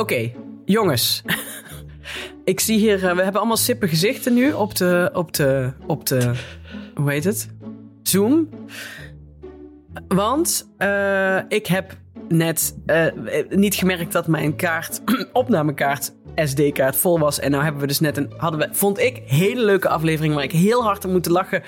Oké, 0.00 0.30
jongens. 0.64 1.22
ik 2.44 2.60
zie 2.60 2.78
hier, 2.78 2.94
eh, 2.94 3.14
we 3.14 3.22
hebben 3.22 3.40
allemaal 3.40 3.56
sippe 3.56 3.88
gezichten 3.88 4.34
nu 4.34 4.52
op 4.52 4.74
de, 4.74 5.10
op 5.12 5.32
de, 5.32 5.72
op 5.86 6.06
de, 6.06 6.32
hoe 6.94 7.10
heet 7.10 7.24
het? 7.24 7.48
Zoom. 8.02 8.48
Want 10.08 10.70
eh, 10.76 11.38
ik 11.48 11.66
heb 11.66 11.96
net 12.28 12.76
eh, 12.86 13.06
niet 13.48 13.74
gemerkt 13.74 14.12
dat 14.12 14.26
mijn 14.26 14.56
kaart, 14.56 15.00
opnamekaart, 15.32 16.12
SD-kaart 16.34 16.96
vol 16.96 17.18
was. 17.18 17.40
En 17.40 17.50
nou 17.50 17.62
hebben 17.62 17.80
we 17.80 17.86
dus 17.86 18.00
net 18.00 18.16
een, 18.16 18.32
hadden 18.36 18.60
we, 18.60 18.68
vond 18.72 18.98
ik, 18.98 19.22
hele 19.26 19.64
leuke 19.64 19.88
aflevering 19.88 20.34
waar 20.34 20.44
ik 20.44 20.52
heel 20.52 20.82
hard 20.82 21.04
om 21.04 21.10
moeten 21.10 21.32
lachen. 21.32 21.62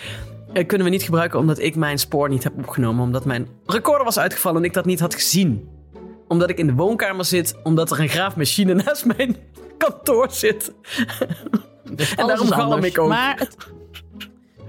Kunnen 0.53 0.87
we 0.87 0.93
niet 0.93 1.03
gebruiken 1.03 1.39
omdat 1.39 1.59
ik 1.59 1.77
mijn 1.77 1.99
spoor 1.99 2.29
niet 2.29 2.45
heb 2.45 2.59
opgenomen. 2.59 3.05
Omdat 3.05 3.25
mijn 3.25 3.49
recorder 3.67 4.05
was 4.05 4.19
uitgevallen 4.19 4.61
en 4.61 4.67
ik 4.67 4.75
dat 4.75 4.85
niet 4.85 5.01
had 5.01 5.15
gezien. 5.15 5.72
Omdat 6.33 6.51
ik 6.51 6.59
in 6.59 6.67
de 6.67 6.73
woonkamer 6.75 7.25
zit, 7.25 7.55
omdat 7.63 7.91
er 7.91 8.01
een 8.01 8.09
graafmachine 8.09 8.75
naast 8.85 9.05
mijn 9.05 9.37
kantoor 9.79 10.27
zit. 10.31 10.73
En 12.17 12.27
daarom 12.27 12.47
galm 12.49 12.85
ik 12.85 12.99
ook. 12.99 13.09
Maar, 13.09 13.39
het- 13.39 13.57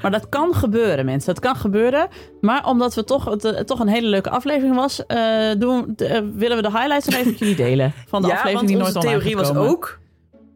maar 0.02 0.12
dat 0.12 0.30
kan 0.30 0.55
gebeuren, 0.55 1.05
mensen. 1.05 1.34
Dat 1.34 1.44
kan 1.44 1.55
gebeuren. 1.55 2.08
Maar 2.41 2.66
omdat 2.66 2.94
we 2.94 3.03
toch, 3.03 3.26
het, 3.26 3.45
eh, 3.45 3.59
toch 3.59 3.80
een 3.80 3.88
hele 3.88 4.08
leuke 4.08 4.30
aflevering 4.30 4.76
was... 4.76 5.05
eh, 5.05 5.52
doen, 5.58 5.95
eh, 5.95 6.22
willen 6.36 6.58
we 6.58 6.63
de 6.63 6.72
highlights 6.72 7.05
nog 7.05 7.16
even 7.16 7.30
met 7.30 7.39
jullie 7.39 7.55
delen. 7.55 7.94
Van 8.08 8.22
de 8.22 8.27
ja, 8.27 8.34
aflevering 8.34 8.67
die 8.67 8.77
nooit 8.77 8.95
online 8.95 9.17
theorie 9.17 9.36
was 9.36 9.55
ook... 9.55 10.00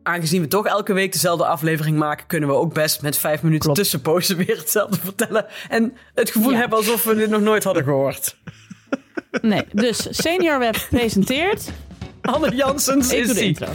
Aangezien 0.04 0.42
we 0.42 0.48
toch 0.48 0.66
elke 0.66 0.94
week 0.94 1.12
dezelfde 1.12 1.46
aflevering 1.46 1.98
maken... 1.98 2.28
kunnen 2.28 2.50
we 2.50 2.56
ook 2.56 2.74
best 2.74 3.02
met 3.02 3.18
vijf 3.18 3.42
minuten 3.42 3.64
Klopt. 3.64 3.78
tussenpozen 3.78 4.38
weer 4.38 4.58
hetzelfde 4.58 4.98
vertellen. 5.10 5.46
En 5.70 5.94
het 6.14 6.30
gevoel 6.30 6.52
Ja. 6.52 6.58
hebben 6.58 6.78
alsof 6.78 7.04
we 7.04 7.16
dit 7.16 7.30
nog 7.30 7.42
nooit 7.42 7.64
hadden 7.64 7.84
gehoord. 7.84 8.38
Nee, 9.42 9.64
dus 9.72 10.08
Senior 10.10 10.60
Web 10.60 10.86
presenteert... 10.90 11.72
Anne 12.22 12.56
Janssens 12.56 13.12
Ik 13.12 13.20
is 13.20 13.34
de 13.34 13.46
intro. 13.46 13.68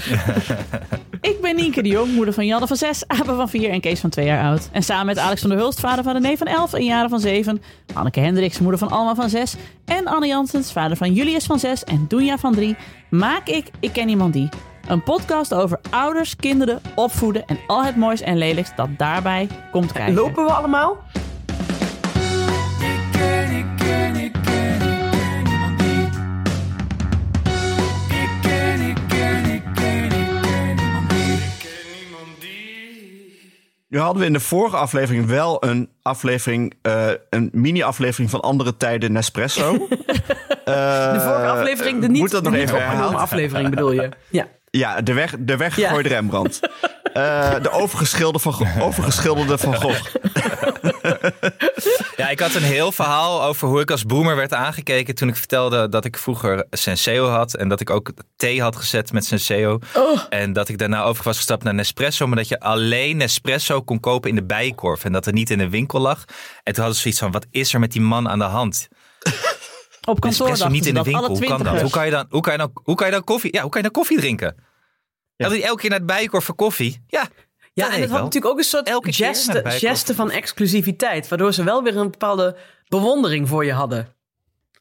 Ik 1.21 1.41
ben 1.41 1.57
Nienke 1.57 1.83
de 1.83 1.89
Jong, 1.89 2.13
moeder 2.13 2.35
van 2.35 2.47
Janne 2.47 2.67
van 2.67 2.77
6, 2.77 3.05
Abe 3.07 3.35
van 3.35 3.49
4 3.49 3.71
en 3.71 3.81
Kees 3.81 4.01
van 4.01 4.11
2 4.11 4.27
jaar 4.27 4.45
oud. 4.45 4.69
En 4.73 4.83
samen 4.83 5.07
met 5.07 5.19
Alex 5.19 5.41
van 5.41 5.51
der 5.51 5.59
Hulst, 5.59 5.81
vader 5.81 6.05
van 6.05 6.13
René 6.13 6.37
van 6.37 6.47
11 6.47 6.73
en 6.73 6.85
Jaren 6.85 7.11
van 7.11 7.21
7. 7.21 7.63
Anneke 7.95 8.21
Hendricks, 8.21 8.59
moeder 8.59 8.79
van 8.79 8.91
Alma 8.91 9.15
van 9.15 9.29
6. 9.29 9.55
En 9.85 10.07
Anne 10.07 10.27
Janssens, 10.27 10.73
vader 10.73 10.97
van 10.97 11.13
Julius 11.13 11.45
van 11.45 11.59
6 11.59 11.85
en 11.85 12.05
Doenja 12.09 12.39
van 12.39 12.55
3. 12.55 12.77
Maak 13.11 13.49
ik 13.49 13.71
Ik 13.81 13.93
Ken 13.93 14.09
Iemand 14.09 14.33
Die. 14.33 14.49
Een 14.87 15.03
podcast 15.03 15.55
over 15.55 15.81
ouders, 15.91 16.37
kinderen, 16.37 16.81
opvoeden 16.95 17.47
en 17.47 17.59
al 17.67 17.85
het 17.85 17.97
moois 17.97 18.21
en 18.21 18.39
lelijks 18.39 18.71
dat 18.77 18.89
daarbij 18.97 19.49
komt 19.71 19.93
kijken. 19.93 20.15
Lopen 20.15 20.45
we 20.45 20.53
allemaal? 20.53 20.97
Nu 33.93 33.99
hadden 33.99 34.21
we 34.21 34.27
in 34.27 34.33
de 34.33 34.41
vorige 34.41 34.77
aflevering 34.77 35.27
wel 35.27 35.65
een 35.65 35.89
aflevering, 36.03 36.75
eh, 36.83 37.09
een 37.31 37.51
mini-aflevering 37.53 38.31
van 38.31 38.41
andere 38.41 38.77
tijden 38.77 39.13
Nespresso. 39.13 39.73
De 40.65 41.21
vorige 41.21 41.47
aflevering, 41.47 42.01
de 42.01 42.09
niet, 42.09 42.21
moet 42.21 42.31
dat 42.31 42.43
nog 42.43 42.55
even 42.55 43.15
aflevering 43.15 43.71
bedoel 43.71 43.93
je? 43.93 44.09
Ja. 44.29 44.47
Ja, 44.71 45.01
de, 45.01 45.13
weg, 45.13 45.35
de 45.39 45.57
weggegooide 45.57 46.09
Rembrandt. 46.09 46.61
Eh, 47.13 47.55
de 47.63 47.71
overgeschilderde 47.71 48.39
van, 48.39 48.67
overgeschilderde 48.81 49.59
van 49.59 49.77
Gogh. 49.77 50.01
Ja, 52.17 52.29
ik 52.29 52.41
had 52.41 52.55
een 52.55 52.63
heel 52.63 52.93
verhaal 52.93 53.43
over 53.43 53.69
hoe 53.69 53.81
ik 53.81 53.91
als 53.91 54.05
boomer 54.05 54.37
werd 54.37 54.55
aangekeken 54.55 55.15
toen 55.15 55.29
ik 55.29 55.37
vertelde 55.37 55.89
dat 55.89 56.05
ik 56.05 56.19
vroeger 56.19 56.67
Senseo 56.71 57.29
had 57.29 57.55
en 57.55 57.69
dat 57.69 57.81
ik 57.81 57.91
ook 57.91 58.13
thee 58.37 58.63
had 58.63 58.77
gezet 58.77 59.13
met 59.13 59.25
Senseo. 59.25 59.79
En 60.29 60.53
dat 60.53 60.69
ik 60.69 60.79
daarna 60.79 61.03
over 61.03 61.25
was 61.25 61.37
gestapt 61.37 61.65
naar 61.65 61.75
Nespresso, 61.75 62.27
maar 62.27 62.37
dat 62.37 62.49
je 62.49 62.61
alleen 62.61 63.17
Nespresso 63.17 63.83
kon 63.83 64.01
kopen 64.01 64.31
in 64.31 64.37
de 64.37 64.45
bijenkorf 64.45 65.05
en 65.05 65.13
dat 65.13 65.27
er 65.27 65.33
niet 65.33 65.51
in 65.51 65.59
de 65.59 65.69
winkel 65.69 66.01
lag. 66.01 66.25
En 66.63 66.73
toen 66.73 66.85
hadden 66.85 66.95
ze 66.95 67.01
zoiets 67.01 67.21
van, 67.21 67.31
wat 67.31 67.47
is 67.51 67.75
er 67.75 67.81
met 67.81 67.93
die 67.93 68.03
man 68.03 68.29
aan 68.29 68.39
de 68.39 68.45
hand? 68.45 68.89
Op 70.05 70.21
kantoor 70.21 70.49
Nespresso 70.49 70.69
niet 70.69 70.87
in 70.87 70.95
de 70.95 71.03
winkel, 71.03 71.27
hoe 71.27 71.39
kan 71.39 71.49
dat? 71.49 71.57
twintigers. 71.57 71.83
Hoe 71.83 71.91
kan 71.91 72.05
je 72.05 72.11
dan, 72.11 72.27
hoe 72.29 72.41
kan 72.41 72.53
je 72.53 72.59
dan, 72.59 72.71
hoe 72.75 72.95
kan 72.95 73.07
je 73.07 73.13
dan 73.13 73.25
koffie, 73.25 73.55
ja, 73.55 73.61
hoe 73.61 73.71
kan 73.71 73.81
je 73.83 73.87
dan 73.87 74.03
koffie 74.03 74.19
drinken? 74.19 74.71
Ja. 75.37 75.49
Dat 75.49 75.51
hij 75.59 75.63
elke 75.67 75.81
keer 75.81 75.91
naar 75.91 75.99
de 75.99 76.05
bijenkorf 76.05 76.45
voor 76.45 76.55
koffie. 76.55 77.05
Ja, 77.07 77.29
Ja, 77.73 77.85
dat 77.85 77.95
en 77.95 78.01
het 78.01 78.01
had 78.01 78.11
wel. 78.11 78.25
natuurlijk 78.25 78.53
ook 78.53 78.59
een 78.59 78.65
soort 78.65 78.89
Elke 78.89 79.07
de 79.11 79.71
geste, 79.71 80.15
van 80.15 80.31
exclusiviteit. 80.31 81.29
Waardoor 81.29 81.53
ze 81.53 81.65
wel 81.65 81.83
weer 81.83 81.97
een 81.97 82.11
bepaalde 82.11 82.57
bewondering 82.89 83.49
voor 83.49 83.65
je 83.65 83.73
hadden. 83.73 84.15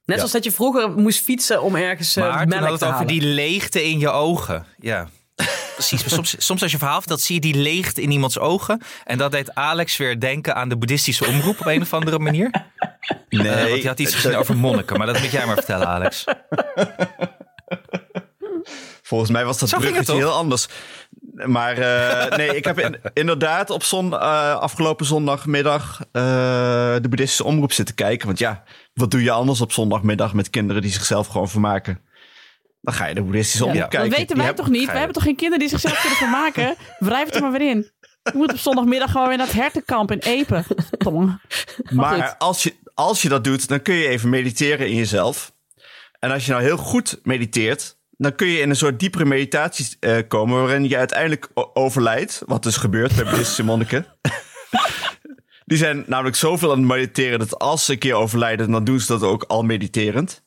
Net 0.06 0.18
zoals 0.18 0.32
dat 0.32 0.44
je 0.44 0.52
vroeger 0.52 0.92
moest 0.92 1.24
fietsen 1.24 1.62
om 1.62 1.76
ergens 1.76 2.16
eh, 2.16 2.24
Maar 2.24 2.40
toen 2.40 2.48
melk 2.50 2.62
had 2.62 2.70
het 2.72 2.80
te 2.80 2.86
over 2.86 2.98
halen. 3.00 3.14
die 3.20 3.22
leegte 3.34 3.84
in 3.84 4.00
je 4.00 4.10
ogen. 4.10 4.66
Ja. 4.80 5.10
Precies, 5.74 6.02
maar 6.02 6.10
soms, 6.10 6.46
soms 6.46 6.62
als 6.62 6.72
je 6.72 6.78
verhaal 6.78 7.00
vertelt, 7.00 7.22
zie 7.22 7.36
je 7.36 7.42
die 7.42 7.56
leegte 7.56 8.02
in 8.02 8.12
iemands 8.12 8.40
ogen. 8.40 8.82
En 9.04 9.18
dat 9.18 9.32
deed 9.32 9.56
Alex 9.56 9.98
weer 9.98 10.20
denken 10.20 10.56
aan 10.56 10.70
de 10.70 10.78
boeddhistische 10.78 11.26
omroep 11.28 11.60
op 11.60 11.66
een 11.66 11.82
of 11.82 11.94
andere 11.94 12.20
manier. 12.20 12.50
Nee, 13.30 13.48
Eh, 13.48 13.56
want 13.70 13.70
hij 13.70 13.82
had 13.82 14.00
iets 14.00 14.16
gezien 14.16 14.36
over 14.36 14.58
monniken, 14.58 14.98
maar 14.98 15.08
dat 15.08 15.20
moet 15.22 15.32
jij 15.32 15.46
maar 15.46 15.56
vertellen, 15.56 15.88
Alex. 15.88 16.24
volgens 19.02 19.32
mij 19.32 19.46
was 19.46 19.60
dat 19.60 19.70
Zo 19.70 19.78
bruggetje 19.78 20.16
heel 20.16 20.32
anders. 20.32 20.68
Maar 21.46 21.78
eh, 21.78 22.38
nee, 22.38 22.56
ik 22.56 22.66
heb 22.66 22.80
in- 22.80 23.00
inderdaad 23.14 23.70
op 23.70 23.84
zon, 23.84 24.14
eh, 24.14 24.56
afgelopen 24.58 25.06
zondagmiddag 25.06 26.00
eh, 26.12 26.22
de 27.02 27.08
boeddhistische 27.10 27.44
omroep 27.44 27.72
zitten 27.74 27.96
kijken. 27.96 28.28
Want 28.28 28.40
ja, 28.40 28.64
wat 28.94 29.12
doe 29.12 29.24
je 29.24 29.32
anders 29.32 29.62
op 29.62 29.72
zondagmiddag 29.72 30.34
met 30.34 30.50
kinderen 30.50 30.82
die 30.82 30.92
zichzelf 30.92 31.28
gewoon 31.28 31.50
vermaken? 31.50 32.02
Dan 32.82 32.94
ga 32.94 33.06
je 33.06 33.14
de 33.16 33.22
boeddhistische 33.24 33.66
omroep 33.66 33.82
Dat 33.82 33.90
kijken. 33.90 34.10
weten 34.10 34.36
Die 34.36 34.44
wij 34.44 34.54
toch 34.54 34.70
niet? 34.70 34.82
je- 34.86 34.92
hebben 34.92 35.14
toch 35.14 35.24
geen 35.24 35.36
kinderen 35.36 35.60
die 35.60 35.70
zichzelf 35.70 36.00
kunnen 36.00 36.18
vermaken? 36.18 36.76
Wrijf 37.00 37.26
het 37.26 37.36
er 37.36 37.42
maar 37.42 37.52
weer 37.52 37.70
in. 37.70 37.92
Je 38.24 38.32
moet 38.34 38.52
op 38.52 38.58
zondagmiddag 38.58 39.12
gewoon 39.12 39.28
weer 39.28 39.38
naar 39.38 39.46
het 39.48 39.56
hertenkamp 39.56 40.12
in 40.12 40.18
Epen. 40.20 40.66
Maar 41.90 42.36
als 42.38 42.64
je, 42.64 42.76
als 42.94 43.22
je 43.22 43.30
dat 43.30 43.44
doet, 43.44 43.68
dan 43.68 43.82
kun 43.82 43.94
je 43.96 44.08
even 44.08 44.30
mediteren 44.30 44.88
in 44.90 44.96
jezelf. 44.96 45.52
En 46.20 46.32
als 46.32 46.46
je 46.46 46.52
nou 46.52 46.64
heel 46.64 46.78
goed 46.78 47.20
mediteert, 47.24 47.98
dan 48.22 48.36
kun 48.36 48.48
je 48.48 48.60
in 48.60 48.70
een 48.70 48.76
soort 48.76 49.00
diepere 49.00 49.26
meditatie 49.26 49.98
eh, 50.00 50.18
komen... 50.28 50.58
waarin 50.58 50.90
je 50.90 50.98
uiteindelijk 50.98 51.50
overlijdt. 51.74 52.42
Wat 52.46 52.64
dus 52.64 52.78
gebeurt 52.78 53.16
bij 53.16 53.24
boeddhistische 53.24 53.64
monniken. 53.64 54.06
Die 55.66 55.78
zijn 55.78 56.04
namelijk 56.08 56.36
zoveel 56.36 56.72
aan 56.72 56.78
het 56.78 56.88
mediteren... 56.88 57.40
dat 57.40 57.60
als 57.60 57.86
ze 57.86 57.92
een 57.92 57.98
keer 57.98 58.14
overlijden, 58.14 58.72
dan 58.72 58.84
doen 58.84 59.00
ze 59.00 59.08
dat 59.08 59.24
ook 59.24 59.44
al 59.44 59.64
mediterend. 59.64 60.44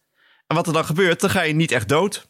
En 0.46 0.56
wat 0.56 0.66
er 0.66 0.72
dan 0.72 0.84
gebeurt, 0.84 1.20
dan 1.20 1.30
ga 1.30 1.42
je 1.42 1.54
niet 1.54 1.72
echt 1.72 1.88
dood. 1.88 2.28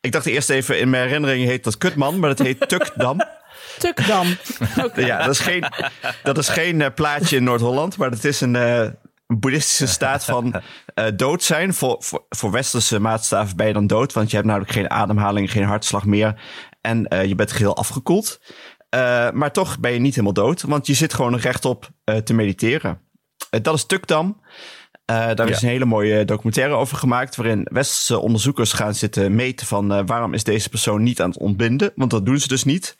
Ik 0.00 0.12
dacht 0.12 0.26
eerst 0.26 0.50
even, 0.50 0.80
in 0.80 0.90
mijn 0.90 1.06
herinnering 1.06 1.44
heet 1.44 1.64
dat 1.64 1.78
Kutman... 1.78 2.18
maar 2.18 2.34
dat 2.34 2.46
heet 2.46 2.68
Tukdam. 2.68 3.20
Tukdam. 3.78 4.26
Ja, 4.94 5.18
dat 5.18 5.34
is 5.34 5.40
geen, 5.40 5.64
dat 6.22 6.38
is 6.38 6.48
geen 6.48 6.80
eh, 6.80 6.94
plaatje 6.94 7.36
in 7.36 7.44
Noord-Holland, 7.44 7.96
maar 7.96 8.10
dat 8.10 8.24
is 8.24 8.40
een, 8.40 8.56
eh, 8.56 8.80
een 8.80 8.96
boeddhistische 9.36 9.86
staat 9.86 10.24
van 10.24 10.54
eh, 10.94 11.06
dood 11.16 11.42
zijn. 11.42 11.74
Voor, 11.74 11.96
voor, 11.98 12.26
voor 12.28 12.50
westerse 12.50 12.98
maatstaven 12.98 13.56
ben 13.56 13.66
je 13.66 13.72
dan 13.72 13.86
dood, 13.86 14.12
want 14.12 14.30
je 14.30 14.36
hebt 14.36 14.48
namelijk 14.48 14.72
geen 14.72 14.90
ademhaling, 14.90 15.50
geen 15.50 15.64
hartslag 15.64 16.04
meer. 16.04 16.40
En 16.80 17.06
eh, 17.08 17.24
je 17.24 17.34
bent 17.34 17.52
geheel 17.52 17.76
afgekoeld. 17.76 18.40
Eh, 18.88 19.30
maar 19.30 19.52
toch 19.52 19.78
ben 19.78 19.92
je 19.92 19.98
niet 19.98 20.14
helemaal 20.14 20.32
dood, 20.32 20.62
want 20.62 20.86
je 20.86 20.94
zit 20.94 21.14
gewoon 21.14 21.36
rechtop 21.36 21.90
te 22.24 22.34
mediteren. 22.34 23.00
Dat 23.62 23.74
is 23.74 23.86
Tukdam. 23.86 24.40
Daar 25.04 25.48
is 25.48 25.62
een 25.62 25.68
hele 25.68 25.84
mooie 25.84 26.24
documentaire 26.24 26.74
over 26.74 26.96
gemaakt, 26.96 27.36
waarin 27.36 27.66
westerse 27.70 28.18
onderzoekers 28.18 28.72
gaan 28.72 28.94
zitten 28.94 29.34
meten 29.34 29.66
van 29.66 30.06
waarom 30.06 30.34
is 30.34 30.44
deze 30.44 30.68
persoon 30.68 31.02
niet 31.02 31.20
aan 31.20 31.30
het 31.30 31.38
ontbinden, 31.38 31.92
want 31.94 32.10
dat 32.10 32.26
doen 32.26 32.38
ze 32.38 32.48
dus 32.48 32.64
niet. 32.64 32.96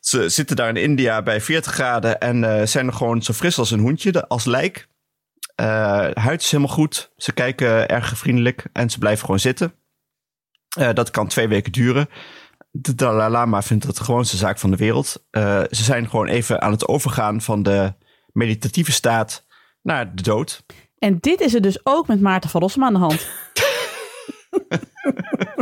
Ze 0.00 0.28
zitten 0.28 0.56
daar 0.56 0.68
in 0.68 0.76
India 0.76 1.22
bij 1.22 1.40
40 1.40 1.72
graden 1.72 2.20
en 2.20 2.68
zijn 2.68 2.86
er 2.86 2.92
gewoon 2.92 3.22
zo 3.22 3.32
fris 3.32 3.58
als 3.58 3.70
een 3.70 3.80
hoentje, 3.80 4.28
als 4.28 4.44
lijk. 4.44 4.88
Eh, 5.58 6.08
huid 6.14 6.40
is 6.42 6.50
helemaal 6.50 6.74
goed. 6.74 7.12
Ze 7.16 7.32
kijken 7.32 7.88
erg 7.88 8.18
vriendelijk 8.18 8.64
en 8.72 8.90
ze 8.90 8.98
blijven 8.98 9.24
gewoon 9.24 9.40
zitten. 9.40 9.74
Eh, 10.78 10.92
dat 10.92 11.10
kan 11.10 11.28
twee 11.28 11.48
weken 11.48 11.72
duren. 11.72 12.08
De 12.70 12.94
Dalai 12.94 13.30
Lama 13.30 13.62
vindt 13.62 13.86
dat 13.86 13.96
de 13.96 14.04
gewoonste 14.04 14.36
zaak 14.36 14.58
van 14.58 14.70
de 14.70 14.76
wereld. 14.76 15.24
Eh, 15.30 15.62
ze 15.70 15.82
zijn 15.82 16.08
gewoon 16.08 16.26
even 16.26 16.60
aan 16.62 16.70
het 16.70 16.88
overgaan 16.88 17.40
van 17.40 17.62
de 17.62 17.94
meditatieve 18.32 18.92
staat 18.92 19.46
naar 19.82 20.14
de 20.14 20.22
dood. 20.22 20.64
En 20.98 21.18
dit 21.20 21.40
is 21.40 21.54
er 21.54 21.60
dus 21.60 21.78
ook 21.82 22.06
met 22.06 22.20
Maarten 22.20 22.50
van 22.50 22.60
Rossum 22.60 22.84
aan 22.84 22.92
de 22.92 22.98
hand. 22.98 23.26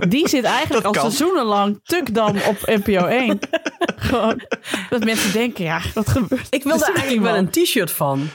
Die 0.09 0.29
zit 0.29 0.45
eigenlijk 0.45 0.83
Dat 0.83 0.97
al 0.97 1.03
kan. 1.03 1.11
seizoenenlang 1.13 1.81
Tukdam 1.83 2.37
op 2.37 2.59
NPO 2.67 3.07
1. 3.07 3.39
Gewoon, 3.97 4.41
dat 4.91 5.05
mensen 5.05 5.33
denken, 5.33 5.65
ja, 5.65 5.81
wat 5.95 6.09
gebeurt 6.09 6.47
Ik 6.51 6.63
wilde 6.63 6.85
er? 6.85 6.95
eigenlijk 6.95 7.23
wel 7.23 7.37
een 7.37 7.51
t-shirt 7.51 7.91
van. 7.91 8.29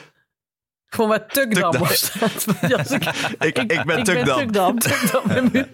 Gewoon 0.96 1.10
waar 1.10 1.28
Tukdam 1.28 1.72
Tukdam. 1.72 1.82
op 1.82 1.88
staat. 1.88 2.46
Ik, 3.40 3.58
Ik, 3.58 3.72
ik, 3.72 3.84
ben 3.86 3.98
Ik 3.98 4.06
Tukdam. 4.06 4.40
Tukdam. 4.40 4.80
Tukdam 4.80 5.66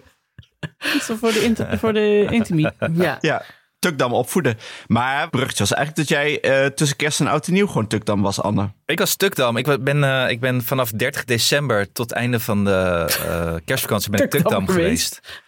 Zo 1.00 1.14
voor 1.16 1.32
de, 1.32 1.44
inter- 1.44 1.78
voor 1.78 1.92
de 1.92 2.26
intimie. 2.30 2.68
ja. 2.92 3.18
Ja, 3.20 3.42
Tukdam 3.78 4.12
opvoeden. 4.12 4.58
Maar 4.86 5.20
het 5.20 5.30
bruggetje 5.30 5.58
was 5.58 5.72
eigenlijk 5.74 6.08
dat 6.08 6.18
jij 6.18 6.40
eh, 6.40 6.66
tussen 6.66 6.96
kerst 6.96 7.20
en 7.20 7.26
oud 7.26 7.46
en 7.46 7.52
nieuw 7.52 7.66
gewoon 7.66 7.86
Tukdam 7.86 8.22
was, 8.22 8.40
Anne. 8.40 8.72
Ik 8.86 8.98
was 8.98 9.16
Tukdam. 9.16 9.56
Ik 9.56 9.84
ben, 9.84 10.04
eh, 10.04 10.30
ik 10.30 10.40
ben 10.40 10.62
vanaf 10.64 10.90
30 10.90 11.24
december 11.24 11.92
tot 11.92 12.12
einde 12.12 12.40
van 12.40 12.64
de 12.64 13.06
eh, 13.26 13.54
kerstvakantie 13.64 14.10
ben 14.10 14.20
ik 14.22 14.30
Tukdam 14.30 14.50
Tukdam 14.50 14.74
geweest. 14.76 15.14
geweest. 15.24 15.46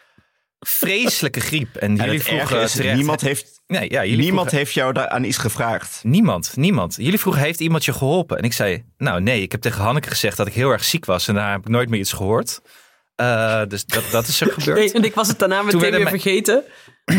Vreselijke 0.60 1.40
griep. 1.40 1.76
En 1.76 1.98
En 1.98 2.04
jullie 2.04 2.22
vroegen 2.22 2.60
is, 2.62 2.72
terecht... 2.72 2.96
niemand 2.96 3.20
heeft, 3.20 3.60
nee, 3.66 3.90
ja, 3.90 4.00
jullie 4.04 4.16
niemand 4.16 4.34
vroegen- 4.34 4.58
heeft 4.58 4.72
jou 4.72 4.92
daar 4.92 5.08
aan 5.08 5.24
iets 5.24 5.36
gevraagd. 5.36 6.00
Niemand, 6.02 6.52
niemand. 6.56 6.94
Jullie 6.98 7.20
vroegen, 7.20 7.42
heeft 7.42 7.60
iemand 7.60 7.84
je 7.84 7.92
geholpen? 7.92 8.38
En 8.38 8.44
ik 8.44 8.52
zei, 8.52 8.84
nou 8.98 9.20
nee, 9.20 9.42
ik 9.42 9.52
heb 9.52 9.60
tegen 9.60 9.82
Hanneke 9.82 10.08
gezegd 10.08 10.36
dat 10.36 10.46
ik 10.46 10.52
heel 10.52 10.70
erg 10.70 10.84
ziek 10.84 11.04
was. 11.04 11.28
En 11.28 11.34
daar 11.34 11.50
heb 11.50 11.60
ik 11.60 11.68
nooit 11.68 11.88
meer 11.88 12.00
iets 12.00 12.12
gehoord. 12.12 12.60
Eh, 13.16 13.62
dus 13.68 13.84
dat, 13.84 14.04
dat 14.10 14.26
is 14.26 14.40
er 14.40 14.52
gebeurd. 14.58 14.78
Nee, 14.78 14.92
en 14.92 15.04
ik 15.04 15.14
was 15.14 15.28
het 15.28 15.38
daarna 15.38 15.62
meteen 15.62 15.80
weer 15.80 15.90
mijn- 15.90 16.08
vergeten. 16.08 16.64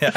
Ja, 0.00 0.12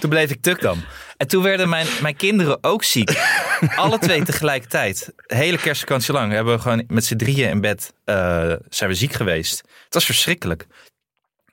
toen 0.00 0.10
bleef 0.10 0.30
ik 0.30 0.42
tukdam. 0.42 0.84
En 1.16 1.28
toen 1.28 1.42
werden 1.42 1.68
mijn, 1.68 1.86
mijn 2.02 2.16
kinderen 2.16 2.58
ook 2.64 2.84
ziek. 2.84 3.10
Alle 3.76 3.98
twee 3.98 4.22
tegelijkertijd. 4.22 5.12
De 5.26 5.34
hele 5.34 5.58
kerstvakantie 5.58 6.12
lang 6.12 6.32
hebben 6.32 6.54
we 6.54 6.60
gewoon 6.60 6.84
met 6.86 7.04
z'n 7.04 7.16
drieën 7.16 7.48
in 7.48 7.60
bed 7.60 7.92
eh, 8.04 8.52
zijn 8.68 8.90
we 8.90 8.96
ziek 8.96 9.12
geweest. 9.12 9.58
Het 9.84 9.94
was 9.94 10.04
verschrikkelijk. 10.04 10.66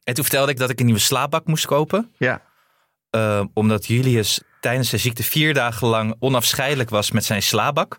En 0.05 0.13
toen 0.13 0.23
vertelde 0.23 0.51
ik 0.51 0.57
dat 0.57 0.69
ik 0.69 0.79
een 0.79 0.85
nieuwe 0.85 0.99
slaapbak 1.01 1.45
moest 1.47 1.65
kopen. 1.65 2.13
Ja. 2.17 2.41
eh, 3.09 3.43
omdat 3.53 3.85
Julius 3.85 4.41
tijdens 4.59 4.89
zijn 4.89 5.01
ziekte 5.01 5.23
vier 5.23 5.53
dagen 5.53 5.87
lang 5.87 6.15
onafscheidelijk 6.19 6.89
was 6.89 7.11
met 7.11 7.25
zijn 7.25 7.41
slaapbak. 7.43 7.97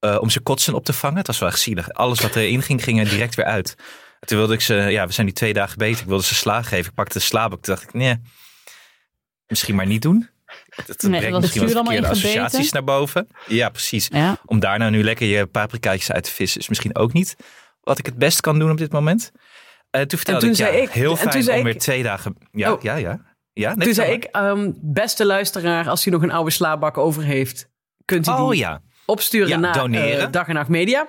eh, 0.00 0.16
om 0.20 0.30
zijn 0.30 0.44
kotsen 0.44 0.74
op 0.74 0.84
te 0.84 0.92
vangen. 0.92 1.16
Het 1.18 1.26
was 1.26 1.38
wel 1.38 1.48
echt 1.48 1.60
zielig. 1.60 1.92
Alles 1.92 2.20
wat 2.20 2.36
erin 2.36 2.62
ging, 2.62 2.82
ging 2.84 2.98
er 3.00 3.08
direct 3.08 3.34
weer 3.34 3.44
uit. 3.44 3.74
En 4.20 4.26
toen 4.28 4.38
wilde 4.38 4.54
ik 4.54 4.60
ze, 4.60 4.74
ja, 4.74 5.06
we 5.06 5.12
zijn 5.12 5.26
die 5.26 5.34
twee 5.34 5.52
dagen 5.52 5.78
bezig. 5.78 6.00
Ik 6.00 6.06
wilde 6.06 6.24
ze 6.24 6.34
slaag 6.34 6.68
geven. 6.68 6.88
Ik 6.88 6.94
pakte 6.94 7.18
de 7.18 7.24
slaapbak. 7.24 7.62
Toen 7.62 7.74
dacht 7.74 7.86
ik, 7.88 7.94
nee, 7.94 8.20
misschien 9.46 9.74
maar 9.74 9.86
niet 9.86 10.02
doen. 10.02 10.28
Dat 10.86 11.02
Nee, 11.02 11.10
brengt 11.10 11.30
want 11.30 11.40
misschien 11.42 11.66
wel 11.66 11.84
verkeerde 11.84 12.08
associaties 12.08 12.72
naar 12.72 12.84
boven. 12.84 13.28
Ja, 13.46 13.68
precies. 13.68 14.08
Ja. 14.12 14.36
Om 14.44 14.60
daar 14.60 14.78
nou 14.78 14.90
nu 14.90 15.02
lekker 15.04 15.26
je 15.26 15.46
paprikaatjes 15.46 16.12
uit 16.12 16.24
te 16.24 16.30
vissen 16.30 16.60
is 16.60 16.68
misschien 16.68 16.96
ook 16.96 17.12
niet 17.12 17.36
wat 17.80 17.98
ik 17.98 18.06
het 18.06 18.18
best 18.18 18.40
kan 18.40 18.58
doen 18.58 18.70
op 18.70 18.78
dit 18.78 18.92
moment. 18.92 19.32
Eh 19.94 20.00
toen 20.00 20.18
vertelde 20.18 20.40
toen 20.40 20.50
ik, 20.50 20.56
ja, 20.56 20.66
zei 20.66 20.82
ik- 20.82 20.90
heel 20.90 21.16
fijn 21.16 21.30
toen 21.44 21.52
om 21.52 21.58
ik- 21.58 21.64
weer 21.64 21.78
twee 21.78 22.02
dagen... 22.02 22.36
Ja, 22.52 22.72
Oh. 22.72 22.82
ja, 22.82 22.96
ja. 22.96 23.20
ja 23.52 23.74
Toen 23.74 23.94
zei 23.94 24.12
ik, 24.12 24.24
ehm, 24.24 24.70
beste 24.74 25.26
luisteraar, 25.26 25.88
als 25.88 26.06
u 26.06 26.10
nog 26.10 26.22
een 26.22 26.30
oude 26.32 26.50
slaapbak 26.50 26.98
over 26.98 27.22
heeft, 27.22 27.68
kunt 28.04 28.28
u 28.28 28.30
die 28.34 28.40
Oh 28.40 28.54
ja, 28.54 28.82
opsturen 29.06 29.48
Ja, 29.48 29.56
naar 29.56 29.84
eh, 29.90 30.26
Dag 30.30 30.48
en 30.48 30.54
Nacht 30.54 30.68
Media. 30.68 31.08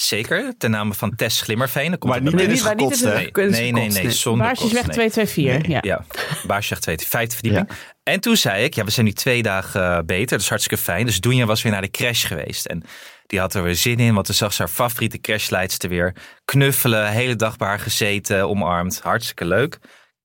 Zeker. 0.00 0.54
Ten 0.58 0.70
name 0.70 0.94
van 0.94 1.14
Tess 1.14 1.40
Glimmerveen. 1.40 1.90
Dat 1.90 1.98
komt 1.98 2.12
Maar 2.12 2.22
niet 2.22 2.32
in 2.32 2.38
niet- 2.48 2.56
is 2.56 2.62
maar 2.62 2.74
niet 2.74 2.90
in 2.90 2.96
gekotst, 2.96 3.02
de- 3.34 3.40
hè? 3.40 3.48
Nee, 3.48 3.50
nee, 3.50 3.72
nee, 3.72 3.88
nee, 3.88 4.02
nee. 4.02 4.10
zonder 4.12 4.46
Baarsjesweg 4.46 4.84
kost, 4.84 4.96
nee. 4.96 5.10
224. 5.10 5.72
Ja. 5.72 5.78
Ja, 5.82 6.04
Baarsjesweg 6.46 6.80
2, 6.80 6.96
vijfde 7.08 7.34
verdieping. 7.34 7.68
En 8.02 8.20
toen 8.20 8.36
zei 8.36 8.64
ik, 8.64 8.74
ja, 8.74 8.84
we 8.84 8.90
zijn 8.90 9.06
nu 9.06 9.12
twee 9.12 9.42
dagen 9.42 9.82
eh, 9.96 9.98
beter. 10.04 10.26
Dat 10.28 10.40
is 10.40 10.48
hartstikke 10.48 10.82
fijn. 10.82 11.06
Dus 11.06 11.20
Doenja 11.20 11.44
was 11.46 11.62
weer 11.62 11.72
naar 11.72 11.80
de 11.80 11.90
crash 11.90 12.26
geweest. 12.26 12.66
En 12.66 12.82
die 13.26 13.38
had 13.40 13.54
er 13.54 13.62
weer 13.62 13.74
zin 13.74 13.98
in, 13.98 14.14
want 14.14 14.26
toen 14.26 14.34
zag 14.34 14.52
ze 14.52 14.62
haar 14.62 14.70
favoriete 14.70 15.18
crashleidster 15.20 15.88
weer 15.88 16.14
knuffelen. 16.44 17.08
Hele 17.10 17.36
dag 17.36 17.56
bij 17.56 17.68
haar 17.68 17.80
gezeten, 17.80 18.48
omarmd. 18.48 19.00
Hartstikke 19.00 19.44
leuk. 19.44 19.78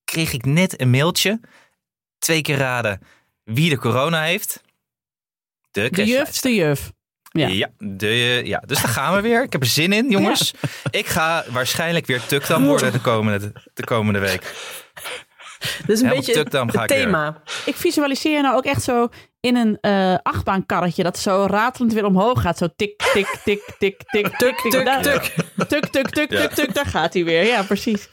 Kreeg 0.06 0.34
ik 0.34 0.46
net 0.46 0.82
een 0.82 0.90
mailtje. 0.90 1.40
Twee 2.20 2.42
keer 2.42 2.58
raden 2.58 3.02
wie 3.44 3.70
de 3.70 3.78
corona 3.78 4.24
heeft. 4.24 4.62
De 5.72 5.90
De 5.92 6.06
juf, 6.06 6.30
de 6.40 6.54
juf. 6.56 6.92
Ja. 7.32 7.48
Ja. 7.48 7.70
de, 7.78 8.42
ja, 8.44 8.64
dus 8.66 8.82
daar 8.82 8.92
gaan 8.92 9.16
we 9.16 9.22
weer. 9.22 9.44
Ik 9.44 9.52
heb 9.52 9.62
er 9.62 9.68
zin 9.68 9.94
in, 9.94 10.10
jongens. 10.10 10.54
Ik 10.92 11.08
ga 11.08 11.44
waarschijnlijk 11.50 12.06
weer 12.06 12.26
tukdam 12.26 12.66
worden 12.66 12.92
de 12.92 13.02
komende, 13.02 13.52
de 13.74 13.84
komende 13.84 14.20
week. 14.20 14.54
Dat 15.62 15.90
is 15.90 16.02
een 16.02 16.10
beetje 16.10 16.40
het 16.40 16.56
ga 16.72 16.82
ik 16.82 16.88
thema. 16.88 17.42
Ik 17.66 17.76
visualiseer 17.76 18.42
nou 18.42 18.56
ook 18.56 18.66
echt 18.66 18.84
zo 18.84 19.08
in 19.40 19.56
een 19.56 19.78
eh 19.82 20.16
achtbaankarretje 20.24 21.04
dat 21.04 21.18
zo 21.18 21.46
ratelend 21.50 21.94
weer 21.94 22.06
omhoog 22.06 22.42
gaat. 22.42 22.58
Zo 22.58 22.68
tik, 22.76 23.02
tik, 23.14 23.38
tik, 23.44 23.60
tik, 23.78 24.04
tik, 24.10 24.28
tuk, 24.38 24.58
tuk, 24.58 25.02
tuk. 25.02 25.34
tuk, 25.68 25.86
tuk, 25.88 26.10
tuk, 26.10 26.30
tuk, 26.30 26.52
tuk, 26.52 26.74
daar 26.74 26.86
gaat 26.86 27.14
hij 27.14 27.24
weer. 27.24 27.46
Ja, 27.46 27.64
precies. 27.64 28.10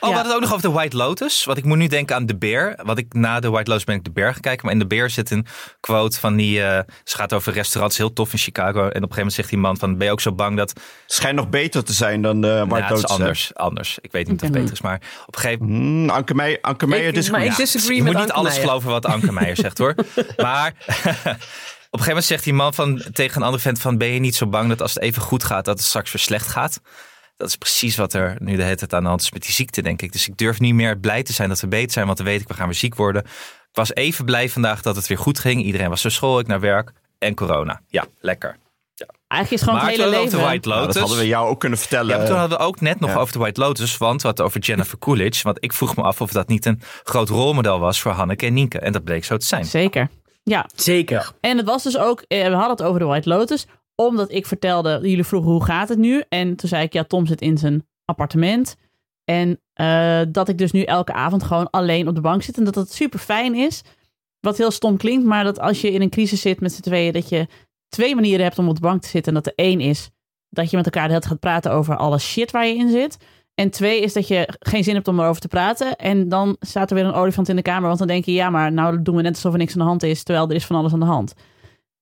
Ja. 0.00 0.08
we 0.08 0.14
hadden 0.14 0.24
het 0.24 0.34
ook 0.34 0.40
nog 0.40 0.50
over 0.52 0.68
de 0.68 0.74
White 0.74 0.96
Lotus. 0.96 1.44
Want 1.44 1.58
ik 1.58 1.64
moet 1.64 1.76
nu 1.78 1.86
denken 1.86 2.16
aan 2.16 2.26
de 2.26 2.36
beer. 2.36 2.78
Want 2.82 2.98
ik 2.98 3.12
na 3.12 3.40
de 3.40 3.50
White 3.50 3.70
Lotus 3.70 3.84
ben 3.84 3.94
ik 3.96 4.04
de 4.04 4.10
beer 4.10 4.32
gaan 4.32 4.40
kijken. 4.40 4.64
Maar 4.64 4.72
in 4.74 4.78
de 4.80 4.86
beer 4.86 5.10
zit 5.10 5.30
een 5.30 5.46
quote 5.80 6.20
van 6.20 6.36
die... 6.36 6.62
eh, 6.62 6.80
ze 7.04 7.16
gaat 7.16 7.32
over 7.32 7.52
restaurants, 7.52 7.96
heel 7.96 8.12
tof 8.12 8.32
in 8.32 8.38
Chicago. 8.38 8.70
En 8.80 8.80
op 8.80 8.84
een 8.86 8.92
gegeven 8.92 9.16
moment 9.16 9.32
zegt 9.34 9.48
die 9.48 9.58
man 9.58 9.76
van... 9.76 9.96
Ben 9.98 10.06
je 10.06 10.12
ook 10.12 10.20
zo 10.20 10.32
bang 10.32 10.56
dat... 10.56 10.80
Schijnt 11.06 11.36
nog 11.36 11.48
beter 11.48 11.84
te 11.84 11.92
zijn 11.92 12.22
dan 12.22 12.40
de 12.40 12.48
White 12.48 12.66
Nou, 12.66 12.82
het 12.82 12.92
is 12.92 13.00
Lotus, 13.02 13.08
hè? 13.10 13.14
anders, 13.22 13.54
anders. 13.54 13.98
Ik 14.00 14.12
weet 14.12 14.26
niet 14.28 14.36
of 14.36 14.42
het 14.48 14.52
beter 14.52 14.72
is. 14.72 14.80
Maar 14.80 15.00
op 15.26 15.34
een 15.34 15.40
gegeven 15.40 15.66
moment... 15.66 16.10
Anke 16.10 16.34
Meijer, 16.34 16.58
Anke 16.60 16.86
Meijer 16.86 17.16
Ik- 17.16 17.30
maar 17.30 17.44
ik 17.44 17.56
disagree 17.56 17.96
je 17.96 18.02
met 18.02 18.12
moet 18.12 18.20
niet 18.22 18.30
Anke 18.30 18.32
alles 18.32 18.48
Meijer. 18.52 18.68
geloven 18.68 18.90
wat 18.90 19.06
Anke 19.06 19.32
Meijer 19.32 19.56
zegt 19.56 19.78
hoor. 19.78 19.94
Maar 20.36 20.72
op 20.78 22.00
een 22.00 22.04
gegeven 22.04 22.06
moment 22.06 22.24
zegt 22.24 22.44
die 22.44 22.52
man 22.54 22.74
van, 22.74 23.02
tegen 23.12 23.36
een 23.36 23.42
andere 23.42 23.62
vent 23.62 23.80
van... 23.80 23.98
Ben 23.98 24.08
je 24.08 24.20
niet 24.20 24.34
zo 24.36 24.46
bang 24.46 24.68
dat 24.68 24.82
als 24.82 24.94
het 24.94 25.02
even 25.02 25.22
goed 25.22 25.44
gaat, 25.44 25.64
dat 25.64 25.78
het 25.78 25.86
straks 25.86 26.12
weer 26.12 26.22
slecht 26.22 26.46
gaat? 26.48 26.80
Dat 27.36 27.48
is 27.48 27.56
precies 27.56 27.96
wat 27.96 28.12
er 28.12 28.36
nu 28.38 28.56
de 28.56 28.62
hele 28.62 28.76
tijd 28.76 28.92
aan 28.94 29.02
de 29.02 29.08
hand 29.08 29.20
is 29.20 29.32
met 29.32 29.42
die 29.42 29.52
ziekte, 29.52 29.82
denk 29.82 30.02
ik. 30.02 30.12
Dus 30.12 30.28
ik 30.28 30.36
durf 30.36 30.60
niet 30.60 30.74
meer 30.74 30.98
blij 30.98 31.22
te 31.22 31.32
zijn 31.32 31.48
dat 31.48 31.60
we 31.60 31.66
beter 31.68 31.92
zijn, 31.92 32.04
want 32.06 32.18
dan 32.18 32.26
weet 32.26 32.40
ik, 32.40 32.48
we 32.48 32.54
gaan 32.54 32.66
weer 32.66 32.74
ziek 32.74 32.94
worden. 32.94 33.22
Ik 33.24 33.80
was 33.80 33.94
even 33.94 34.24
blij 34.24 34.48
vandaag 34.48 34.82
dat 34.82 34.96
het 34.96 35.06
weer 35.06 35.18
goed 35.18 35.38
ging. 35.38 35.62
Iedereen 35.64 35.88
was 35.88 36.02
naar 36.02 36.12
school, 36.12 36.38
ik 36.38 36.46
naar 36.46 36.60
werk 36.60 36.92
en 37.18 37.34
corona. 37.34 37.80
Ja, 37.88 38.04
lekker. 38.20 38.56
Eigenlijk 39.28 39.62
is 39.62 39.68
gewoon 39.68 39.84
maar 39.84 39.90
het 39.92 40.00
hele 40.00 40.10
we 40.10 40.22
leven. 40.22 40.26
over 40.26 40.38
de 40.38 40.44
White 40.44 40.68
Nou, 40.68 40.80
Lotus. 40.80 40.94
dat 40.94 41.02
hadden 41.02 41.22
we 41.22 41.28
jou 41.30 41.48
ook 41.48 41.60
kunnen 41.60 41.78
vertellen. 41.78 42.10
Ja, 42.10 42.16
maar 42.16 42.26
toen 42.26 42.36
hadden 42.36 42.58
we 42.58 42.64
ook 42.64 42.80
net 42.80 43.00
nog 43.00 43.10
Ja. 43.10 43.16
over 43.16 43.32
de 43.32 43.38
White 43.38 43.60
Lotus, 43.60 43.96
want 43.96 44.20
we 44.20 44.26
hadden 44.26 44.44
over 44.46 44.60
Jennifer 44.60 44.98
Coolidge. 44.98 45.42
Want 45.42 45.56
ik 45.60 45.72
vroeg 45.72 45.96
me 45.96 46.02
af 46.02 46.20
of 46.20 46.30
dat 46.32 46.48
niet 46.48 46.66
een 46.66 46.80
groot 47.02 47.28
rolmodel 47.28 47.78
was 47.80 48.00
voor 48.00 48.12
Hanneke 48.12 48.46
en 48.46 48.52
Nienke. 48.52 48.78
En 48.78 48.92
dat 48.92 49.04
bleek 49.04 49.24
zo 49.24 49.36
te 49.36 49.46
zijn. 49.46 49.64
Zeker. 49.64 50.08
Ja, 50.42 50.68
Zeker. 50.74 51.32
en 51.40 51.56
het 51.56 51.66
was 51.66 51.82
dus 51.82 51.98
ook, 51.98 52.24
eh, 52.28 52.42
we 52.46 52.50
hadden 52.54 52.70
het 52.76 52.82
over 52.82 52.98
de 53.00 53.04
White 53.06 53.28
Lotus, 53.28 53.66
omdat 53.94 54.32
ik 54.32 54.46
vertelde, 54.46 54.98
jullie 55.02 55.24
vroegen 55.24 55.50
hoe 55.50 55.64
gaat 55.64 55.88
het 55.88 55.98
nu? 55.98 56.22
En 56.28 56.56
toen 56.56 56.68
zei 56.68 56.82
ik, 56.84 56.92
ja, 56.92 57.04
Tom 57.04 57.26
zit 57.26 57.40
in 57.40 57.58
zijn 57.58 57.86
appartement. 58.04 58.76
En 59.24 59.60
eh, 59.72 60.20
dat 60.28 60.48
ik 60.48 60.58
dus 60.58 60.72
nu 60.72 60.82
elke 60.82 61.12
avond 61.12 61.42
gewoon 61.42 61.70
alleen 61.70 62.08
op 62.08 62.14
de 62.14 62.20
bank 62.20 62.42
zit 62.42 62.56
en 62.56 62.64
dat 62.64 62.74
dat 62.74 62.92
super 62.92 63.18
fijn 63.18 63.54
is. 63.54 63.82
Wat 64.40 64.58
heel 64.58 64.70
stom 64.70 64.96
klinkt, 64.96 65.24
maar 65.24 65.44
dat 65.44 65.58
als 65.60 65.80
je 65.80 65.92
in 65.92 66.02
een 66.02 66.10
crisis 66.10 66.40
zit 66.40 66.60
met 66.60 66.72
z'n 66.72 66.82
tweeën, 66.82 67.12
dat 67.12 67.28
je 67.28 67.46
twee 67.88 68.14
manieren 68.14 68.44
hebt 68.44 68.58
om 68.58 68.68
op 68.68 68.74
de 68.74 68.80
bank 68.80 69.02
te 69.02 69.08
zitten. 69.08 69.34
En 69.34 69.42
dat 69.42 69.56
de 69.56 69.62
één 69.62 69.80
is 69.80 70.10
dat 70.50 70.70
je 70.70 70.76
met 70.76 70.84
elkaar 70.84 71.08
de 71.08 71.26
gaat 71.26 71.40
praten 71.40 71.72
over 71.72 71.96
alle 71.96 72.18
shit 72.18 72.50
waar 72.50 72.66
je 72.66 72.74
in 72.74 72.90
zit. 72.90 73.16
En 73.54 73.70
twee 73.70 74.00
is 74.00 74.12
dat 74.12 74.28
je 74.28 74.54
geen 74.58 74.84
zin 74.84 74.94
hebt 74.94 75.08
om 75.08 75.20
erover 75.20 75.40
te 75.40 75.48
praten. 75.48 75.96
En 75.96 76.28
dan 76.28 76.56
staat 76.60 76.90
er 76.90 76.96
weer 76.96 77.04
een 77.04 77.12
olifant 77.12 77.48
in 77.48 77.56
de 77.56 77.62
kamer. 77.62 77.86
Want 77.86 77.98
dan 77.98 78.08
denk 78.08 78.24
je, 78.24 78.32
ja, 78.32 78.50
maar 78.50 78.72
nou 78.72 79.02
doen 79.02 79.16
we 79.16 79.22
net 79.22 79.34
alsof 79.34 79.52
er 79.52 79.58
niks 79.58 79.72
aan 79.72 79.78
de 79.78 79.84
hand 79.84 80.02
is. 80.02 80.22
Terwijl 80.22 80.48
er 80.48 80.54
is 80.54 80.66
van 80.66 80.76
alles 80.76 80.92
aan 80.92 81.00
de 81.00 81.06
hand. 81.06 81.34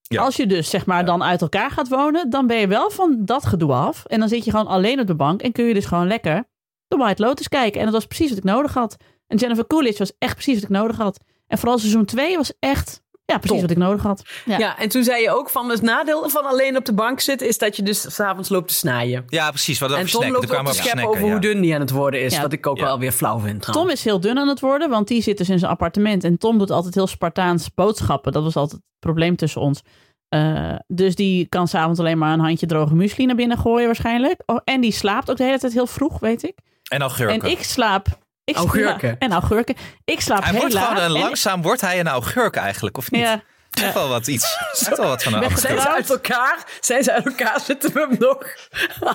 Ja. 0.03 0.23
Als 0.23 0.37
je 0.37 0.47
dus 0.47 0.71
zeg 0.71 0.87
maar 0.87 1.05
dan 1.05 1.23
uit 1.23 1.43
elkaar 1.43 1.71
gaat 1.71 1.89
wonen, 1.89 2.31
dan 2.31 2.47
ben 2.47 2.57
je 2.57 2.67
wel 2.67 2.91
van 2.91 3.17
dat 3.25 3.47
gedoe 3.47 3.73
af. 3.73 4.05
En 4.05 4.21
dan 4.21 4.29
zit 4.29 4.45
je 4.45 4.51
gewoon 4.51 4.67
alleen 4.67 5.01
op 5.01 5.07
de 5.07 5.15
bank 5.15 5.43
en 5.43 5.53
kun 5.53 5.65
je 5.65 5.75
dus 5.75 5.87
gewoon 5.87 6.07
lekker 6.07 6.45
de 6.89 6.97
White 6.97 7.23
Lotus 7.23 7.49
kijken. 7.49 7.79
En 7.79 7.85
dat 7.85 7.95
was 7.95 8.07
precies 8.07 8.29
wat 8.29 8.39
ik 8.39 8.45
nodig 8.45 8.75
had. 8.75 8.97
En 9.27 9.37
Jennifer 9.37 9.67
Coolidge 9.67 9.99
was 9.99 10.13
echt 10.19 10.35
precies 10.35 10.55
wat 10.55 10.63
ik 10.63 10.69
nodig 10.69 10.97
had. 10.97 11.21
En 11.47 11.59
vooral 11.59 11.79
seizoen 11.79 12.05
2 12.05 12.37
was 12.37 12.53
echt 12.59 13.03
ja, 13.33 13.39
precies 13.39 13.59
Top. 13.61 13.61
wat 13.61 13.71
ik 13.71 13.83
nodig 13.83 14.03
had. 14.03 14.23
Ja. 14.45 14.59
Ja. 14.59 14.79
en 14.79 14.89
toen 14.89 15.03
zei 15.05 15.23
je 15.23 15.31
ook 15.31 15.51
van 15.51 15.71
het 15.71 15.83
nadeel 15.83 16.29
van 16.29 16.45
alleen 16.45 16.77
op 16.77 16.85
de 16.85 16.95
bank 16.95 17.21
zitten 17.21 17.49
is 17.49 17.59
dat 17.59 17.77
je 17.77 17.83
dus 17.83 18.15
s'avonds 18.15 18.49
loopt 18.49 18.69
te 18.69 18.75
snaaien. 18.75 19.25
Ja, 19.27 19.49
precies. 19.49 19.79
Wat 19.79 19.91
En 19.91 19.97
over 19.97 20.11
Tom 20.11 20.21
snacken. 20.23 20.41
loopt 20.41 20.51
ook 20.55 20.63
te 20.65 20.69
over 20.71 20.83
scheppen 20.83 21.09
over 21.09 21.25
ja. 21.25 21.31
hoe 21.31 21.41
dun 21.41 21.61
die 21.61 21.75
aan 21.75 21.81
het 21.81 21.91
worden 21.91 22.23
is. 22.23 22.35
Ja. 22.35 22.43
Wat 22.43 22.53
ik 22.53 22.67
ook 22.67 22.77
Ja. 22.79 22.85
wel 22.85 22.99
weer 22.99 23.13
flauw 23.13 23.39
vind. 23.39 23.63
Tom 23.63 23.73
trouwens. 23.73 23.95
is 23.99 24.05
heel 24.05 24.21
dun 24.21 24.39
aan 24.39 24.49
het 24.49 24.61
worden, 24.61 24.91
want 24.91 25.09
die 25.09 25.23
zit 25.23 25.39
dus 25.39 25.49
in 25.49 25.59
zijn 25.59 25.71
appartement. 25.71 26.25
En 26.25 26.39
Tom 26.39 26.59
doet 26.59 26.71
altijd 26.71 26.95
heel 26.95 27.07
Spartaans 27.07 27.75
boodschappen. 27.75 28.33
Dat 28.33 28.43
was 28.43 28.57
altijd 28.57 28.81
het 28.81 28.99
probleem 29.01 29.37
tussen 29.37 29.61
ons. 29.61 29.83
Eh, 30.29 30.75
dus 30.87 31.15
die 31.15 31.47
kan 31.47 31.69
s'avonds 31.69 32.01
alleen 32.01 32.19
maar 32.19 32.33
een 32.33 32.41
handje 32.41 32.67
droge 32.67 32.95
muesli 32.95 33.27
naar 33.27 33.37
binnen 33.37 33.59
gooien 33.59 33.87
waarschijnlijk. 33.87 34.43
Oh, 34.47 34.61
en 34.65 34.81
die 34.81 34.93
slaapt 34.93 35.31
ook 35.31 35.37
de 35.37 35.45
hele 35.45 35.59
tijd 35.59 35.73
heel 35.73 35.87
vroeg, 35.87 36.19
weet 36.21 36.43
ik. 36.43 36.59
En 36.91 37.01
augurken. 37.01 37.41
En 37.43 37.51
ik 37.51 37.63
slaap... 37.63 38.07
Ik 38.45 38.57
Augurken. 38.57 39.09
Ja, 39.09 39.15
en 39.19 39.33
augurken. 39.33 39.77
Ik 40.05 40.21
slaap 40.21 40.43
hij 40.43 40.51
heel 40.53 40.61
wordt 40.61 40.75
een 40.75 40.97
en 40.97 41.15
ik- 41.15 41.23
langzaam 41.23 41.63
wordt 41.63 41.81
hij 41.81 42.01
een 42.01 42.09
augurk 42.09 42.57
eigenlijk, 42.57 42.99
of 42.99 43.11
niet? 43.11 43.21
Ja, 43.21 43.43
Echt 43.73 43.95
wel 43.95 44.09
wat 44.09 44.27
iets. 44.27 44.57
Echt 44.87 44.97
wel 44.97 45.09
wat 45.09 45.23
van 45.23 45.35
een. 45.35 45.57
Zijn 45.59 45.81
ze 45.81 45.89
uit 45.91 46.11
elkaar? 46.11 46.59
Zijn 46.81 47.03
ze 47.03 47.13
uit 47.13 47.27
elkaar? 47.27 47.61
Zitten 47.61 47.93
we 47.93 48.01
hem 48.01 48.17
nog 48.19 48.39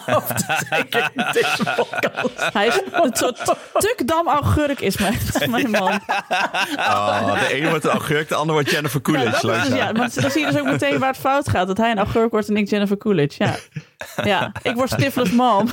af 0.06 0.28
te 0.28 0.58
zeiken 0.70 1.12
in 1.16 1.26
deze 1.42 1.64
podcast? 1.76 2.54
hij 2.54 2.68
is 2.68 2.82
een 2.92 3.16
soort 3.16 3.56
tukdam 3.74 4.28
augurk 4.28 4.80
is 4.82 4.98
mijn, 4.98 5.14
is 5.40 5.48
mijn 5.48 5.70
man. 5.72 6.00
Oh, 6.78 7.40
de 7.40 7.54
ene 7.54 7.70
wordt 7.70 7.84
een 7.86 7.92
augurk, 7.92 8.28
de 8.30 8.36
ander 8.36 8.54
wordt 8.56 8.72
Jennifer 8.72 9.02
Ja, 9.04 9.12
Coolidge. 9.12 9.48
dat 9.48 9.66
is 9.68 9.74
ja, 9.74 9.92
want 9.92 10.22
dan 10.22 10.32
zie 10.32 10.46
je 10.46 10.52
dus 10.52 10.60
ook 10.60 10.66
meteen 10.66 11.00
waar 11.00 11.10
het 11.12 11.18
fout 11.20 11.50
gaat. 11.50 11.68
Dat 11.68 11.78
hij 11.78 11.92
een 11.92 11.98
augurk 11.98 12.32
wordt 12.32 12.50
en 12.50 12.58
ik 12.58 12.70
Jennifer 12.70 12.98
Coolidge. 12.98 13.44
Ja, 13.44 13.56
ja 14.24 14.52
ik 14.62 14.76
word 14.76 14.90
Stifler's 14.90 15.32
mom. 15.32 15.70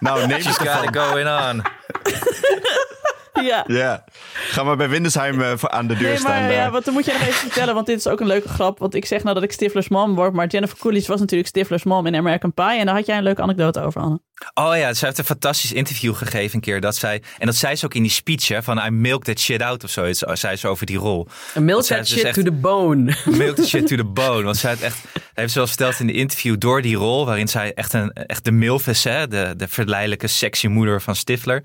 Nou, 0.00 0.26
neem 0.26 0.40
She's 0.42 0.58
got 0.58 0.84
it 0.84 0.92
going 0.92 1.28
on. 1.28 1.62
Ja. 3.42 3.64
Ja. 3.66 4.04
Ga 4.32 4.62
maar 4.62 4.76
bij 4.76 4.88
Windesheim 4.88 5.40
eh, 5.42 5.52
aan 5.60 5.86
de 5.86 5.94
deur 5.96 6.08
Nee, 6.08 6.16
staan. 6.16 6.30
maar 6.30 6.40
daar. 6.40 6.52
ja, 6.52 6.70
want 6.70 6.84
dan 6.84 6.94
moet 6.94 7.04
je 7.04 7.12
nog 7.12 7.20
even 7.20 7.32
vertellen, 7.34 7.74
want 7.74 7.86
dit 7.86 7.98
is 7.98 8.06
ook 8.06 8.20
een 8.20 8.26
leuke 8.26 8.48
grap. 8.48 8.78
Want 8.78 8.94
ik 8.94 9.04
zeg 9.04 9.22
nou 9.22 9.34
dat 9.34 9.44
ik 9.44 9.52
Stifler's 9.52 9.88
mom 9.88 10.14
word, 10.14 10.32
maar 10.32 10.46
Jennifer 10.46 10.78
Coolidge 10.78 11.10
was 11.10 11.20
natuurlijk 11.20 11.48
Stifler's 11.48 11.82
mom 11.84 12.06
in 12.06 12.16
American 12.16 12.52
Pie. 12.54 12.78
En 12.78 12.86
daar 12.86 12.94
had 12.94 13.06
jij 13.06 13.16
een 13.16 13.22
leuke 13.22 13.42
anekdote 13.42 13.80
over, 13.80 14.00
Anne. 14.00 14.20
Oh 14.54 14.76
ja, 14.76 14.94
ze 14.94 15.04
heeft 15.04 15.18
een 15.18 15.24
fantastisch 15.24 15.72
interview 15.72 16.14
gegeven 16.14 16.54
een 16.54 16.60
keer. 16.60 16.80
Dat 16.80 16.96
zij, 16.96 17.22
en 17.38 17.46
dat 17.46 17.54
zei 17.54 17.76
ze 17.76 17.84
ook 17.84 17.94
in 17.94 18.02
die 18.02 18.10
speech, 18.10 18.48
hè, 18.48 18.62
van 18.62 18.78
I 18.86 18.90
milk 18.90 19.24
that 19.24 19.38
shit 19.40 19.62
out 19.62 19.84
of 19.84 19.90
zoiets. 19.90 20.18
Zei 20.32 20.56
ze 20.56 20.68
over 20.68 20.86
die 20.86 20.98
rol. 20.98 21.28
A 21.56 21.60
milk 21.60 21.82
that 21.84 21.98
dus 21.98 22.08
shit 22.08 22.24
echt- 22.24 22.34
to 22.34 22.42
the 22.42 22.52
bone. 22.52 23.14
Milk 23.24 23.54
the 23.56 23.66
shit 23.66 23.86
to 23.86 23.96
the 23.96 24.04
bone. 24.04 24.42
Want 24.42 24.56
zij 24.56 24.70
het 24.70 24.82
echt, 24.82 24.98
heeft 25.34 25.52
ze 25.52 25.58
wel 25.58 25.66
verteld 25.66 26.00
in 26.00 26.06
de 26.06 26.12
interview 26.12 26.54
door 26.58 26.82
die 26.82 26.96
rol, 26.96 27.26
waarin 27.26 27.48
zij 27.48 27.72
echt, 27.74 27.92
een, 27.92 28.12
echt 28.12 28.44
de 28.44 28.50
milf 28.52 28.86
is, 28.86 29.04
hè, 29.04 29.28
de, 29.28 29.54
de 29.56 29.68
verleidelijke 29.68 30.26
sexy 30.26 30.66
moeder 30.66 31.02
van 31.02 31.16
Stifler. 31.16 31.62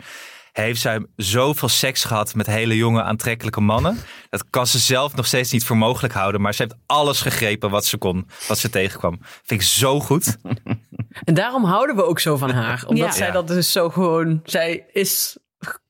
Heeft 0.54 0.82
zij 0.82 1.06
zoveel 1.16 1.70
seks 1.70 2.04
gehad 2.04 2.36
met 2.36 2.46
hele 2.46 2.76
jonge 2.76 3.04
aantrekkelijke 3.04 3.62
mannen. 3.62 3.98
Dat 4.30 4.50
kan 4.50 4.68
ze 4.68 4.80
zelf 4.80 5.16
nog 5.16 5.26
steeds 5.26 5.52
niet 5.52 5.66
voor 5.66 5.78
mogelijk 5.78 6.14
houden. 6.14 6.42
Maar 6.42 6.54
ze 6.54 6.62
heeft 6.64 6.76
alles 6.86 7.22
gegrepen 7.22 7.70
wat 7.70 7.86
ze 7.86 7.98
kon, 7.98 8.28
wat 8.48 8.58
ze 8.58 8.70
tegenkwam. 8.70 9.18
Vind 9.22 9.62
ik 9.62 9.68
zo 9.68 10.00
goed. 10.00 10.36
En 11.24 11.34
daarom 11.34 11.64
houden 11.64 11.96
we 11.96 12.06
ook 12.06 12.20
zo 12.20 12.38
van 12.38 12.50
haar. 12.50 12.84
Omdat 12.88 13.08
Ja. 13.08 13.12
zij 13.14 13.32
dat 13.32 13.48
dus 13.48 13.72
zo 13.72 13.90
gewoon... 13.90 14.42
Zij 14.44 14.86
is... 14.92 15.38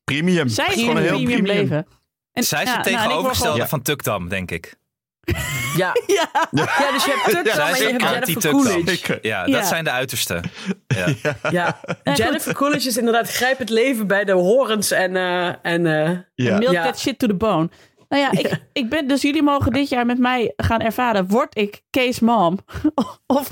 Premium. 0.04 0.48
Zij 0.50 0.66
is 0.66 0.74
Gewoon 0.74 0.88
gewoon 0.90 1.02
een 1.02 1.04
heel 1.08 1.16
premium 1.24 1.44
premium. 1.44 1.62
leven. 1.62 1.88
En, 2.34 2.44
Zij 2.44 2.64
is 2.64 2.70
ja, 2.70 2.78
het 2.78 2.86
nou, 2.86 2.98
tegenovergestelde 2.98 3.68
van 3.68 3.82
Tukdam, 3.82 4.30
denk 4.30 4.52
ik. 4.52 4.76
Ja. 5.78 5.92
ja. 6.08 6.30
dus 6.52 7.06
je 7.06 7.22
hebt 7.24 7.36
en 7.36 7.72
is 7.72 7.78
je 7.80 7.86
hebt 7.92 8.28
Jennifer. 8.28 8.52
Coolidge. 8.52 9.20
Ja, 9.22 9.46
Ja. 9.46 9.58
dat 9.58 9.66
zijn 9.66 9.84
de 9.84 9.92
uitersten. 9.92 10.42
Ja. 10.88 11.36
Ja. 11.52 11.80
Jennifer 12.16 12.54
Coolidge 12.54 12.88
is 12.88 12.98
inderdaad 12.98 13.30
grijp 13.30 13.58
het 13.58 13.70
leven 13.70 14.08
bij 14.08 14.24
de 14.24 14.32
horens 14.32 14.92
en... 14.92 15.16
eh, 15.16 15.48
en 15.62 15.86
eh, 15.86 16.18
Ja. 16.36 16.58
Milk 16.58 16.72
Ja. 16.72 16.84
that 16.84 17.00
shit 17.00 17.20
to 17.20 17.28
the 17.28 17.34
bone. 17.36 17.70
Nou 18.10 18.22
ja, 18.26 18.32
ik, 18.32 18.60
ik 18.74 18.90
ben, 18.90 19.08
dus 19.08 19.22
jullie 19.22 19.44
mogen 19.44 19.72
dit 19.72 19.90
jaar 19.90 20.06
met 20.06 20.18
mij 20.18 20.54
gaan 20.58 20.82
ervaren. 20.82 21.28
Word 21.28 21.58
ik 21.58 21.82
Kees 21.90 22.20
mom? 22.20 22.58
Of, 23.26 23.52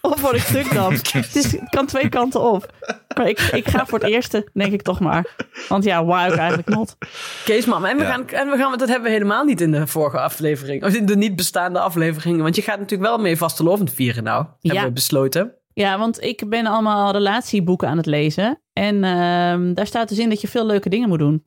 of 0.00 0.20
word 0.20 0.34
ik 0.34 0.42
Tukdam? 0.42 0.92
het, 1.12 1.34
is, 1.36 1.52
het 1.52 1.68
kan 1.70 1.86
twee 1.86 2.08
kanten 2.08 2.40
op. 2.40 2.72
Maar 3.16 3.28
ik, 3.28 3.40
ik 3.40 3.68
ga 3.68 3.86
voor 3.86 3.98
het 3.98 4.08
eerste, 4.08 4.48
denk 4.54 4.72
ik 4.72 4.82
toch 4.82 5.00
maar. 5.00 5.34
Want 5.68 5.84
ja, 5.84 6.04
why 6.04 6.26
ook 6.30 6.36
eigenlijk 6.36 6.68
not? 6.68 6.96
Kees 7.44 7.64
Mam. 7.66 7.84
En 7.84 7.96
we, 7.96 8.02
Ja. 8.02 8.10
gaan, 8.10 8.28
en 8.28 8.50
we 8.50 8.56
gaan, 8.56 8.78
dat 8.78 8.88
hebben 8.88 9.06
we 9.06 9.12
helemaal 9.12 9.44
niet 9.44 9.60
in 9.60 9.70
de 9.72 9.86
vorige 9.86 10.20
aflevering. 10.20 10.84
Of 10.84 10.94
in 10.94 11.06
de 11.06 11.16
niet 11.16 11.36
bestaande 11.36 11.78
afleveringen. 11.78 12.42
Want 12.42 12.56
je 12.56 12.62
gaat 12.62 12.78
natuurlijk 12.78 13.08
wel 13.10 13.18
mee 13.18 13.36
vastelovend 13.36 13.92
vieren 13.92 14.24
nou. 14.24 14.46
Hebben 14.60 14.84
we 14.84 14.92
besloten. 14.92 15.52
Ja, 15.72 15.98
want 15.98 16.22
ik 16.22 16.48
ben 16.48 16.66
allemaal 16.66 17.12
relatieboeken 17.12 17.88
aan 17.88 17.96
het 17.96 18.06
lezen. 18.06 18.62
En 18.72 19.04
ehm, 19.04 19.74
daar 19.74 19.86
staat 19.86 20.08
dus 20.08 20.18
in 20.18 20.28
dat 20.28 20.40
je 20.40 20.48
veel 20.48 20.66
leuke 20.66 20.88
dingen 20.88 21.08
moet 21.08 21.18
doen. 21.18 21.44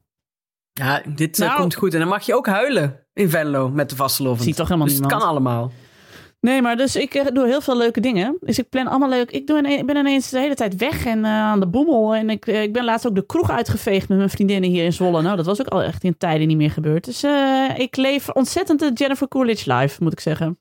Ja, 0.74 1.02
dit 1.16 1.40
eh, 1.40 1.48
Nou. 1.48 1.60
komt 1.60 1.76
goed. 1.76 1.94
En 1.94 2.00
dan 2.00 2.08
mag 2.08 2.26
je 2.26 2.36
ook 2.36 2.48
huilen 2.48 3.06
in 3.14 3.30
Venlo 3.30 3.70
met 3.70 3.90
de 3.90 3.96
vastelovend. 3.96 4.44
Ziet 4.44 4.56
toch 4.56 4.68
helemaal 4.68 4.88
dus 4.88 4.96
het 4.98 5.04
niemand. 5.06 5.24
kan 5.24 5.32
allemaal. 5.32 5.72
Nee, 6.42 6.62
maar 6.62 6.78
dus 6.78 6.96
ik 6.96 7.14
eh, 7.14 7.26
doe 7.34 7.46
heel 7.48 7.62
veel 7.62 7.78
leuke 7.78 8.00
dingen. 8.00 8.38
Dus 8.40 8.60
ik 8.60 8.70
plan 8.70 8.88
allemaal 8.88 9.10
leuk. 9.10 9.32
Ik, 9.32 9.48
doe 9.48 9.58
ine- 9.58 9.74
ik 9.74 9.86
ben 9.86 9.98
ineens 9.98 10.30
de 10.30 10.40
hele 10.40 10.56
tijd 10.56 10.76
weg 10.76 11.06
en 11.06 11.26
eh, 11.26 11.32
aan 11.32 11.60
de 11.60 11.68
boemel. 11.68 12.16
En 12.16 12.30
ik, 12.30 12.48
eh, 12.48 12.62
ik 12.62 12.74
ben 12.74 12.84
laatst 12.84 13.08
ook 13.08 13.16
de 13.16 13.26
kroeg 13.26 13.50
uitgeveegd 13.50 14.08
met 14.10 14.18
mijn 14.18 14.30
vriendinnen 14.30 14.70
hier 14.70 14.84
in 14.84 14.94
Zwolle. 14.94 15.22
Nou, 15.22 15.36
dat 15.36 15.46
was 15.46 15.60
ook 15.62 15.68
al 15.68 15.82
echt 15.84 16.04
in 16.04 16.18
tijden 16.18 16.48
niet 16.48 16.58
meer 16.58 16.72
gebeurd. 16.72 17.06
Dus 17.06 17.24
eh, 17.24 17.70
ik 17.78 17.96
leef 17.96 18.30
ontzettend 18.30 18.80
de 18.80 18.92
Jennifer 18.94 19.28
Coolidge 19.28 19.74
life, 19.74 20.04
moet 20.04 20.12
ik 20.12 20.20
zeggen. 20.20 20.60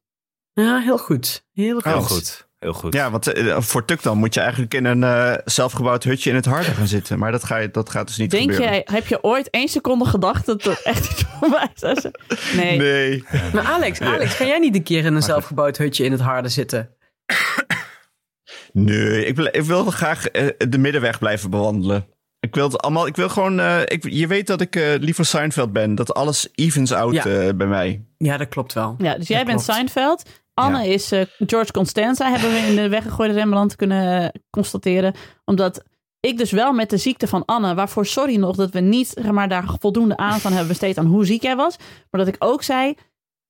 Ja, 0.53 0.79
heel 0.79 0.99
goed. 0.99 1.45
Heel 1.53 1.75
goed. 1.75 1.85
Heel 1.85 2.01
goed. 2.03 2.49
Heel 2.61 2.73
goed. 2.73 2.95
Ja, 2.95 3.11
want 3.11 3.33
eh, 3.33 3.61
voor 3.61 3.85
Tuk 3.85 4.03
dan 4.03 4.19
moet 4.19 4.35
je 4.35 4.41
eigenlijk 4.41 4.75
in 4.75 4.85
een 4.85 5.05
eh, 5.05 5.35
zelfgebouwd 5.45 6.05
hutje 6.05 6.31
in 6.31 6.37
het 6.37 6.45
harde 6.45 6.71
gaan 6.71 6.87
zitten. 6.87 7.19
Maar 7.19 7.33
dat, 7.33 7.45
ga 7.45 7.57
je, 7.57 7.71
dat 7.71 7.91
gaat 7.91 8.07
dus 8.07 8.17
niet 8.17 8.31
Denk 8.31 8.43
gebeuren. 8.51 8.73
jij, 8.75 8.87
heb 8.95 9.07
je 9.07 9.23
ooit 9.25 9.51
één 9.51 9.69
seconde 9.69 10.05
gedacht 10.05 10.47
dat 10.47 10.63
dat 10.63 10.81
echt 10.83 11.11
iets 11.11 11.25
voor 11.39 11.49
mij 11.49 11.69
zou 11.75 12.01
zijn? 12.01 12.15
Nee. 12.57 12.79
Nee. 12.79 13.25
Maar 13.53 13.65
Alex, 13.65 14.01
Alex, 14.01 14.35
ga 14.35 14.45
jij 14.45 14.59
niet 14.59 14.75
een 14.75 14.83
keer 14.83 15.05
in 15.05 15.15
een 15.15 15.23
zelfgebouwd 15.23 15.77
hutje 15.77 16.05
in 16.05 16.13
het 16.13 16.21
harde 16.21 16.49
zitten? 16.49 16.95
Nee, 18.73 19.25
ik 19.27 19.37
wil, 19.37 19.47
ik 19.47 19.63
wil 19.63 19.85
graag 19.85 20.27
eh, 20.29 20.47
de 20.69 20.79
middenweg 20.79 21.19
blijven 21.19 21.51
bewandelen. 21.51 22.07
Ik 22.41 22.55
wil 22.55 22.65
het 22.65 22.83
allemaal, 22.83 23.07
ik 23.07 23.17
wil 23.17 23.29
gewoon, 23.29 23.61
eh, 23.61 23.81
ik, 23.85 24.05
je 24.11 24.27
weet 24.27 24.47
dat 24.47 24.61
ik 24.61 24.77
eh, 24.77 24.95
liever 24.99 25.25
Seinfeld 25.25 25.73
ben. 25.73 25.95
Dat 25.95 26.15
alles 26.15 26.49
evens 26.55 26.93
out 26.93 27.13
Ja. 27.15 27.25
eh, 27.25 27.55
bij 27.55 27.67
mij. 27.67 28.05
Ja, 28.19 28.37
dat 28.37 28.49
klopt 28.49 28.73
wel. 28.73 28.95
Ja, 28.99 29.15
dus 29.17 29.29
jij 29.29 29.37
Dat 29.37 29.47
bent 29.47 29.65
klopt. 29.65 29.79
Seinfeld. 29.79 30.23
Anne 30.55 30.79
Ja. 30.79 30.93
is 30.93 31.13
eh, 31.13 31.25
George 31.39 31.73
Constanza, 31.73 32.31
hebben 32.31 32.51
we 32.51 32.59
in 32.59 32.77
de 32.77 32.89
weggegooide 32.89 33.35
Rembrandt 33.35 33.77
kunnen 33.77 34.33
constateren. 34.51 35.15
Omdat 35.45 35.83
ik 36.21 36.39
dus 36.39 36.51
wel 36.51 36.73
met 36.73 36.91
de 36.91 36.97
ziekte 36.97 37.27
van 37.29 37.45
Anne, 37.45 37.75
waarvoor 37.75 38.07
sorry 38.07 38.37
nog 38.37 38.57
dat 38.57 38.71
we 38.71 38.81
niet 38.81 39.09
zeg 39.09 39.31
maar, 39.31 39.49
daar 39.49 39.65
voldoende 39.81 40.17
aandacht 40.17 40.45
aan 40.45 40.51
hebben 40.51 40.69
besteed 40.69 40.99
aan 40.99 41.07
hoe 41.07 41.25
ziek 41.27 41.43
jij 41.43 41.57
was. 41.57 41.77
Maar 42.11 42.25
dat 42.25 42.35
ik 42.35 42.37
ook 42.45 42.63
zei, 42.63 42.95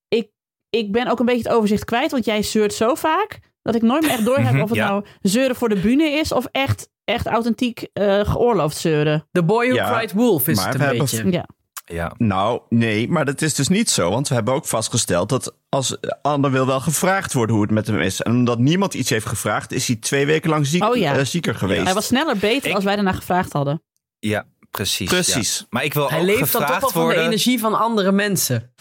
ik, 0.09 0.31
ik 0.71 0.93
ben 0.93 1.07
ook 1.07 1.19
een 1.19 1.27
beetje 1.27 1.43
het 1.49 1.53
overzicht 1.57 1.85
kwijt, 1.85 2.11
want 2.11 2.25
jij 2.25 2.43
zeurt 2.43 2.75
zo 2.75 2.95
vaak 2.95 3.39
dat 3.63 3.75
ik 3.75 3.83
nooit 3.83 4.03
meer 4.03 4.11
echt 4.11 4.25
doorheb 4.25 4.53
Mhm, 4.53 4.63
of 4.63 4.69
het 4.69 4.79
ja. 4.79 4.89
nou 4.89 5.05
zeuren 5.21 5.57
voor 5.57 5.69
de 5.69 5.81
bühne 5.81 6.05
is 6.11 6.33
of 6.33 6.47
echt, 6.53 6.89
echt 7.05 7.27
authentiek 7.27 7.89
eh, 7.93 8.21
geoorloofd 8.21 8.77
zeuren. 8.77 9.29
The 9.33 9.43
Boy 9.43 9.67
Who 9.67 9.75
Ja, 9.77 9.97
Cried 9.97 10.13
Wolf 10.13 10.49
is 10.49 10.57
maar 10.57 10.67
het 10.67 10.75
een 10.75 10.81
hebben- 10.81 10.99
beetje. 10.99 11.31
Ja. 11.33 11.47
Ja. 11.91 12.13
Nou, 12.19 12.61
nee, 12.69 13.09
maar 13.09 13.25
dat 13.25 13.43
is 13.43 13.55
dus 13.55 13.69
niet 13.69 13.91
zo. 13.91 14.11
Want 14.11 14.29
we 14.29 14.35
hebben 14.35 14.55
ook 14.55 14.67
vastgesteld 14.67 15.29
dat 15.29 15.55
als 15.69 15.97
Anne 16.23 16.51
wil 16.51 16.67
wel 16.67 16.81
gevraagd 16.81 17.33
worden 17.33 17.55
hoe 17.55 17.65
het 17.65 17.75
met 17.75 17.87
hem 17.87 18.01
is. 18.01 18.21
En 18.23 18.33
omdat 18.33 18.59
niemand 18.59 18.95
iets 18.95 19.11
heeft 19.11 19.27
gevraagd, 19.27 19.73
is 19.73 19.87
hij 19.87 19.97
twee 19.97 20.27
weken 20.27 20.51
lang 20.51 20.67
ziek, 20.67 20.85
Oh 20.85 20.97
ja. 20.97 21.17
eh, 21.17 21.25
zieker 21.25 21.55
geweest. 21.55 21.85
Hij 21.85 21.95
was 21.95 22.07
sneller 22.07 22.37
beter 22.39 22.69
Ik- 22.69 22.75
als 22.75 22.85
wij 22.85 22.95
daarna 22.95 23.13
gevraagd 23.13 23.53
hadden. 23.53 23.83
Ja, 24.19 24.47
precies. 24.71 25.09
Precies. 25.09 25.59
ja. 25.59 25.67
Maar 25.71 25.85
ik 25.85 25.95
wil 25.95 26.11
Hij 26.11 26.19
ook 26.21 26.25
leeft 26.27 26.39
dan 26.39 26.47
toch 26.49 26.61
gevraagd 26.61 26.81
wel 26.81 26.91
van 26.91 27.01
de 27.01 27.07
worden. 27.07 27.25
energie 27.25 27.59
van 27.59 27.79
andere 27.79 28.13
mensen. 28.13 28.75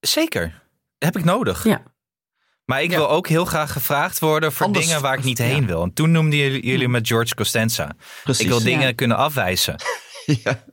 Zeker. 0.00 0.42
Dat 0.98 1.12
heb 1.12 1.16
ik 1.16 1.24
nodig. 1.24 1.64
Ja. 1.64 1.82
Maar 2.64 2.82
ik 2.82 2.90
Ja. 2.90 2.96
wil 2.96 3.10
ook 3.10 3.28
heel 3.28 3.44
graag 3.44 3.72
gevraagd 3.72 4.18
worden 4.18 4.52
voor 4.52 4.66
Anders- 4.66 4.86
dingen 4.86 5.02
waar 5.02 5.18
ik 5.18 5.24
niet 5.24 5.38
heen 5.38 5.66
wil. 5.66 5.82
En 5.82 5.92
toen 5.92 6.10
noemden 6.10 6.38
jullie, 6.38 6.66
jullie 6.66 6.88
me 6.88 6.98
George 7.02 7.34
Costanza. 7.34 7.92
Precies. 8.24 8.42
Ik 8.42 8.48
wil 8.48 8.58
Ja. 8.58 8.64
dingen 8.64 8.94
kunnen 8.94 9.16
afwijzen. 9.16 9.76
Ja. 10.44 10.64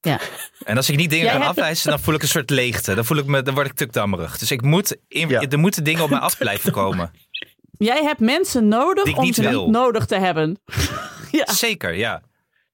Ja. 0.00 0.20
En 0.64 0.76
als 0.76 0.90
ik 0.90 0.96
niet 0.96 1.10
dingen 1.10 1.24
Jij 1.24 1.34
kan 1.38 1.46
afwijzen, 1.46 1.90
dan 1.90 2.00
voel 2.00 2.14
ik 2.14 2.22
een 2.22 2.28
soort 2.28 2.50
leegte. 2.50 2.94
Dan, 2.94 3.04
voel 3.04 3.16
ik 3.18 3.26
me, 3.26 3.42
dan 3.42 3.54
word 3.54 3.66
ik 3.66 3.72
tukdammerig. 3.72 4.38
Dus 4.38 4.50
ik 4.50 4.62
moet 4.62 4.96
in, 5.08 5.28
Ja. 5.28 5.40
er 5.40 5.58
moeten 5.58 5.84
dingen 5.84 6.02
op 6.02 6.10
mij 6.10 6.18
af 6.18 6.38
blijven 6.38 6.72
komen. 6.72 7.10
Jij 7.78 8.02
hebt 8.02 8.20
mensen 8.20 8.68
nodig 8.68 9.16
om 9.16 9.32
ze 9.32 9.42
wil. 9.42 9.64
niet 9.64 9.72
nodig 9.72 10.06
te 10.06 10.16
hebben. 10.16 10.60
ja. 11.30 11.52
Zeker, 11.52 11.94
ja. 11.94 12.22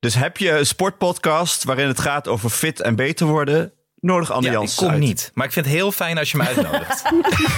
Dus 0.01 0.15
heb 0.15 0.37
je 0.37 0.51
een 0.51 0.67
sportpodcast 0.67 1.65
waarin 1.65 1.87
het 1.89 2.01
gaat 2.01 2.29
over 2.29 2.51
fit 2.51 2.81
en 2.81 2.97
beter 2.97 3.27
worden, 3.27 3.73
nodig 4.01 4.31
Anne 4.33 4.51
ja 4.51 4.61
ik 4.61 4.73
kom 4.77 4.89
uit. 4.89 4.99
niet. 4.99 5.31
Maar 5.35 5.47
ik 5.47 5.53
vind 5.53 5.67
het 5.67 5.75
heel 5.75 5.93
fijn 5.93 6.19
als 6.19 6.31
je 6.31 6.37
me 6.37 6.45
uitnodigt. 6.47 7.03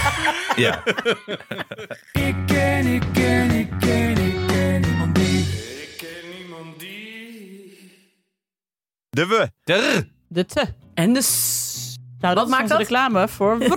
ja. 0.55 0.83
Ik 2.11 2.35
ken, 2.45 2.85
ik 2.87 3.03
ken, 3.13 3.26
De 9.17 9.27
we. 9.27 9.49
Der. 9.63 10.07
De 10.27 10.45
te. 10.45 10.65
En 10.93 11.13
dus... 11.13 11.97
Nou, 12.19 12.35
dat 12.35 12.43
Wat 12.43 12.57
maakt 12.57 12.69
dat? 12.69 12.77
reclame 12.77 13.27
voor 13.27 13.57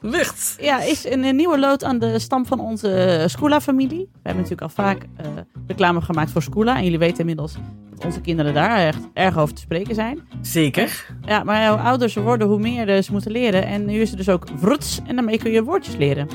Wurts. 0.00 0.56
Ja, 0.60 0.80
is 0.80 1.06
een, 1.06 1.24
een 1.24 1.36
nieuwe 1.36 1.58
lood 1.58 1.84
aan 1.84 1.98
de 1.98 2.18
stam 2.18 2.46
van 2.46 2.60
onze 2.60 3.24
Scula-familie. 3.26 3.98
We 4.12 4.18
hebben 4.22 4.42
natuurlijk 4.42 4.62
al 4.62 4.68
vaak 4.84 5.06
eh, 5.16 5.26
reclame 5.66 6.00
gemaakt 6.00 6.30
voor 6.30 6.42
Scula. 6.42 6.76
En 6.76 6.84
jullie 6.84 6.98
weten 6.98 7.18
inmiddels 7.18 7.54
dat 7.94 8.04
onze 8.04 8.20
kinderen 8.20 8.54
daar 8.54 8.78
echt 8.86 9.08
erg 9.14 9.38
over 9.38 9.54
te 9.54 9.60
spreken 9.60 9.94
zijn. 9.94 10.20
Zeker. 10.40 11.06
Ja, 11.26 11.44
maar 11.44 11.68
hoe 11.68 11.78
ouder 11.78 12.08
ze 12.08 12.20
worden, 12.20 12.48
hoe 12.48 12.58
meer 12.58 12.88
eh, 12.88 13.02
ze 13.02 13.12
moeten 13.12 13.30
leren. 13.32 13.66
En 13.66 13.84
nu 13.84 14.00
is 14.00 14.10
er 14.10 14.16
dus 14.16 14.28
ook 14.28 14.48
Wurts. 14.60 15.00
En 15.06 15.14
daarmee 15.16 15.38
kun 15.38 15.50
je 15.52 15.62
woordjes 15.62 15.96
leren. 15.96 16.28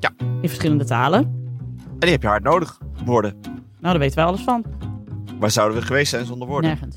Ja. 0.00 0.10
In 0.18 0.48
verschillende 0.48 0.84
talen. 0.84 1.20
En 1.88 1.98
die 1.98 2.10
heb 2.10 2.22
je 2.22 2.28
hard 2.28 2.42
nodig. 2.42 2.78
Woorden. 3.04 3.38
Nou, 3.42 3.54
daar 3.80 3.98
weten 3.98 4.16
wij 4.16 4.24
alles 4.24 4.40
van. 4.40 4.64
Waar 5.42 5.50
zouden 5.50 5.78
we 5.80 5.86
geweest 5.86 6.10
zijn 6.10 6.26
zonder 6.26 6.48
woorden? 6.48 6.70
Nergens. 6.70 6.96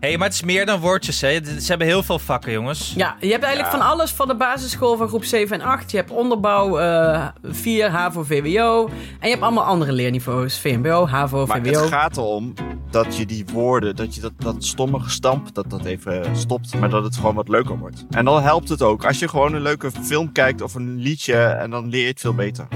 hey, 0.00 0.16
maar 0.16 0.26
het 0.26 0.36
is 0.36 0.42
meer 0.42 0.66
dan 0.66 0.80
woordjes. 0.80 1.20
Hè. 1.20 1.30
Ze 1.44 1.64
hebben 1.66 1.86
heel 1.86 2.02
veel 2.02 2.18
vakken, 2.18 2.52
jongens. 2.52 2.92
Ja, 2.96 3.16
je 3.20 3.30
hebt 3.30 3.42
eigenlijk 3.44 3.74
van 3.76 3.86
alles 3.86 4.10
van 4.10 4.28
de 4.28 4.36
basisschool 4.36 4.96
van 4.96 5.08
groep 5.08 5.24
7 5.24 5.60
en 5.60 5.66
8. 5.66 5.90
Je 5.90 5.96
hebt 5.96 6.10
onderbouw 6.10 6.78
eh 6.78 7.26
4, 7.42 7.90
HAVO, 7.90 8.22
VWO. 8.22 8.86
En 8.86 8.94
je 9.20 9.28
hebt 9.28 9.42
allemaal 9.42 9.64
andere 9.64 9.92
leerniveaus. 9.92 10.60
VMBO, 10.60 11.06
HAVO, 11.06 11.46
Maar 11.46 11.60
VWO. 11.62 11.80
het 11.80 11.90
gaat 11.90 12.16
erom 12.16 12.54
dat 12.90 13.16
je 13.16 13.26
die 13.26 13.44
woorden, 13.52 13.96
dat 13.96 14.14
je 14.14 14.20
dat, 14.20 14.32
dat 14.38 14.64
stomme 14.64 15.00
gestamp, 15.00 15.54
dat 15.54 15.70
dat 15.70 15.84
even 15.84 16.36
stopt. 16.36 16.78
Maar 16.78 16.90
dat 16.90 17.04
het 17.04 17.16
gewoon 17.16 17.34
wat 17.34 17.48
leuker 17.48 17.78
wordt. 17.78 18.06
En 18.10 18.24
dan 18.24 18.42
helpt 18.42 18.68
het 18.68 18.82
ook. 18.82 19.04
Als 19.04 19.18
je 19.18 19.28
gewoon 19.28 19.54
een 19.54 19.62
leuke 19.62 19.90
film 20.02 20.32
kijkt 20.32 20.60
of 20.62 20.74
een 20.74 20.96
liedje, 20.96 21.36
en 21.36 21.70
dan 21.70 21.88
leer 21.88 22.02
je 22.02 22.08
het 22.08 22.20
veel 22.20 22.34
beter. 22.34 22.66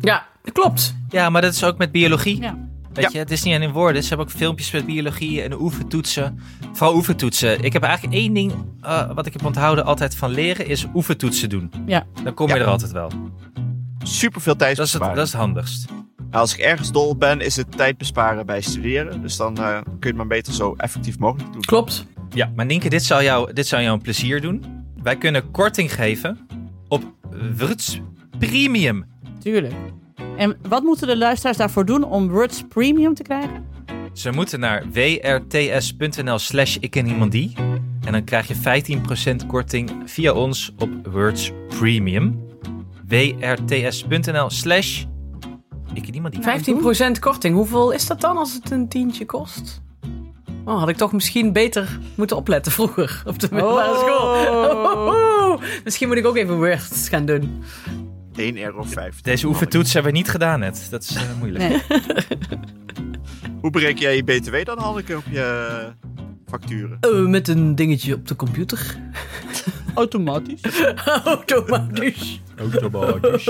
Ja, 0.00 0.26
dat 0.42 0.52
klopt. 0.52 0.94
Ja, 1.08 1.30
maar 1.30 1.42
dat 1.42 1.52
is 1.52 1.64
ook 1.64 1.78
met 1.78 1.92
biologie. 1.92 2.40
Ja. 2.40 2.67
Weet 2.92 3.04
Ja. 3.04 3.10
je, 3.12 3.18
het 3.18 3.30
is 3.30 3.42
niet 3.42 3.54
alleen 3.54 3.68
in 3.68 3.74
woorden. 3.74 4.02
Ze 4.02 4.08
hebben 4.08 4.26
ook 4.26 4.32
filmpjes 4.32 4.70
met 4.70 4.86
biologie 4.86 5.42
en 5.42 5.60
oefentoetsen. 5.60 6.38
Vooral 6.72 6.94
oefentoetsen. 6.96 7.62
Ik 7.62 7.72
heb 7.72 7.82
eigenlijk 7.82 8.14
één 8.14 8.32
ding 8.34 8.52
eh, 8.80 9.10
wat 9.14 9.26
ik 9.26 9.32
heb 9.32 9.44
onthouden 9.44 9.84
altijd 9.84 10.16
van 10.16 10.30
leren, 10.30 10.66
is 10.66 10.86
oefentoetsen 10.94 11.48
doen. 11.48 11.70
Ja. 11.86 12.06
Dan 12.24 12.34
kom 12.34 12.48
je 12.48 12.54
Ja. 12.54 12.60
er 12.60 12.66
altijd 12.66 12.92
wel. 12.92 13.10
Super 14.02 14.40
veel 14.40 14.56
tijd 14.56 14.76
Dat 14.76 14.86
is 14.86 14.92
het, 14.92 15.02
dat 15.02 15.16
is 15.16 15.32
het 15.32 15.40
handigst. 15.40 15.88
Als 16.30 16.52
ik 16.54 16.60
ergens 16.60 16.92
dol 16.92 17.08
op 17.08 17.18
ben, 17.20 17.40
is 17.40 17.56
het 17.56 17.76
tijd 17.76 17.98
besparen 17.98 18.46
bij 18.46 18.60
studeren. 18.60 19.22
Dus 19.22 19.36
dan 19.36 19.56
eh, 19.58 19.72
kun 19.82 19.84
je 20.00 20.06
het 20.06 20.16
maar 20.16 20.26
beter 20.26 20.52
zo 20.52 20.74
effectief 20.76 21.18
mogelijk 21.18 21.52
doen. 21.52 21.62
Klopt. 21.62 22.06
Ja, 22.30 22.50
maar 22.56 22.66
Nienke, 22.66 22.88
dit 22.88 23.04
zou, 23.04 23.22
jou, 23.22 23.52
dit 23.52 23.66
zou 23.66 23.82
jou 23.82 23.94
een 23.94 24.02
plezier 24.02 24.40
doen. 24.40 24.64
Wij 25.02 25.16
kunnen 25.16 25.50
korting 25.50 25.94
geven 25.94 26.38
op 26.88 27.04
Wurts 27.56 28.00
Premium. 28.38 29.04
Tuurlijk. 29.40 29.74
En 30.38 30.56
wat 30.68 30.82
moeten 30.82 31.06
de 31.06 31.16
luisteraars 31.16 31.56
daarvoor 31.56 31.84
doen 31.84 32.04
om 32.04 32.28
Words 32.28 32.64
Premium 32.68 33.14
te 33.14 33.22
krijgen? 33.22 33.66
Ze 34.12 34.30
moeten 34.30 34.60
naar 34.60 34.84
wrts.nl 34.92 36.38
slash 36.38 36.76
ik 36.76 36.90
ken 36.90 37.06
iemand 37.06 37.32
die. 37.32 37.52
En 38.04 38.12
dan 38.12 38.24
krijg 38.24 38.48
je 38.48 38.98
15% 39.42 39.46
korting 39.46 39.90
via 40.04 40.32
ons 40.32 40.72
op 40.78 40.90
Words 41.10 41.52
Premium. 41.68 42.46
wrts.nl 43.06 44.50
slash 44.50 45.04
ik 45.94 46.02
ken 46.02 46.14
iemand 46.14 46.34
die. 46.64 46.76
15% 47.16 47.18
korting. 47.20 47.54
Hoeveel 47.54 47.92
is 47.92 48.06
dat 48.06 48.20
dan 48.20 48.36
als 48.36 48.54
het 48.54 48.70
een 48.70 48.88
tientje 48.88 49.26
kost? 49.26 49.82
Oh, 50.64 50.78
had 50.78 50.88
ik 50.88 50.96
toch 50.96 51.12
misschien 51.12 51.52
beter 51.52 51.98
moeten 52.14 52.36
opletten 52.36 52.72
vroeger 52.72 53.22
op 53.26 53.38
de 53.38 53.48
middelbare 53.50 53.96
school. 53.98 55.60
Misschien 55.84 56.08
moet 56.08 56.16
ik 56.16 56.26
ook 56.26 56.36
even 56.36 56.56
words 56.56 57.08
gaan 57.08 57.26
doen. 57.26 57.62
1,50 58.38 58.58
euro. 58.60 58.84
Deze 59.22 59.46
oefentoets 59.46 59.92
hebben 59.92 60.12
we 60.12 60.18
niet 60.18 60.28
gedaan 60.28 60.60
net. 60.60 60.86
Dat 60.90 61.02
is 61.02 61.14
eh, 61.14 61.22
moeilijk. 61.38 61.68
Nee. 61.68 61.80
Hoe 63.60 63.70
bereken 63.70 64.00
jij 64.00 64.16
je 64.16 64.24
BTW 64.24 64.64
dan, 64.64 64.78
Hanneke, 64.78 65.16
op 65.16 65.24
je 65.30 65.68
facturen? 66.46 66.96
Eh, 67.00 67.10
met 67.26 67.48
een 67.48 67.74
dingetje 67.74 68.14
op 68.14 68.28
de 68.28 68.36
computer. 68.36 68.96
Automatisch. 69.94 70.60
Automatisch. 71.24 72.40
Automatisch. 72.56 73.44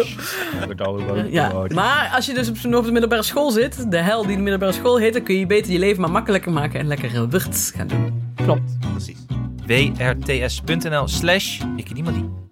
Ja, 1.32 1.64
maar 1.74 2.10
als 2.14 2.26
je 2.26 2.34
dus 2.34 2.48
op, 2.48 2.56
zo'n- 2.56 2.74
op 2.76 2.84
de 2.84 2.90
middelbare 2.92 3.22
school 3.22 3.50
zit, 3.50 3.90
de 3.90 3.96
hel 3.96 4.26
die 4.26 4.36
de 4.36 4.42
middelbare 4.42 4.72
school 4.72 4.98
heet, 4.98 5.12
dan 5.12 5.22
kun 5.22 5.34
je 5.38 5.46
beter 5.46 5.72
je 5.72 5.78
leven 5.78 6.00
maar 6.00 6.10
makkelijker 6.10 6.52
maken 6.52 6.80
en 6.80 6.86
lekker 6.86 7.14
eh, 7.14 7.22
words 7.30 7.70
gaan 7.70 7.86
doen. 7.86 8.32
Klopt. 8.34 8.76
Precies. 8.92 9.18
wrts.nl 9.66 11.08
slash 11.08 11.60
ik 11.76 11.84
ken 11.84 11.96
iemand 11.96 12.16
die. 12.16 12.47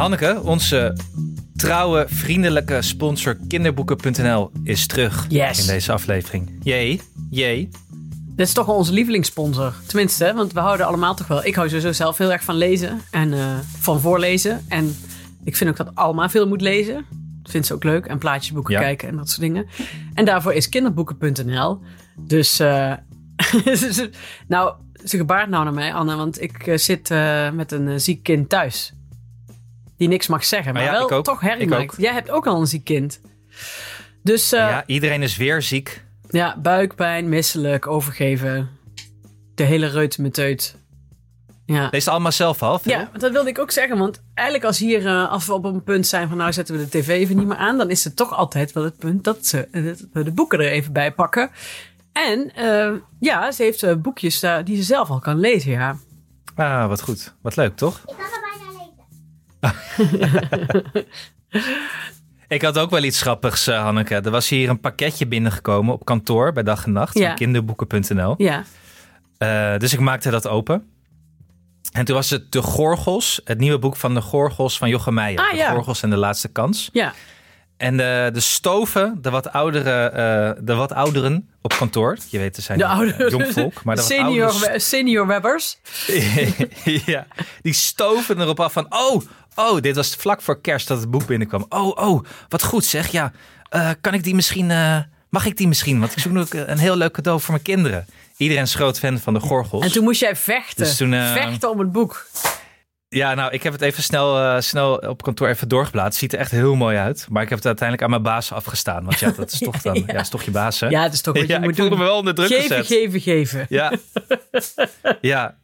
Hanneke, 0.00 0.40
onze 0.44 0.96
trouwe, 1.56 2.06
vriendelijke 2.08 2.82
sponsor 2.82 3.36
kinderboeken.nl 3.48 4.50
is 4.64 4.86
terug 4.86 5.26
Yes. 5.28 5.60
in 5.60 5.66
deze 5.66 5.92
aflevering. 5.92 6.58
Jee, 6.62 7.00
jee. 7.30 7.68
Dit 8.36 8.46
is 8.46 8.52
toch 8.52 8.66
wel 8.66 8.74
onze 8.74 8.92
lievelingssponsor. 8.92 9.74
Tenminste, 9.86 10.24
hè, 10.24 10.34
want 10.34 10.52
we 10.52 10.60
houden 10.60 10.86
allemaal 10.86 11.14
toch 11.14 11.26
wel. 11.26 11.44
Ik 11.44 11.54
hou 11.54 11.68
sowieso 11.68 11.92
zelf 11.92 12.18
heel 12.18 12.32
erg 12.32 12.44
van 12.44 12.54
lezen 12.56 13.00
en 13.10 13.32
eh, 13.32 13.58
van 13.78 14.00
voorlezen. 14.00 14.64
En 14.68 14.96
ik 15.44 15.56
vind 15.56 15.70
ook 15.70 15.76
dat 15.76 15.90
allemaal 15.94 16.28
veel 16.28 16.48
moet 16.48 16.60
lezen. 16.60 17.04
Dat 17.42 17.50
vindt 17.50 17.66
ze 17.66 17.74
ook 17.74 17.84
leuk. 17.84 18.06
En 18.06 18.18
plaatjesboeken 18.18 18.74
Ja. 18.74 18.80
kijken 18.80 19.08
en 19.08 19.16
dat 19.16 19.28
soort 19.28 19.40
dingen. 19.40 19.66
En 20.14 20.24
daarvoor 20.24 20.52
is 20.52 20.68
kinderboeken.nl. 20.68 21.80
Dus, 22.20 22.58
eh, 22.60 22.92
ze- 23.74 24.10
nou, 24.48 24.74
ze 25.04 25.16
gebaart 25.16 25.48
nou 25.48 25.64
naar 25.64 25.74
mij, 25.74 25.94
Anne. 25.94 26.16
Want 26.16 26.40
ik 26.42 26.66
eh, 26.66 26.76
zit 26.76 27.08
met 27.54 27.72
een 27.72 28.00
ziek 28.00 28.22
kind 28.22 28.48
thuis. 28.48 28.94
Die 30.00 30.08
niks 30.08 30.26
mag 30.26 30.44
zeggen, 30.44 30.72
maar 30.74 30.82
ja, 30.82 30.90
wel 30.90 31.02
ik 31.04 31.12
ook. 31.12 31.24
toch 31.24 31.40
herrie 31.40 31.62
Ik 31.62 31.68
maakt. 31.68 31.82
ook. 31.82 31.94
Jij 31.98 32.12
hebt 32.12 32.30
ook 32.30 32.46
al 32.46 32.60
een 32.60 32.66
ziek 32.66 32.84
kind. 32.84 33.20
Dus 34.22 34.52
eh, 34.52 34.58
ja, 34.60 34.82
iedereen 34.86 35.22
is 35.22 35.36
weer 35.36 35.62
ziek. 35.62 36.04
ja, 36.30 36.58
buikpijn, 36.58 37.28
misselijk, 37.28 37.86
overgeven. 37.86 38.68
De 39.54 39.62
hele 39.62 39.86
reutemeteut. 39.86 40.76
Ja. 41.66 41.88
Lees 41.90 42.04
het 42.04 42.08
allemaal 42.12 42.32
zelf 42.32 42.62
al. 42.62 42.78
Phil? 42.78 42.92
ja, 42.92 43.10
dat 43.18 43.32
wilde 43.32 43.48
ik 43.48 43.58
ook 43.58 43.70
zeggen. 43.70 43.98
Want 43.98 44.22
eigenlijk 44.34 44.66
als 44.66 44.78
hier, 44.78 45.06
eh, 45.06 45.30
als 45.30 45.46
we 45.46 45.52
op 45.52 45.64
een 45.64 45.82
punt 45.84 46.06
zijn 46.06 46.28
van 46.28 46.36
nou 46.36 46.52
zetten 46.52 46.76
we 46.76 46.88
de 46.88 46.98
tv 46.98 47.08
even 47.08 47.36
niet 47.36 47.46
meer 47.46 47.56
aan. 47.56 47.78
Dan 47.78 47.90
is 47.90 48.04
het 48.04 48.16
toch 48.16 48.34
altijd 48.36 48.72
wel 48.72 48.84
het 48.84 48.96
punt 48.98 49.24
dat, 49.24 49.46
ze, 49.46 49.68
eh, 49.72 49.84
dat 49.84 50.06
we 50.12 50.24
de 50.24 50.32
boeken 50.32 50.58
er 50.58 50.70
even 50.70 50.92
bij 50.92 51.12
pakken. 51.12 51.50
En 52.12 52.54
eh, 52.54 52.92
ja, 53.20 53.52
ze 53.52 53.62
heeft 53.62 53.82
eh, 53.82 53.94
boekjes 53.94 54.40
die 54.64 54.76
ze 54.76 54.82
zelf 54.82 55.10
al 55.10 55.18
kan 55.18 55.40
lezen, 55.40 55.70
ja. 55.70 55.96
Ah, 56.54 56.88
wat 56.88 57.02
goed. 57.02 57.34
Wat 57.42 57.56
leuk, 57.56 57.76
toch? 57.76 57.98
Ik 57.98 58.04
kan 58.06 58.24
er. 58.24 58.49
Ik 62.48 62.62
had 62.62 62.78
ook 62.78 62.90
wel 62.90 63.02
iets 63.02 63.20
grappigs, 63.22 63.66
eh, 63.66 63.82
Hanneke. 63.82 64.14
Er 64.14 64.30
was 64.30 64.48
hier 64.48 64.68
een 64.68 64.80
pakketje 64.80 65.26
binnengekomen 65.26 65.94
op 65.94 66.04
kantoor 66.04 66.52
bij 66.52 66.62
dag 66.62 66.84
en 66.84 66.92
nacht. 66.92 67.18
Ja. 67.18 67.26
Van 67.26 67.36
kinderboeken.nl. 67.36 68.34
Ja, 68.38 68.64
Eh, 69.38 69.76
dus 69.78 69.92
ik 69.92 70.00
maakte 70.00 70.30
dat 70.30 70.48
open. 70.48 70.84
En 71.92 72.04
toen 72.04 72.14
was 72.16 72.30
het 72.30 72.52
De 72.52 72.62
Gorgels. 72.62 73.40
Het 73.44 73.58
nieuwe 73.58 73.78
boek 73.78 73.96
van 73.96 74.14
De 74.14 74.20
Gorgels 74.20 74.78
van 74.78 74.88
Jochem 74.88 75.14
Meijer. 75.14 75.40
Ah, 75.40 75.50
de 75.50 75.56
ja. 75.56 75.70
Gorgels 75.70 76.02
en 76.02 76.10
de 76.10 76.16
laatste 76.16 76.48
kans. 76.48 76.90
ja. 76.92 77.12
En 77.76 77.96
de, 77.96 78.30
de 78.32 78.40
stoven, 78.40 79.18
de 79.22 79.30
wat, 79.30 79.52
oudere, 79.52 79.90
eh, 80.08 80.64
de 80.64 80.74
wat 80.74 80.92
ouderen 80.92 81.48
op 81.62 81.74
kantoor. 81.78 82.16
Je 82.28 82.38
weet, 82.38 82.56
er 82.56 82.62
zijn 82.62 82.78
De 82.78 82.86
oude 82.86 83.26
jong 83.28 83.46
volk. 83.52 83.84
Maar 83.84 83.96
de 83.96 84.02
senior, 84.02 84.52
senior 84.76 85.26
webbers. 85.26 85.78
ja, 87.06 87.26
die 87.62 87.72
stoven 87.72 88.40
erop 88.40 88.60
af 88.60 88.72
van, 88.72 88.86
oh, 88.88 89.22
oh, 89.54 89.80
dit 89.80 89.96
was 89.96 90.14
vlak 90.14 90.42
voor 90.42 90.60
kerst 90.60 90.88
dat 90.88 91.00
het 91.00 91.10
boek 91.10 91.26
binnenkwam. 91.26 91.66
Oh, 91.68 91.96
oh, 92.08 92.24
wat 92.48 92.64
goed 92.64 92.84
zeg. 92.84 93.08
Ja, 93.08 93.32
eh, 93.68 93.90
kan 94.00 94.14
ik 94.14 94.24
die 94.24 94.34
misschien, 94.34 94.70
eh, 94.70 94.98
mag 95.28 95.46
ik 95.46 95.56
die 95.56 95.68
misschien? 95.68 96.00
Want 96.00 96.12
ik 96.12 96.18
zoek 96.18 96.32
nog 96.32 96.48
een 96.50 96.78
heel 96.78 96.96
leuk 96.96 97.12
cadeau 97.12 97.40
voor 97.40 97.52
mijn 97.52 97.64
kinderen. 97.64 98.06
Iedereen 98.36 98.62
is 98.62 98.74
groot 98.74 98.98
fan 98.98 99.18
van 99.18 99.34
de 99.34 99.40
Gorgels. 99.40 99.84
En 99.84 99.92
toen 99.92 100.04
moest 100.04 100.20
jij 100.20 100.36
vechten. 100.36 100.84
Dus 100.84 100.96
toen, 100.96 101.14
eh, 101.14 101.32
Vechten 101.32 101.70
om 101.70 101.78
het 101.78 101.92
boek. 101.92 102.26
Ja, 103.16 103.34
nou, 103.34 103.52
ik 103.52 103.62
heb 103.62 103.72
het 103.72 103.82
even 103.82 104.02
snel, 104.02 104.38
eh, 104.38 104.60
snel 104.60 104.94
op 104.96 105.22
kantoor 105.22 105.48
even 105.48 105.68
doorgeblaad. 105.68 106.14
Ziet 106.14 106.32
er 106.32 106.38
echt 106.38 106.50
heel 106.50 106.74
mooi 106.74 106.96
uit. 106.96 107.26
Maar 107.30 107.42
ik 107.42 107.48
heb 107.48 107.58
het 107.58 107.66
uiteindelijk 107.66 108.06
aan 108.06 108.10
mijn 108.10 108.34
baas 108.34 108.52
afgestaan. 108.52 109.04
Want 109.04 109.18
ja, 109.18 109.30
dat 109.36 109.52
is 109.52 109.58
toch 109.58 109.82
dan, 109.82 109.94
Ja, 109.94 110.02
ja, 110.06 110.12
ja. 110.12 110.20
is 110.20 110.28
toch 110.28 110.42
je 110.42 110.50
baas, 110.50 110.80
hè? 110.80 110.88
Ja, 110.88 111.02
het 111.02 111.12
is 111.12 111.20
toch 111.20 111.34
wat 111.34 111.46
je 111.46 111.52
Ja, 111.52 111.58
moet 111.58 111.70
ik 111.70 111.76
voelde 111.76 111.96
me 111.96 112.04
wel 112.04 112.16
onder 112.16 112.34
druk 112.34 112.48
geven, 112.48 112.76
gezet. 112.76 112.86
geven, 112.86 113.20
geven. 113.20 113.66
Ja. 113.68 113.92
ja. 115.20 115.56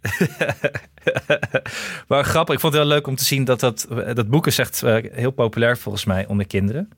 maar 2.08 2.24
grappig. 2.24 2.54
Ik 2.54 2.60
vond 2.60 2.72
het 2.72 2.82
heel 2.82 2.92
leuk 2.92 3.06
om 3.06 3.16
te 3.16 3.24
zien 3.24 3.44
dat 3.44 3.60
dat, 3.60 3.86
dat 4.14 4.28
boek 4.28 4.46
is 4.46 4.58
echt 4.58 4.82
eh, 4.82 4.96
heel 5.12 5.30
populair 5.30 5.78
volgens 5.78 6.04
mij 6.04 6.26
onder 6.26 6.46
kinderen. 6.46 6.88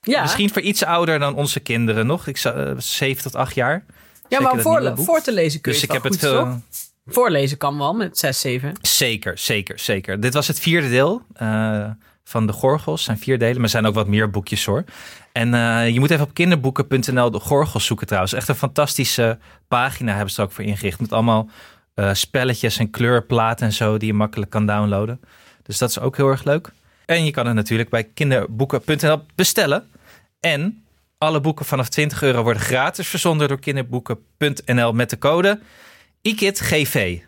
Ja, 0.00 0.22
Misschien 0.22 0.50
voor 0.50 0.62
iets 0.62 0.84
ouder 0.84 1.18
dan 1.18 1.34
onze 1.34 1.60
kinderen 1.60 2.06
nog. 2.06 2.26
Ik 2.26 2.36
zou 2.36 2.66
eh, 2.66 2.72
7 2.78 3.22
tot 3.22 3.34
8 3.34 3.54
jaar. 3.54 3.84
ja 4.28 4.38
Zeker 4.38 4.42
maar 4.54 4.62
voor, 4.62 5.04
voor 5.04 5.20
te 5.20 5.32
lezen 5.32 5.60
kun 5.60 5.72
je 5.72 5.78
Dus 5.80 5.88
ik 5.88 5.92
het 5.94 6.02
heb 6.02 6.12
wel 6.12 6.20
het 6.20 6.46
goed, 6.46 6.62
veel. 6.70 6.78
Voorlezen 7.08 7.58
kan 7.58 7.78
wel 7.78 7.94
met 7.94 8.18
6, 8.18 8.40
7. 8.40 8.72
Zeker, 8.80 9.38
zeker, 9.38 9.78
zeker. 9.78 10.20
Dit 10.20 10.34
was 10.34 10.46
het 10.46 10.60
vierde 10.60 10.88
deel 10.88 11.22
eh, 11.34 11.90
van 12.24 12.46
de 12.46 12.52
Gorgels. 12.52 13.02
zijn 13.04 13.18
vier 13.18 13.38
delen, 13.38 13.54
maar 13.54 13.64
er 13.64 13.70
zijn 13.70 13.86
ook 13.86 13.94
wat 13.94 14.06
meer 14.06 14.30
boekjes 14.30 14.64
hoor. 14.64 14.84
En 15.32 15.54
eh, 15.54 15.88
je 15.88 16.00
moet 16.00 16.10
even 16.10 16.24
op 16.24 16.34
kinderboeken.nl 16.34 17.30
de 17.30 17.40
Gorgels 17.40 17.86
zoeken 17.86 18.06
trouwens. 18.06 18.32
Echt 18.32 18.48
een 18.48 18.54
fantastische 18.54 19.38
pagina 19.68 20.12
hebben 20.12 20.30
ze 20.30 20.40
er 20.40 20.46
ook 20.46 20.52
voor 20.52 20.64
ingericht. 20.64 21.00
Met 21.00 21.12
allemaal 21.12 21.48
eh, 21.94 22.14
spelletjes 22.14 22.78
en 22.78 22.90
kleurplaten 22.90 23.66
en 23.66 23.72
zo 23.72 23.96
die 23.96 24.08
je 24.08 24.14
makkelijk 24.14 24.50
kan 24.50 24.66
downloaden. 24.66 25.20
Dus 25.62 25.78
dat 25.78 25.90
is 25.90 26.00
ook 26.00 26.16
heel 26.16 26.28
erg 26.28 26.44
leuk. 26.44 26.70
En 27.06 27.24
je 27.24 27.30
kan 27.30 27.46
het 27.46 27.54
natuurlijk 27.54 27.90
bij 27.90 28.04
kinderboeken.nl 28.04 29.22
bestellen. 29.34 29.88
En 30.40 30.84
alle 31.18 31.40
boeken 31.40 31.64
vanaf 31.64 31.88
20 31.88 32.22
euro 32.22 32.42
worden 32.42 32.62
gratis 32.62 33.08
verzonden 33.08 33.48
door 33.48 33.58
kinderboeken.nl 33.58 34.92
met 34.92 35.10
de 35.10 35.18
code 35.18 35.60
IKITGV. 36.28 37.18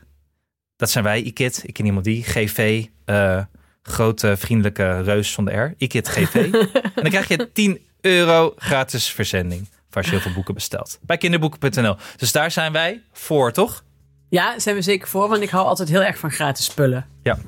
Dat 0.77 0.91
zijn 0.91 1.05
wij, 1.05 1.23
IKIT. 1.23 1.63
Ik 1.67 1.75
ken 1.75 1.85
iemand 1.85 2.05
die. 2.05 2.23
GV, 2.23 2.85
eh, 3.05 3.41
grote 3.83 4.37
vriendelijke 4.37 5.01
reus 5.01 5.33
zonder 5.33 5.55
R. 5.55 5.75
IKIT 5.77 6.09
GV. 6.09 6.35
en 6.35 6.93
dan 6.95 7.11
krijg 7.11 7.29
je 7.29 7.53
10 7.53 7.81
euro 8.01 8.53
gratis 8.57 9.09
verzending. 9.09 9.69
Voor 9.89 9.97
als 9.97 10.07
je 10.07 10.13
heel 10.13 10.21
veel 10.21 10.33
boeken 10.33 10.55
bestelt. 10.55 10.99
Bij 11.03 11.17
kinderboeken.nl. 11.17 11.97
Dus 12.17 12.33
daar 12.33 12.51
zijn 12.51 12.73
wij 12.73 13.03
voor, 13.13 13.53
toch? 13.53 13.85
Ja, 14.29 14.59
zijn 14.59 14.77
we 14.77 14.83
zeker 14.83 15.09
voor, 15.09 15.29
want 15.29 15.43
ik 15.43 15.51
hou 15.51 15.67
altijd 15.67 15.89
heel 15.89 16.03
erg 16.03 16.19
van 16.19 16.31
gratis 16.31 16.65
spullen. 16.65 17.07
Ja. 17.23 17.39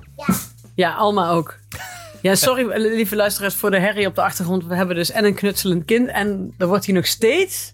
Ja, 0.75 0.95
Alma 0.95 1.31
ook. 1.31 1.59
Ja, 2.23 2.35
sorry 2.35 2.81
lieve 2.95 3.17
luisteraars 3.17 3.55
voor 3.55 3.71
de 3.71 3.79
herrie 3.79 4.07
op 4.07 4.15
de 4.15 4.23
achtergrond. 4.23 4.65
We 4.65 4.75
hebben 4.75 4.97
dus 4.97 5.11
en 5.11 5.25
een 5.25 5.35
knutselend 5.35 5.85
kind 5.85 6.09
en 6.09 6.55
er 6.59 6.67
wordt 6.67 6.85
hier 6.85 6.95
nog 6.95 7.07
steeds 7.07 7.73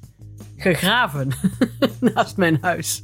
gegraven 0.56 1.32
naast 2.14 2.36
mijn 2.36 2.58
huis. 2.60 3.02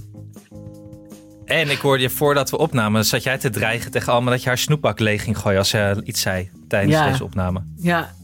En 1.44 1.70
ik 1.70 1.78
hoorde 1.78 2.02
je 2.02 2.10
voordat 2.10 2.50
we 2.50 2.58
opnamen, 2.58 3.04
zat 3.04 3.22
jij 3.22 3.38
te 3.38 3.50
dreigen 3.50 3.90
tegen 3.90 4.12
Alma 4.12 4.30
dat 4.30 4.42
je 4.42 4.48
haar 4.48 4.58
snoepbak 4.58 4.98
leeg 4.98 5.22
ging 5.22 5.38
gooien 5.38 5.58
als 5.58 5.68
ze 5.68 6.00
iets 6.04 6.20
zei 6.20 6.50
tijdens 6.68 6.94
Ja. 6.94 7.10
deze 7.10 7.24
opname. 7.24 7.62
Ja, 7.76 8.14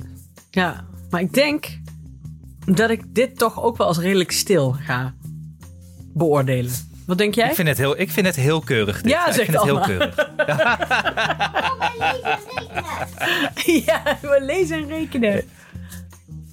ja, 0.50 0.84
maar 1.10 1.20
ik 1.20 1.32
denk 1.34 1.78
dat 2.64 2.90
ik 2.90 3.02
dit 3.14 3.38
toch 3.38 3.62
ook 3.62 3.76
wel 3.76 3.86
als 3.86 3.98
redelijk 3.98 4.32
stil 4.32 4.76
ga 4.80 5.14
beoordelen. 6.14 6.72
Wat 7.06 7.18
denk 7.18 7.34
jij? 7.34 7.48
Ik 7.48 7.54
vind 7.54 7.68
het 7.68 7.78
heel, 7.78 8.00
ik 8.00 8.10
vind 8.10 8.26
het 8.26 8.36
heel 8.36 8.60
keurig. 8.60 9.00
Dit. 9.02 9.10
Ja, 9.12 9.26
ik 9.26 9.32
zegt 9.32 9.50
vind 9.50 9.56
het 9.62 9.66
heel 9.66 9.80
keurig. 9.80 10.14
Ja, 13.86 14.02
we 14.20 14.38
lezen 14.40 14.76
en 14.78 14.88
rekenen. 14.88 15.32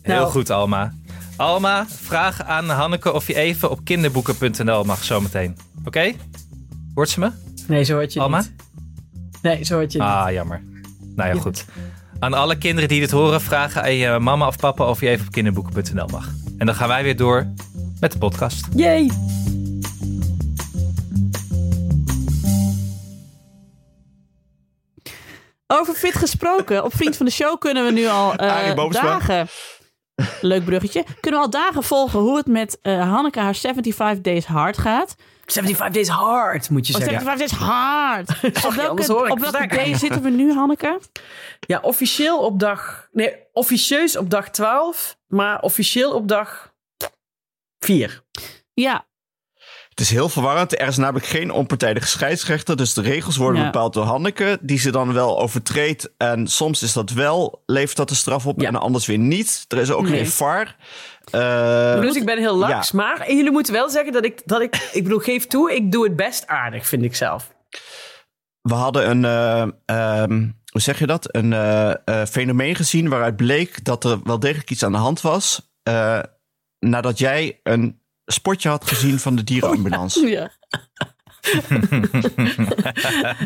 Heel 0.01 0.15
Nou. 0.15 0.29
goed, 0.31 0.49
Alma. 0.49 0.93
Alma, 1.35 1.85
vraag 1.87 2.43
aan 2.43 2.69
Hanneke 2.69 3.13
of 3.13 3.27
je 3.27 3.35
even 3.35 3.69
op 3.71 3.79
kinderboeken.nl 3.83 4.83
mag 4.83 5.03
zometeen. 5.03 5.57
Oké? 5.85 6.11
Hoort 6.97 7.09
ze 7.09 7.19
me? 7.19 7.31
Nee, 7.67 7.83
zo 7.83 7.99
had 7.99 8.13
je 8.13 8.19
Alma? 8.19 8.37
niet. 8.37 8.53
Nee, 9.41 9.63
zo 9.63 9.79
had 9.79 9.91
je 9.91 9.99
niet. 9.99 10.07
Ah, 10.07 10.31
jammer. 10.31 10.63
Nou 11.15 11.35
ja, 11.35 11.41
goed. 11.41 11.65
Aan 12.19 12.33
alle 12.33 12.57
kinderen 12.57 12.89
die 12.89 12.99
dit 12.99 13.11
horen, 13.11 13.41
vragen 13.41 13.81
aan 13.81 13.93
je 13.93 14.19
mama 14.19 14.47
of 14.47 14.57
papa 14.57 14.85
of 14.89 15.01
je 15.01 15.07
even 15.09 15.25
op 15.25 15.31
kinderboeken.nl 15.31 16.07
mag. 16.07 16.29
En 16.57 16.65
dan 16.65 16.75
gaan 16.75 16.87
wij 16.87 17.03
weer 17.03 17.15
door 17.15 17.53
met 17.99 18.11
de 18.11 18.17
podcast. 18.17 18.67
Yay! 18.75 19.11
Over 25.67 25.93
fit 25.93 26.15
gesproken. 26.15 26.83
Op 26.83 26.95
Vriend 26.95 27.17
van 27.17 27.25
de 27.25 27.31
Show 27.31 27.59
kunnen 27.59 27.85
we 27.85 27.91
nu 27.91 28.05
al 28.07 28.35
eh, 28.35 28.73
Boomsma. 28.73 29.01
dagen... 29.01 29.47
Leuk 30.41 30.65
bruggetje. 30.65 31.05
Kunnen 31.19 31.39
we 31.39 31.45
al 31.45 31.51
dagen 31.51 31.83
volgen 31.83 32.19
hoe 32.19 32.37
het 32.37 32.47
met 32.47 32.79
eh, 32.81 33.11
Hanneke 33.11 33.39
haar 33.39 33.55
75 33.55 34.21
Days 34.21 34.45
Hard 34.45 34.77
gaat. 34.77 35.15
75 35.51 35.89
days 35.93 36.07
hard, 36.07 36.69
moet 36.69 36.87
je 36.87 36.93
Oh, 36.93 36.99
zeggen. 36.99 37.21
75 37.21 37.57
Days 37.59 37.69
Hard! 37.69 38.29
op 38.65 38.73
welke, 38.73 39.03
ik 39.03 39.31
op 39.31 39.39
welke 39.39 39.67
day 39.67 39.95
zitten 39.95 40.21
we 40.21 40.29
nu, 40.29 40.53
Hanneke? 40.53 40.99
Ja, 41.59 41.79
officieel 41.81 42.39
op 42.39 42.59
dag... 42.59 43.07
Nee, 43.11 43.35
officieus 43.53 44.17
op 44.17 44.29
dag 44.29 44.49
12, 44.49 45.17
maar 45.27 45.61
officieel 45.61 46.13
op 46.13 46.27
dag 46.27 46.73
4. 47.79 48.23
Ja, 48.73 49.05
Het 49.89 49.99
is 49.99 50.09
heel 50.11 50.29
verwarrend. 50.29 50.79
Er 50.79 50.87
is 50.87 50.97
namelijk 50.97 51.25
geen 51.25 51.51
onpartijdige 51.51 52.07
scheidsrechter. 52.07 52.77
Dus 52.77 52.93
de 52.93 53.01
regels 53.01 53.37
worden 53.37 53.61
Ja. 53.61 53.65
bepaald 53.71 53.93
door 53.93 54.03
Hanneke. 54.05 54.57
Die 54.61 54.79
ze 54.79 54.91
dan 54.91 55.13
wel 55.13 55.39
overtreedt. 55.39 56.09
En 56.17 56.47
soms 56.47 56.83
is 56.83 56.93
dat 56.93 57.09
wel, 57.11 57.63
levert 57.65 57.97
dat 57.97 58.09
de 58.09 58.15
straf 58.15 58.45
op. 58.45 58.61
Ja. 58.61 58.67
En 58.67 58.75
anders 58.75 59.05
weer 59.05 59.17
niet. 59.17 59.65
Er 59.67 59.77
is 59.77 59.91
ook 59.91 60.07
Nee. 60.07 60.17
geen 60.17 60.27
VAR. 60.27 60.75
Dus 62.01 62.15
ik 62.15 62.25
ben 62.25 62.37
heel 62.37 62.55
laks. 62.57 62.91
ja. 62.91 62.97
Maar 62.97 63.31
jullie 63.33 63.51
moeten 63.51 63.73
wel 63.73 63.89
zeggen 63.89 64.13
dat 64.13 64.25
ik, 64.25 64.41
dat 64.45 64.61
ik... 64.61 64.89
Ik 64.93 65.03
bedoel, 65.03 65.19
geef 65.19 65.47
toe, 65.47 65.75
ik 65.75 65.91
doe 65.91 66.03
het 66.03 66.15
best 66.15 66.47
aardig, 66.47 66.87
vind 66.87 67.03
ik 67.03 67.15
zelf. 67.15 67.51
we 68.61 68.73
hadden 68.73 69.09
een, 69.09 69.25
eh, 69.25 69.67
ehm, 69.85 70.49
hoe 70.71 70.81
zeg 70.81 70.99
je 70.99 71.07
dat? 71.07 71.35
Een 71.35 71.53
eh, 71.53 72.25
fenomeen 72.25 72.75
gezien 72.75 73.09
waaruit 73.09 73.35
bleek 73.35 73.83
dat 73.83 74.03
er 74.03 74.19
wel 74.23 74.39
degelijk 74.39 74.71
iets 74.71 74.83
aan 74.83 74.91
de 74.91 74.97
hand 74.97 75.21
was. 75.21 75.71
nadat 76.79 77.17
jij 77.17 77.59
een 77.63 78.01
spotje 78.25 78.69
had 78.69 78.87
gezien 78.87 79.19
van 79.19 79.35
de 79.35 79.43
dierenambulance. 79.49 80.27
ja. 80.27 80.51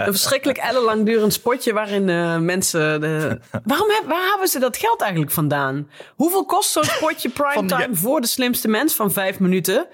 Een 0.06 0.12
verschrikkelijk 0.12 0.58
ellenlang 0.60 1.06
durend 1.06 1.34
spotje 1.34 1.74
waarin 1.74 2.10
eh, 2.10 2.38
mensen... 2.38 3.02
De... 3.02 3.40
Waarom 3.64 3.90
heb, 3.90 4.04
waar 4.08 4.30
hebben 4.30 4.48
ze 4.48 4.60
dat 4.60 4.78
geld 4.78 5.02
eigenlijk 5.02 5.32
vandaan? 5.32 5.90
Hoeveel 6.16 6.46
kost 6.46 6.72
zo'n 6.72 6.84
spotje 6.84 7.30
primetime 7.40 7.88
ja. 7.88 7.96
voor 7.96 8.22
de 8.22 8.28
slimste 8.28 8.68
mens 8.68 8.96
van 8.96 9.12
vijf 9.12 9.40
minuten? 9.40 9.88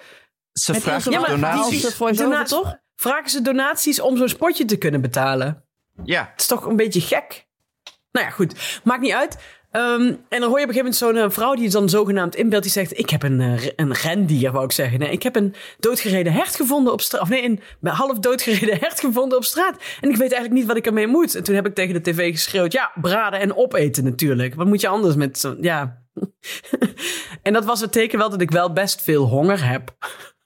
Ze 0.51 0.71
Met 0.71 0.81
vragen 0.81 1.17
onze 1.17 1.31
donaties. 1.31 1.97
Donaties- 1.97 2.49
toch? 2.49 2.75
Vragen 2.95 3.29
ze 3.29 3.41
donaties 3.41 3.99
om 3.99 4.17
zo'n 4.17 4.29
spotje 4.29 4.65
te 4.65 4.77
kunnen 4.77 5.01
betalen? 5.01 5.63
Ja, 6.03 6.29
Het 6.31 6.41
is 6.41 6.47
toch 6.47 6.65
een 6.65 6.75
beetje 6.75 7.01
gek? 7.01 7.45
Nou 8.11 8.25
ja, 8.25 8.31
goed. 8.31 8.79
Maakt 8.83 9.01
niet 9.01 9.13
uit. 9.13 9.37
Ehm, 9.71 10.13
en 10.29 10.39
dan 10.39 10.49
hoor 10.49 10.59
je 10.59 10.65
op 10.65 10.69
een 10.69 10.75
gegeven 10.75 10.77
moment 10.77 10.95
zo'n 10.95 11.15
eh, 11.17 11.29
vrouw 11.29 11.55
die 11.55 11.69
dan 11.69 11.89
zogenaamd 11.89 12.35
inbeeldt. 12.35 12.63
Die 12.63 12.73
zegt, 12.73 12.99
ik 12.99 13.09
heb 13.09 13.23
een, 13.23 13.41
eh, 13.41 13.67
een 13.75 13.93
rendier, 13.93 14.51
wou 14.51 14.65
ik 14.65 14.71
zeggen. 14.71 14.99
Nee, 14.99 15.11
ik 15.11 15.23
heb 15.23 15.35
een 15.35 15.55
doodgereden 15.79 16.33
hert 16.33 16.55
gevonden 16.55 16.93
op 16.93 17.01
straat. 17.01 17.21
Of 17.21 17.29
nee, 17.29 17.43
een 17.43 17.59
half 17.81 18.19
doodgereden 18.19 18.77
hert 18.85 18.99
gevonden 18.99 19.37
op 19.37 19.43
straat. 19.43 19.75
En 20.01 20.09
ik 20.09 20.15
weet 20.15 20.31
eigenlijk 20.31 20.53
niet 20.53 20.65
wat 20.65 20.77
ik 20.77 20.85
ermee 20.85 21.07
moet. 21.07 21.35
En 21.35 21.43
toen 21.43 21.55
heb 21.55 21.65
ik 21.65 21.75
tegen 21.75 21.93
de 21.93 22.01
tv 22.01 22.31
geschreeuwd. 22.31 22.71
Ja, 22.71 22.91
braden 23.01 23.39
en 23.39 23.55
opeten 23.55 24.03
natuurlijk. 24.03 24.55
Wat 24.55 24.67
moet 24.67 24.81
je 24.81 24.87
anders 24.87 25.15
met 25.15 25.39
zo'n... 25.39 25.57
Ja. 25.61 26.01
en 27.43 27.53
dat 27.53 27.65
was 27.65 27.81
het 27.81 27.91
teken 27.91 28.17
wel 28.17 28.29
dat 28.29 28.41
ik 28.41 28.51
wel 28.51 28.73
best 28.73 29.01
veel 29.01 29.25
honger 29.25 29.67
heb. 29.67 29.95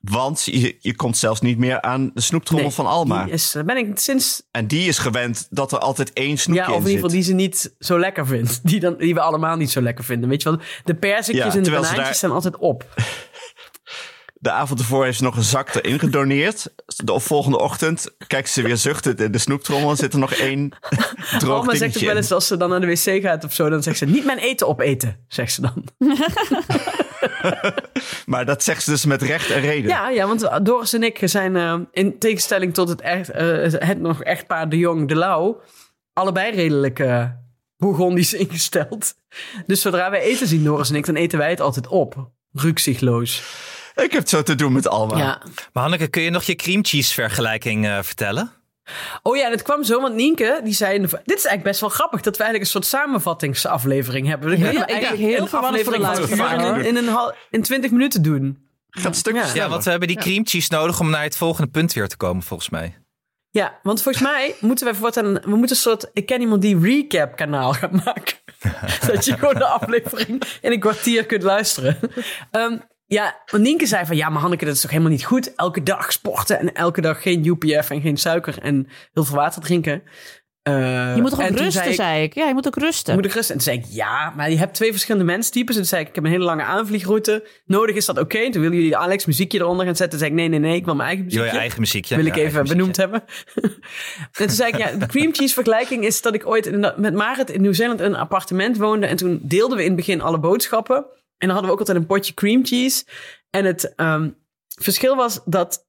Want 0.02 0.44
je, 0.46 0.76
je 0.80 0.96
komt 0.96 1.18
zelfs 1.18 1.42
niet 1.42 1.58
meer 1.58 1.82
aan 1.82 2.12
de 2.14 2.22
snoeptrommel 2.22 2.66
Nee, 2.68 2.76
van 2.76 2.86
Alma. 2.88 3.24
Die 3.24 3.34
is, 3.34 3.56
eh, 3.56 3.64
ben 3.64 3.78
ik 3.78 4.00
sinds 4.00 4.42
En 4.52 4.68
die 4.68 4.88
is 4.88 4.98
gewend 4.98 5.48
dat 5.50 5.72
er 5.72 5.78
altijd 5.80 6.14
één 6.14 6.38
snoepje 6.38 6.62
Ja, 6.64 6.68
of 6.72 6.76
in 6.76 6.82
in 6.84 6.88
ieder 6.90 7.02
geval 7.04 7.10
zit. 7.10 7.20
die 7.20 7.28
ze 7.30 7.34
niet 7.34 7.76
zo 7.80 8.00
lekker 8.00 8.28
vindt. 8.28 8.60
Die, 8.64 8.80
dan, 8.80 8.98
die 8.98 9.14
we 9.14 9.20
allemaal 9.22 9.56
niet 9.56 9.72
zo 9.72 9.82
lekker 9.82 10.04
vinden. 10.04 10.30
Weet 10.30 10.42
je 10.44 10.50
wel, 10.50 10.60
de 10.84 10.96
perzikjes 10.96 11.46
Ja, 11.54 11.58
en 11.58 11.64
de 11.64 11.70
banaantjes 11.70 11.98
daar- 12.06 12.16
zijn 12.16 12.32
altijd 12.32 12.58
op. 12.58 12.86
De 14.42 14.52
avond 14.52 14.80
ervoor 14.80 15.04
heeft 15.04 15.18
ze 15.18 15.24
nog 15.24 15.36
een 15.36 15.44
zak 15.44 15.76
erin 15.76 16.00
gedoneerd. 16.00 16.74
De 16.86 17.20
volgende 17.20 17.60
ochtend 17.60 18.12
kijkt 18.28 18.50
ze 18.50 18.62
weer 18.62 18.78
zuchtend 18.78 19.22
in 19.22 19.32
de 19.32 19.38
snoeptrommel 19.38 19.96
zit 19.96 20.14
er 20.14 20.20
nog 20.20 20.34
één 20.34 20.70
droog 21.40 21.60
Alma 21.60 21.76
zegt 21.76 21.98
ook 21.98 22.04
wel 22.04 22.16
eens 22.16 22.32
als 22.32 22.48
ze 22.48 22.58
dan 22.58 22.70
naar 22.70 22.82
de 22.82 22.88
wc 22.88 23.22
gaat 23.22 23.44
of 23.44 23.54
zo, 23.54 23.70
dan 23.70 23.84
zegt 23.84 23.98
ze 23.98 24.06
niet 24.06 24.26
mijn 24.26 24.38
eten 24.38 24.68
opeten, 24.68 25.26
zegt 25.28 25.54
ze 25.54 25.62
dan. 25.62 25.84
Maar 28.26 28.46
dat 28.46 28.64
zegt 28.64 28.84
ze 28.84 28.90
dus 28.90 29.06
met 29.06 29.22
recht 29.22 29.50
en 29.50 29.62
reden. 29.62 29.90
Ja, 29.90 30.10
ja 30.10 30.28
want 30.28 30.66
Doris 30.66 30.94
en 30.94 31.04
ik 31.04 31.20
zijn 31.24 31.56
eh, 31.56 31.80
in 31.92 32.20
tegenstelling 32.20 32.74
tot 32.74 32.90
het, 32.90 33.02
echt, 33.02 33.30
eh, 33.30 33.72
het 33.72 34.00
nog 34.00 34.24
echtpaar 34.24 34.70
De 34.70 34.78
Jong 34.78 35.08
De 35.08 35.16
Lauw, 35.16 35.62
allebei 36.14 36.56
redelijk 36.56 37.00
Bourgondisch 37.78 38.34
ingesteld. 38.44 39.14
Dus 39.66 39.82
zodra 39.82 40.10
wij 40.10 40.22
eten 40.22 40.48
zien, 40.48 40.64
Doris 40.64 40.90
en 40.90 40.96
ik, 40.96 41.06
dan 41.06 41.16
eten 41.16 41.38
wij 41.38 41.50
het 41.50 41.62
altijd 41.62 41.88
op. 41.88 42.30
Rukzichtloos. 42.52 43.44
Ik 43.96 44.12
heb 44.12 44.22
het 44.22 44.30
zo 44.30 44.44
te 44.44 44.56
doen 44.56 44.74
met 44.74 44.88
Alma. 44.88 45.18
Ja. 45.18 45.42
Maar 45.74 45.84
Hanneke, 45.84 46.08
kun 46.08 46.22
je 46.22 46.30
nog 46.30 46.44
je 46.44 46.56
cream 46.56 46.86
cheese 46.86 47.14
vergelijking 47.14 47.86
eh, 47.86 48.00
vertellen? 48.02 48.52
Oh 49.24 49.38
ja, 49.38 49.50
dat 49.50 49.62
kwam 49.62 49.84
zo, 49.84 50.02
want 50.02 50.16
Nienke, 50.16 50.62
die 50.64 50.74
zei... 50.74 51.00
Dit 51.00 51.10
is 51.12 51.26
eigenlijk 51.26 51.64
best 51.64 51.80
wel 51.80 51.90
grappig, 51.90 52.22
dat 52.22 52.38
we 52.38 52.44
eigenlijk 52.44 52.74
een 52.74 52.82
soort 52.82 53.02
samenvattingsaflevering 53.02 54.28
hebben. 54.28 54.50
Dan 54.50 54.58
kunnen 54.58 54.76
we 54.76 54.82
ik 54.82 54.88
denk 54.88 55.04
eigenlijk 55.04 55.32
heel 55.32 55.46
de 55.46 55.58
aflevering 55.58 56.06
van 56.38 56.76
in, 56.76 56.86
in, 56.86 56.96
een 56.96 57.08
hal- 57.08 57.34
in 57.50 57.62
20 57.62 57.92
minuten 57.92 58.22
doen. 58.22 58.70
Gaat 58.90 59.06
een 59.06 59.14
stuk 59.14 59.36
Ja. 59.36 59.54
Ja, 59.54 59.70
want 59.70 59.84
we 59.84 59.90
hebben 59.90 60.08
die 60.08 60.18
cream 60.18 60.48
cheese 60.48 60.74
nodig 60.74 61.00
om 61.00 61.10
naar 61.10 61.24
het 61.24 61.38
volgende 61.38 61.72
punt 61.72 61.94
weer 61.94 62.08
te 62.08 62.18
komen, 62.18 62.44
volgens 62.44 62.70
mij. 62.70 62.98
Ja, 63.50 63.80
want 63.84 64.02
volgens 64.02 64.24
mij 64.24 64.56
moeten 64.60 64.88
we 64.88 64.96
voortaan... 64.96 65.34
We 65.34 65.50
moeten 65.50 65.70
een 65.70 65.76
soort... 65.76 66.10
Ik 66.14 66.26
ken 66.26 66.42
iemand 66.42 66.62
die 66.62 66.80
recap 66.80 67.36
kanaal 67.36 67.74
gaan 67.74 68.02
maken. 68.06 68.38
dat 69.14 69.26
je 69.26 69.38
gewoon 69.38 69.54
de 69.54 69.66
aflevering 69.66 70.44
in 70.62 70.72
een 70.72 70.80
kwartier 70.80 71.26
kunt 71.26 71.44
luisteren. 71.44 72.00
Ehm, 72.52 72.78
ja, 73.16 73.42
want 73.52 73.64
Nienke 73.64 73.86
zei 73.86 74.06
van... 74.06 74.16
Ja, 74.16 74.30
maar 74.30 74.42
Hanneke, 74.42 74.66
dat 74.66 74.76
is 74.76 74.82
toch 74.82 74.92
helemaal 74.92 75.12
niet 75.12 75.24
goed? 75.26 75.56
Elke 75.56 75.84
dag 75.84 76.12
sporten 76.12 76.60
en 76.60 76.74
elke 76.74 77.02
dag 77.02 77.22
geen 77.22 77.46
UPF 77.46 77.90
en 77.90 78.02
geen 78.02 78.18
suiker 78.18 78.60
en 78.62 78.88
heel 79.14 79.24
veel 79.24 79.36
water 79.36 79.62
drinken. 79.62 80.04
Eh, 80.62 81.16
Je 81.16 81.22
moet 81.22 81.30
toch 81.30 81.40
en 81.40 81.50
ook 81.50 81.56
toen 81.56 81.66
rusten, 81.66 81.84
zei 81.84 81.96
zei 81.96 82.24
ik. 82.24 82.34
Ja, 82.34 82.48
je 82.48 82.54
moet 82.54 82.68
ook 82.68 82.76
rusten. 82.76 83.16
Moet 83.16 83.26
ik 83.26 83.32
rusten? 83.32 83.56
En 83.56 83.62
toen 83.62 83.74
zei 83.74 83.86
ik, 83.86 83.96
ja, 83.96 84.34
maar 84.36 84.50
je 84.52 84.58
hebt 84.58 84.74
twee 84.74 84.92
verschillende 84.92 85.26
menstypes. 85.32 85.76
En 85.76 85.82
toen 85.82 85.90
zei 85.90 86.02
ik, 86.02 86.08
ik 86.08 86.16
heb 86.16 86.24
een 86.24 86.30
hele 86.30 86.44
lange 86.44 86.64
aanvliegroute. 86.64 87.48
Nodig 87.66 87.96
is 87.96 88.06
dat 88.06 88.18
oké. 88.20 88.38
En 88.38 88.52
toen 88.52 88.62
willen 88.62 88.78
jullie 88.78 88.98
Alex 88.98 89.26
muziekje 89.26 89.60
eronder 89.60 89.86
gaan 89.86 89.96
zetten. 89.96 90.20
Toen 90.20 90.28
zei 90.28 90.32
ik, 90.32 90.38
nee, 90.38 90.60
nee, 90.60 90.70
nee, 90.70 90.80
ik 90.80 90.86
wil 90.86 90.96
mijn 90.96 91.08
eigen 91.08 91.26
Jo, 91.26 91.30
muziekje. 91.30 91.54
je 91.54 91.60
eigen 91.60 91.80
muziekje. 91.80 92.16
wil 92.16 92.26
Ja, 92.26 92.32
ik 92.34 92.38
even 92.38 92.64
benoemd 92.64 92.98
hebben. 92.98 93.24
en 93.62 93.72
toen 94.32 94.50
zei 94.50 94.72
ik, 94.72 94.78
ja, 94.78 94.92
de 94.92 95.06
cream 95.06 95.34
cheese 95.34 95.54
vergelijking 95.54 96.06
is 96.06 96.22
dat 96.22 96.34
ik 96.34 96.48
ooit 96.48 96.66
in, 96.66 96.94
met 96.98 97.14
Marit 97.14 97.50
in 97.50 97.62
Nieuw-Zeeland 97.62 98.00
in 98.00 98.06
een 98.06 98.16
appartement 98.16 98.78
woonde. 98.78 99.06
En 99.08 99.16
toen 99.16 99.40
deelden 99.44 99.78
we 99.78 99.82
in 99.84 99.88
het 99.90 99.98
begin 99.98 100.22
alle 100.22 100.40
boodschappen. 100.40 101.06
En 101.42 101.48
dan 101.48 101.50
hadden 101.50 101.66
we 101.66 101.72
ook 101.72 101.80
altijd 101.80 101.98
een 101.98 102.06
potje 102.06 102.34
cream 102.34 102.66
cheese. 102.66 103.06
En 103.50 103.66
het 103.66 103.96
ehm, 103.96 104.30
verschil 104.68 105.16
was 105.16 105.42
dat 105.46 105.88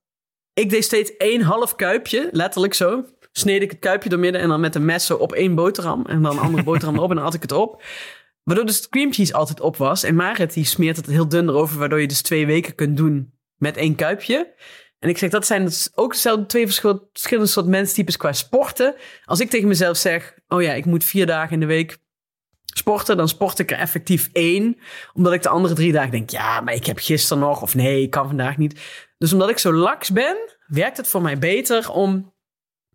ik 0.53 0.69
deed 0.69 0.83
steeds 0.83 1.17
één 1.17 1.41
half 1.41 1.75
kuipje, 1.75 2.29
letterlijk 2.31 2.73
zo. 2.73 3.05
Sneed 3.31 3.61
ik 3.61 3.71
het 3.71 3.79
kuipje 3.79 4.09
door 4.09 4.19
midden 4.19 4.41
en 4.41 4.47
dan 4.47 4.59
met 4.59 4.75
een 4.75 4.85
mes 4.85 5.05
zo 5.05 5.15
op 5.15 5.33
één 5.33 5.55
boterham. 5.55 6.05
En 6.05 6.21
dan 6.21 6.31
een 6.31 6.43
andere 6.43 6.63
boterham 6.69 6.95
erop 6.95 7.09
en 7.09 7.15
dan 7.15 7.25
at 7.25 7.33
ik 7.33 7.41
het 7.41 7.51
op. 7.51 7.83
Waardoor 8.43 8.65
dus 8.65 8.77
het 8.77 8.89
cream 8.89 9.13
cheese 9.13 9.33
altijd 9.33 9.59
op 9.59 9.77
was. 9.77 10.03
En 10.03 10.15
Marit 10.15 10.53
die 10.53 10.65
smeert 10.65 10.97
het 10.97 11.05
heel 11.05 11.27
dun 11.27 11.49
erover, 11.49 11.79
waardoor 11.79 12.01
je 12.01 12.07
dus 12.07 12.21
twee 12.21 12.45
weken 12.45 12.75
kunt 12.75 12.97
doen 12.97 13.33
met 13.57 13.77
één 13.77 13.95
kuipje. 13.95 14.53
En 14.99 15.09
ik 15.09 15.17
zeg, 15.17 15.29
dat 15.29 15.45
zijn 15.45 15.65
dus 15.65 15.91
ook 15.95 16.11
dezelfde 16.11 16.45
twee 16.45 16.65
verschil- 16.65 17.09
verschillende 17.11 17.49
soort 17.49 17.65
menstypes 17.65 18.17
qua 18.17 18.33
sporten. 18.33 18.95
Als 19.25 19.39
ik 19.39 19.49
tegen 19.49 19.67
mezelf 19.67 19.97
zeg, 19.97 20.33
oh 20.47 20.61
ja, 20.61 20.73
ik 20.73 20.85
moet 20.85 21.03
vier 21.03 21.25
dagen 21.25 21.53
in 21.53 21.59
de 21.59 21.65
week 21.65 21.97
sporten, 22.73 23.17
dan 23.17 23.27
sport 23.27 23.59
ik 23.59 23.71
er 23.71 23.77
effectief 23.77 24.29
één. 24.31 24.77
Omdat 25.13 25.33
ik 25.33 25.41
de 25.41 25.49
andere 25.49 25.73
drie 25.73 25.91
dagen 25.91 26.11
denk, 26.11 26.29
ja, 26.29 26.61
maar 26.61 26.73
ik 26.73 26.85
heb 26.85 26.97
gisteren 26.99 27.43
nog, 27.43 27.61
of 27.61 27.75
nee, 27.75 28.01
ik 28.01 28.09
kan 28.09 28.27
vandaag 28.27 28.57
niet. 28.57 28.81
Dus 29.17 29.33
omdat 29.33 29.49
ik 29.49 29.57
zo 29.57 29.73
laks 29.73 30.09
ben, 30.09 30.37
werkt 30.67 30.97
het 30.97 31.07
voor 31.07 31.21
mij 31.21 31.37
beter 31.37 31.91
om 31.91 32.33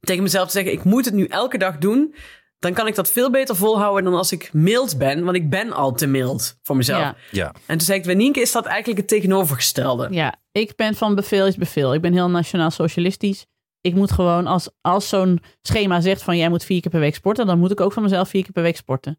tegen 0.01 0.23
mezelf 0.23 0.47
te 0.47 0.53
zeggen, 0.53 0.73
ik 0.73 0.85
moet 0.85 1.05
het 1.05 1.14
nu 1.14 1.25
elke 1.25 1.59
dag 1.59 1.79
doen. 1.79 2.14
Dan 2.59 2.73
kan 2.73 2.87
ik 2.87 2.95
dat 2.95 3.11
veel 3.11 3.31
beter 3.31 3.57
volhouden 3.57 4.05
dan 4.05 4.14
als 4.14 4.33
ik 4.33 4.53
mild 4.53 4.99
ben, 4.99 5.25
want 5.25 5.37
ik 5.37 5.51
ben 5.51 5.73
al 5.73 5.93
te 5.93 6.07
mild 6.07 6.59
voor 6.62 6.77
mezelf. 6.77 7.01
Ja. 7.01 7.17
Ja. 7.31 7.47
En 7.67 7.77
toen 7.77 7.87
zei 7.87 7.99
ik, 7.99 8.05
bij 8.05 8.14
Nienke 8.14 8.41
is 8.41 8.53
dat 8.53 8.67
eigenlijk 8.67 8.99
het 8.99 9.09
tegenovergestelde. 9.09 10.09
Ja, 10.11 10.35
ik 10.53 10.77
ben 10.77 10.95
van 10.95 11.14
bevel 11.14 11.47
is 11.47 11.57
bevel. 11.57 11.95
Ik 11.95 12.01
ben 12.01 12.12
heel 12.12 12.31
nationaal 12.31 12.71
socialistisch. 12.71 13.47
Ik 13.81 13.95
moet 13.95 14.11
gewoon, 14.11 14.47
als, 14.47 14.71
als 14.81 15.09
zo'n 15.09 15.43
schema 15.62 16.01
zegt 16.01 16.23
van 16.23 16.37
jij 16.37 16.49
moet 16.49 16.64
vier 16.64 16.81
keer 16.81 16.91
per 16.91 17.01
week 17.01 17.14
sporten, 17.14 17.47
dan 17.47 17.59
moet 17.59 17.71
ik 17.71 17.81
ook 17.81 17.93
van 17.93 18.03
mezelf 18.03 18.29
vier 18.29 18.43
keer 18.43 18.53
per 18.53 18.62
week 18.62 18.77
sporten. 18.77 19.19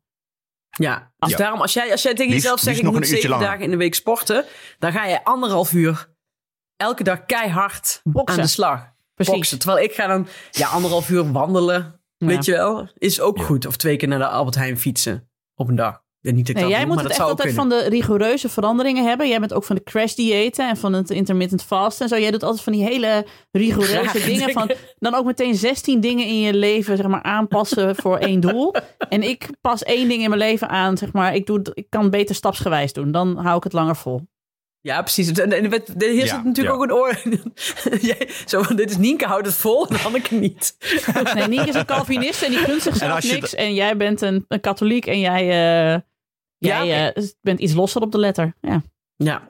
Ja, 0.79 1.11
dus 1.17 1.29
Ja. 1.31 1.37
daarom 1.37 1.61
als 1.61 1.73
jij, 1.73 1.91
als 1.91 2.01
jij 2.01 2.11
tegen 2.13 2.31
Liefst- 2.31 2.43
jezelf 2.43 2.59
zegt, 2.59 2.77
ik 2.77 2.83
nog 2.83 2.93
moet 2.93 3.07
zeven 3.07 3.29
langer. 3.29 3.45
dagen 3.45 3.63
in 3.63 3.69
de 3.69 3.77
week 3.77 3.95
sporten, 3.95 4.45
dan 4.79 4.91
ga 4.91 5.05
je 5.05 5.23
anderhalf 5.23 5.73
uur 5.73 6.13
elke 6.75 7.03
dag 7.03 7.25
keihard 7.25 8.01
Boksen. 8.03 8.37
aan 8.37 8.43
de 8.45 8.51
slag. 8.51 8.87
Precies. 9.13 9.33
Boksen. 9.33 9.59
Terwijl 9.59 9.85
ik 9.85 9.93
ga 9.93 10.07
dan 10.07 10.27
ja, 10.51 10.67
anderhalf 10.67 11.09
uur 11.09 11.31
wandelen, 11.31 12.01
Ja. 12.17 12.27
weet 12.27 12.45
je 12.45 12.51
wel, 12.51 12.89
is 12.97 13.19
ook 13.21 13.37
Ja. 13.37 13.43
goed. 13.43 13.65
Of 13.65 13.77
twee 13.77 13.95
keer 13.97 14.07
naar 14.07 14.19
de 14.19 14.27
Albert 14.27 14.55
Heijn 14.55 14.79
fietsen 14.79 15.29
op 15.55 15.67
een 15.67 15.75
dag. 15.75 16.01
Ja, 16.21 16.32
niet 16.32 16.47
dat 16.47 16.55
ik 16.55 16.62
Nee, 16.62 16.63
dat 16.63 16.71
jij 16.71 16.79
doe, 16.86 16.88
moet 16.88 16.95
maar 16.95 17.05
het 17.05 17.17
dat 17.17 17.27
echt 17.27 17.29
altijd 17.38 17.55
kunnen. 17.55 17.77
van 17.79 17.84
de 17.91 17.95
rigoureuze 17.95 18.49
veranderingen 18.49 19.05
hebben. 19.08 19.27
Jij 19.27 19.39
bent 19.39 19.53
ook 19.53 19.63
van 19.63 19.75
de 19.75 19.84
crash 19.84 20.13
diëten 20.13 20.69
en 20.69 20.77
van 20.77 20.93
het 20.93 21.10
intermittent 21.10 21.63
fast 21.63 22.01
en 22.01 22.08
zo. 22.08 22.17
Jij 22.19 22.32
doet 22.32 22.43
altijd 22.43 22.63
van 22.63 22.73
die 22.73 22.84
hele 22.84 23.25
rigoureuze 23.51 24.25
dingen. 24.25 24.51
Van, 24.51 24.71
dan 24.99 25.15
ook 25.15 25.25
meteen 25.25 25.55
16 25.55 25.99
dingen 25.99 26.25
in 26.25 26.39
je 26.39 26.53
leven 26.53 26.97
zeg 26.97 27.08
maar, 27.08 27.23
aanpassen 27.23 27.95
voor 28.01 28.17
één 28.17 28.39
doel. 28.39 28.75
En 29.10 29.23
ik 29.23 29.47
pas 29.62 29.84
één 29.84 30.08
ding 30.10 30.21
in 30.23 30.29
mijn 30.29 30.41
leven 30.41 30.69
aan. 30.69 30.97
Zeg 30.97 31.12
maar. 31.13 31.36
ik, 31.36 31.45
doe, 31.45 31.58
het- 31.58 31.71
ik 31.73 31.86
kan 31.89 32.10
beter 32.10 32.36
stapsgewijs 32.36 32.93
doen. 32.93 33.12
Dan 33.12 33.38
hou 33.38 33.58
ik 33.58 33.63
het 33.63 33.73
langer 33.73 33.95
vol. 33.95 34.21
Ja, 34.82 35.01
precies. 35.01 35.32
En, 35.32 35.51
en, 35.51 35.71
en 35.71 35.84
hier 35.97 36.13
Ja, 36.13 36.25
zit 36.25 36.43
natuurlijk 36.43 36.75
ja. 36.75 36.82
ook 36.82 36.84
een 36.84 36.93
oor. 36.93 37.21
Jij, 38.10 38.29
zo 38.45 38.62
van, 38.62 38.75
dit 38.75 38.89
is 38.89 38.97
Nienke, 38.97 39.25
houdt 39.25 39.45
het 39.45 39.55
vol 39.55 39.88
en 39.88 39.95
Hanneke 39.95 40.36
niet. 40.36 40.75
Nee, 41.34 41.47
Nienke 41.47 41.69
is 41.69 41.75
een 41.75 41.86
Calvinist 41.86 42.41
en 42.43 42.49
die 42.49 42.60
gunt 42.60 42.86
En 42.86 42.93
zichzelf 42.93 43.32
niks. 43.32 43.55
En 43.55 43.73
jij 43.73 43.97
bent 43.97 44.21
een, 44.21 44.45
een 44.47 44.60
katholiek 44.60 45.05
en 45.05 45.19
jij, 45.19 45.49
eh, 45.93 45.99
jij 46.60 46.88
Ja, 46.88 47.13
eh, 47.13 47.24
bent 47.41 47.60
iets 47.60 47.74
losser 47.74 48.02
op 48.02 48.12
de 48.12 48.19
letter. 48.19 48.56
Ja. 48.62 48.82
Ja, 49.15 49.50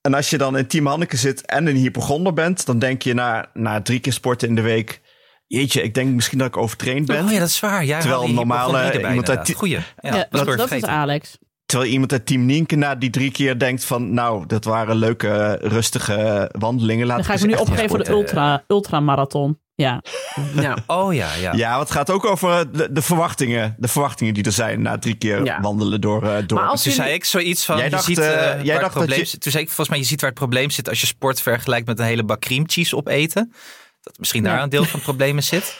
En 0.00 0.14
als 0.14 0.30
je 0.30 0.38
dan 0.38 0.56
in 0.56 0.66
Team 0.66 0.86
Hanneke 0.86 1.16
zit 1.16 1.46
en 1.46 1.66
een 1.66 1.76
hypochonder 1.76 2.32
bent, 2.32 2.66
dan 2.66 2.78
denk 2.78 3.02
je 3.02 3.14
na, 3.14 3.50
na 3.54 3.82
drie 3.82 4.00
keer 4.00 4.12
sporten 4.12 4.48
in 4.48 4.54
de 4.54 4.60
week. 4.60 5.00
Jeetje, 5.46 5.82
ik 5.82 5.94
denk 5.94 6.14
misschien 6.14 6.38
dat 6.38 6.46
ik 6.46 6.56
overtraind 6.56 7.06
ben. 7.06 7.24
Oh 7.24 7.32
ja, 7.32 7.38
dat 7.38 7.48
is 7.48 7.60
waar. 7.60 7.84
Jij 7.84 8.00
Terwijl 8.00 8.28
normale 8.28 9.08
iemand 9.08 9.30
uit 9.30 9.52
Goeie. 9.54 9.74
Ja, 9.74 9.82
Ja, 10.00 10.10
dat, 10.10 10.30
dat, 10.30 10.48
is 10.48 10.56
dat 10.56 10.70
is. 10.70 10.84
Alex. 10.84 11.38
Terwijl 11.70 11.90
iemand 11.90 12.12
uit 12.12 12.26
Team 12.26 12.44
Nienke 12.44 12.76
na 12.76 12.94
die 12.94 13.10
drie 13.10 13.30
keer 13.30 13.58
denkt 13.58 13.84
van... 13.84 14.14
nou, 14.14 14.46
dat 14.46 14.64
waren 14.64 14.96
leuke, 14.96 15.58
rustige 15.62 16.50
wandelingen. 16.58 17.06
Laat 17.06 17.16
Dan 17.16 17.26
ga 17.26 17.34
ik 17.34 17.40
me 17.40 17.46
nu 17.46 17.54
opgeven 17.54 17.88
voor 17.88 18.04
de 18.04 18.10
ultra, 18.10 18.64
ultramarathon. 18.66 19.58
Ja. 19.74 20.02
ja. 20.60 20.76
Oh 20.86 21.14
ja, 21.14 21.34
ja. 21.34 21.52
Ja, 21.52 21.78
het 21.78 21.90
gaat 21.90 22.10
ook 22.10 22.26
over 22.26 22.72
de, 22.72 22.92
de 22.92 23.02
verwachtingen. 23.02 23.74
De 23.78 23.88
verwachtingen 23.88 24.34
die 24.34 24.44
er 24.44 24.52
zijn 24.52 24.82
na 24.82 24.98
drie 24.98 25.14
keer 25.14 25.44
Ja. 25.44 25.60
wandelen 25.60 26.00
door... 26.00 26.22
eh, 26.28 26.36
door. 26.46 26.58
Maar 26.58 26.68
als 26.68 26.82
Toen 26.82 26.92
jullie- 26.92 27.06
zei 27.06 27.16
ik 27.18 27.24
zoiets 27.24 27.64
van, 27.64 27.76
Jij 27.76 27.84
je 27.84 27.90
dacht, 27.90 28.04
ziet 28.04 28.18
eh, 28.18 28.52
eh, 28.52 28.64
jij 28.64 28.78
dacht 28.78 28.82
dat 28.82 28.92
probleem 28.92 29.18
je- 29.18 29.24
zit. 29.24 29.40
Toen 29.40 29.50
zei 29.52 29.62
ik 29.64 29.68
volgens 29.70 29.88
mij, 29.88 29.98
je 29.98 30.04
ziet 30.04 30.20
waar 30.20 30.30
het 30.30 30.38
probleem 30.38 30.70
zit 30.70 30.88
als 30.88 31.00
je 31.00 31.06
sport 31.06 31.42
vergelijkt 31.42 31.86
met 31.86 31.98
een 31.98 32.04
hele 32.04 32.24
bak 32.24 32.40
cream 32.40 32.64
cheese 32.68 32.96
opeten. 32.96 33.52
Dat 34.00 34.18
misschien 34.18 34.42
daar 34.42 34.56
Ja. 34.56 34.62
een 34.62 34.68
deel 34.68 34.82
van 34.84 34.92
het 34.94 35.02
probleem 35.02 35.36
in 35.36 35.42
zit. 35.42 35.76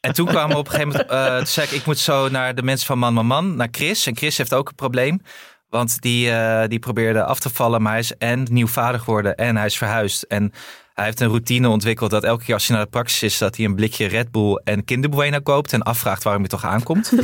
En 0.00 0.12
toen 0.12 0.26
kwamen 0.26 0.52
we 0.52 0.58
op 0.58 0.66
een 0.66 0.72
gegeven 0.72 0.92
moment, 0.92 1.10
eh, 1.10 1.36
toen 1.36 1.46
zei 1.46 1.66
ik, 1.66 1.72
ik 1.72 1.86
moet 1.86 1.98
zo 1.98 2.28
naar 2.28 2.54
de 2.54 2.62
mensen 2.62 2.86
van 2.86 2.98
Man 2.98 3.14
Man 3.14 3.26
Man, 3.26 3.56
naar 3.56 3.68
Chris. 3.70 4.06
En 4.06 4.16
Chris 4.16 4.36
heeft 4.36 4.54
ook 4.54 4.68
een 4.68 4.74
probleem. 4.74 5.22
Want 5.68 6.00
die, 6.00 6.30
eh, 6.30 6.68
die 6.68 6.78
probeerde 6.78 7.24
af 7.24 7.40
te 7.40 7.50
vallen, 7.50 7.82
maar 7.82 7.92
hij 7.92 8.00
is 8.00 8.16
en 8.16 8.46
nieuw 8.50 8.66
vader 8.66 9.00
geworden 9.00 9.36
en 9.36 9.56
hij 9.56 9.66
is 9.66 9.78
verhuisd. 9.78 10.22
En 10.22 10.52
hij 10.94 11.04
heeft 11.04 11.20
een 11.20 11.28
routine 11.28 11.68
ontwikkeld 11.68 12.10
dat 12.10 12.24
elke 12.24 12.44
keer 12.44 12.54
als 12.54 12.66
hij 12.66 12.76
naar 12.76 12.84
de 12.84 12.90
praxis 12.90 13.22
is, 13.22 13.38
dat 13.38 13.56
hij 13.56 13.64
een 13.64 13.74
blikje 13.74 14.06
Red 14.06 14.30
Bull 14.30 14.60
en 14.64 14.84
Kinder 14.84 15.42
koopt 15.42 15.72
en 15.72 15.82
afvraagt 15.82 16.22
waarom 16.22 16.42
hij 16.42 16.50
toch 16.50 16.64
aankomt. 16.64 17.12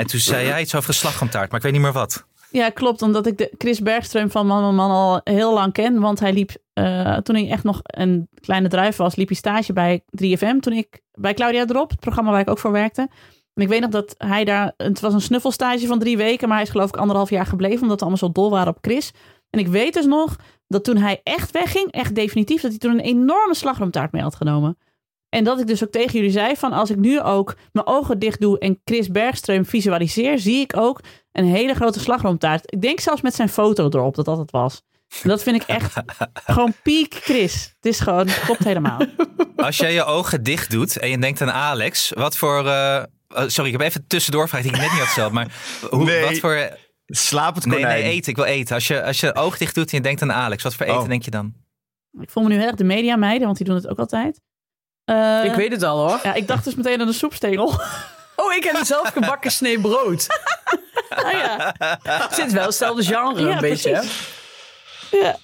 En 0.00 0.06
toen 0.06 0.20
zei 0.20 0.48
hij 0.48 0.60
iets 0.60 0.74
over 0.74 0.88
een 0.88 0.94
slagroomtaart, 0.94 1.48
maar 1.48 1.56
ik 1.56 1.62
weet 1.62 1.72
niet 1.72 1.82
meer 1.82 1.92
wat. 1.92 2.26
Ja, 2.50 2.70
klopt. 2.70 3.02
Omdat 3.02 3.26
ik 3.26 3.38
de 3.38 3.54
Chris 3.58 3.80
Bergström 3.80 4.30
van 4.30 4.46
Man 4.46 4.62
Man 4.62 4.74
Man 4.74 4.90
al 4.90 5.20
heel 5.24 5.54
lang 5.54 5.72
ken. 5.72 6.00
Want 6.00 6.20
hij 6.20 6.32
liep, 6.32 6.50
eh, 6.72 7.16
toen 7.16 7.34
hij 7.34 7.50
echt 7.50 7.64
nog 7.64 7.80
een 7.82 8.28
kleine 8.34 8.68
druif 8.68 8.96
was, 8.96 9.16
liep 9.16 9.28
hij 9.28 9.36
stage 9.36 9.72
bij 9.72 10.02
3FM. 10.10 10.58
Toen 10.58 10.72
ik 10.72 11.00
bij 11.12 11.34
Claudia 11.34 11.64
Drop, 11.64 11.90
het 11.90 12.00
programma 12.00 12.30
waar 12.30 12.40
ik 12.40 12.50
ook 12.50 12.58
voor 12.58 12.72
werkte. 12.72 13.08
En 13.54 13.62
ik 13.62 13.68
weet 13.68 13.80
nog 13.80 13.90
dat 13.90 14.14
hij 14.18 14.44
daar, 14.44 14.72
het 14.76 15.00
was 15.00 15.14
een 15.14 15.20
snuffelstage 15.20 15.86
van 15.86 15.98
drie 15.98 16.16
weken. 16.16 16.48
Maar 16.48 16.56
hij 16.56 16.66
is 16.66 16.72
geloof 16.72 16.88
ik 16.88 16.96
anderhalf 16.96 17.30
jaar 17.30 17.46
gebleven. 17.46 17.82
Omdat 17.82 18.00
we 18.00 18.06
allemaal 18.06 18.28
zo 18.28 18.32
dol 18.32 18.50
waren 18.50 18.72
op 18.72 18.78
Chris. 18.80 19.12
En 19.50 19.58
ik 19.60 19.68
weet 19.68 19.94
dus 19.94 20.06
nog 20.06 20.36
dat 20.68 20.84
toen 20.84 20.96
hij 20.96 21.20
echt 21.22 21.50
wegging, 21.50 21.92
echt 21.92 22.14
definitief, 22.14 22.60
dat 22.60 22.70
hij 22.70 22.80
toen 22.80 22.92
een 22.92 23.00
enorme 23.00 23.54
slagroomtaart 23.54 24.12
mee 24.12 24.22
had 24.22 24.34
genomen. 24.34 24.78
En 25.30 25.44
dat 25.44 25.60
ik 25.60 25.66
dus 25.66 25.84
ook 25.84 25.90
tegen 25.90 26.12
jullie 26.12 26.30
zei 26.30 26.56
van 26.56 26.72
als 26.72 26.90
ik 26.90 26.96
nu 26.96 27.20
ook 27.20 27.54
mijn 27.72 27.86
ogen 27.86 28.18
dicht 28.18 28.40
doe 28.40 28.58
en 28.58 28.80
Chris 28.84 29.08
Bergström 29.08 29.60
visualiseer, 29.60 30.38
zie 30.38 30.60
ik 30.60 30.76
ook 30.76 31.00
een 31.32 31.44
hele 31.44 31.74
grote 31.74 32.00
slagroomtaart. 32.00 32.72
Ik 32.72 32.80
denk 32.80 33.00
zelfs 33.00 33.20
met 33.22 33.34
zijn 33.34 33.48
foto 33.48 33.84
erop 33.88 34.14
dat 34.14 34.24
dat 34.24 34.38
het 34.38 34.50
was. 34.50 34.82
En 35.22 35.28
dat 35.28 35.42
vind 35.42 35.62
ik 35.62 35.68
echt 35.68 35.92
gewoon 36.54 36.72
piek 36.82 37.14
Chris. 37.14 37.74
Het 37.76 37.86
is 37.86 38.00
gewoon, 38.00 38.26
het 38.26 38.40
klopt 38.40 38.64
helemaal. 38.64 39.00
Als 39.56 39.76
jij 39.76 39.92
je 39.92 40.04
ogen 40.04 40.42
dicht 40.42 40.70
doet 40.70 40.98
en 40.98 41.10
je 41.10 41.18
denkt 41.18 41.40
aan 41.40 41.50
Alex, 41.50 42.10
wat 42.14 42.36
voor. 42.36 42.66
eh, 42.66 43.02
oh, 43.28 43.42
sorry, 43.46 43.70
ik 43.72 43.78
heb 43.78 43.86
even 43.88 44.04
tussendoor 44.06 44.42
gevraagd 44.42 44.64
die 44.64 44.72
ik 44.72 44.78
net 44.80 44.88
niet 44.90 44.98
had 44.98 45.06
gesteld. 45.08 45.32
Maar 45.32 45.52
hoe, 45.90 46.04
Nee. 46.04 46.24
wat 46.24 46.38
voor. 46.38 46.68
Slaap 47.06 47.54
het 47.54 47.66
Nee, 47.66 47.78
konijn. 47.80 48.02
nee, 48.02 48.12
eten. 48.12 48.30
Ik 48.30 48.36
wil 48.36 48.44
eten. 48.44 48.74
Als 48.74 48.86
je, 48.86 49.02
als 49.04 49.20
je 49.20 49.34
oog 49.34 49.58
dicht 49.58 49.74
doet 49.74 49.90
en 49.90 49.96
je 49.96 50.02
denkt 50.02 50.22
aan 50.22 50.32
Alex, 50.32 50.62
wat 50.62 50.74
voor 50.74 50.86
eten 50.86 50.98
Oh. 51.00 51.08
denk 51.08 51.22
je 51.22 51.30
dan? 51.30 51.54
Ik 52.20 52.30
voel 52.30 52.42
me 52.42 52.48
nu 52.48 52.54
heel 52.56 52.66
erg 52.66 52.74
de 52.76 52.84
media 52.84 53.16
meiden, 53.16 53.44
want 53.46 53.56
die 53.56 53.66
doen 53.66 53.74
het 53.76 53.88
ook 53.88 53.98
altijd. 53.98 54.40
Eh, 55.10 55.44
ik 55.44 55.52
weet 55.54 55.72
het 55.72 55.82
al 55.82 56.08
hoor. 56.08 56.20
Ja, 56.22 56.34
ik 56.34 56.48
dacht 56.48 56.64
dus 56.64 56.74
meteen 56.74 57.00
aan 57.00 57.06
de 57.06 57.12
soepstengel. 57.12 57.66
Oh, 58.36 58.52
ik 58.56 58.64
heb 58.64 58.74
een 58.74 58.84
zelfgebakken 58.86 59.50
snee 59.50 59.80
brood. 59.80 60.26
Ah 61.08 61.32
ja. 61.42 61.74
Het 62.02 62.34
zit 62.34 62.52
wel 62.52 62.64
hetzelfde 62.64 63.02
genre 63.04 63.40
Ja, 63.42 63.54
een 63.54 63.60
beetje. 63.60 63.90
hè? 63.94 63.98
precies. 64.00 64.28
ja. 65.10 65.36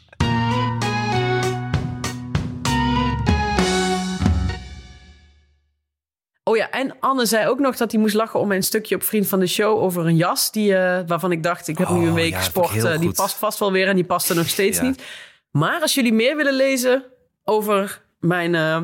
Oh 6.44 6.56
ja, 6.56 6.70
en 6.70 6.96
Anne 7.00 7.26
zei 7.26 7.48
ook 7.48 7.58
nog 7.58 7.76
dat 7.76 7.92
hij 7.92 8.00
moest 8.00 8.14
lachen 8.14 8.40
om 8.40 8.48
mijn 8.48 8.62
stukje 8.62 8.94
op 8.94 9.02
Vriend 9.02 9.28
van 9.28 9.40
de 9.40 9.46
Show 9.46 9.82
over 9.82 10.06
een 10.06 10.16
jas. 10.16 10.52
Die, 10.52 10.76
eh, 10.76 11.00
waarvan 11.06 11.32
ik 11.32 11.42
dacht, 11.42 11.68
ik 11.68 11.78
heb 11.78 11.88
nu 11.88 11.96
Oh, 12.00 12.04
een 12.04 12.14
week 12.14 12.32
ja, 12.32 12.68
heel 12.68 12.88
eh, 12.88 12.98
die 12.98 13.12
past 13.12 13.36
vast 13.36 13.58
wel 13.58 13.72
weer 13.72 13.88
en 13.88 13.94
die 13.94 14.04
past 14.04 14.30
er 14.30 14.36
nog 14.36 14.48
steeds 14.48 14.78
Ja. 14.78 14.84
niet. 14.84 15.02
Maar 15.50 15.80
als 15.80 15.94
jullie 15.94 16.12
meer 16.12 16.36
willen 16.36 16.52
lezen 16.54 17.04
over 17.44 18.02
mijn... 18.20 18.54
eh, 18.54 18.82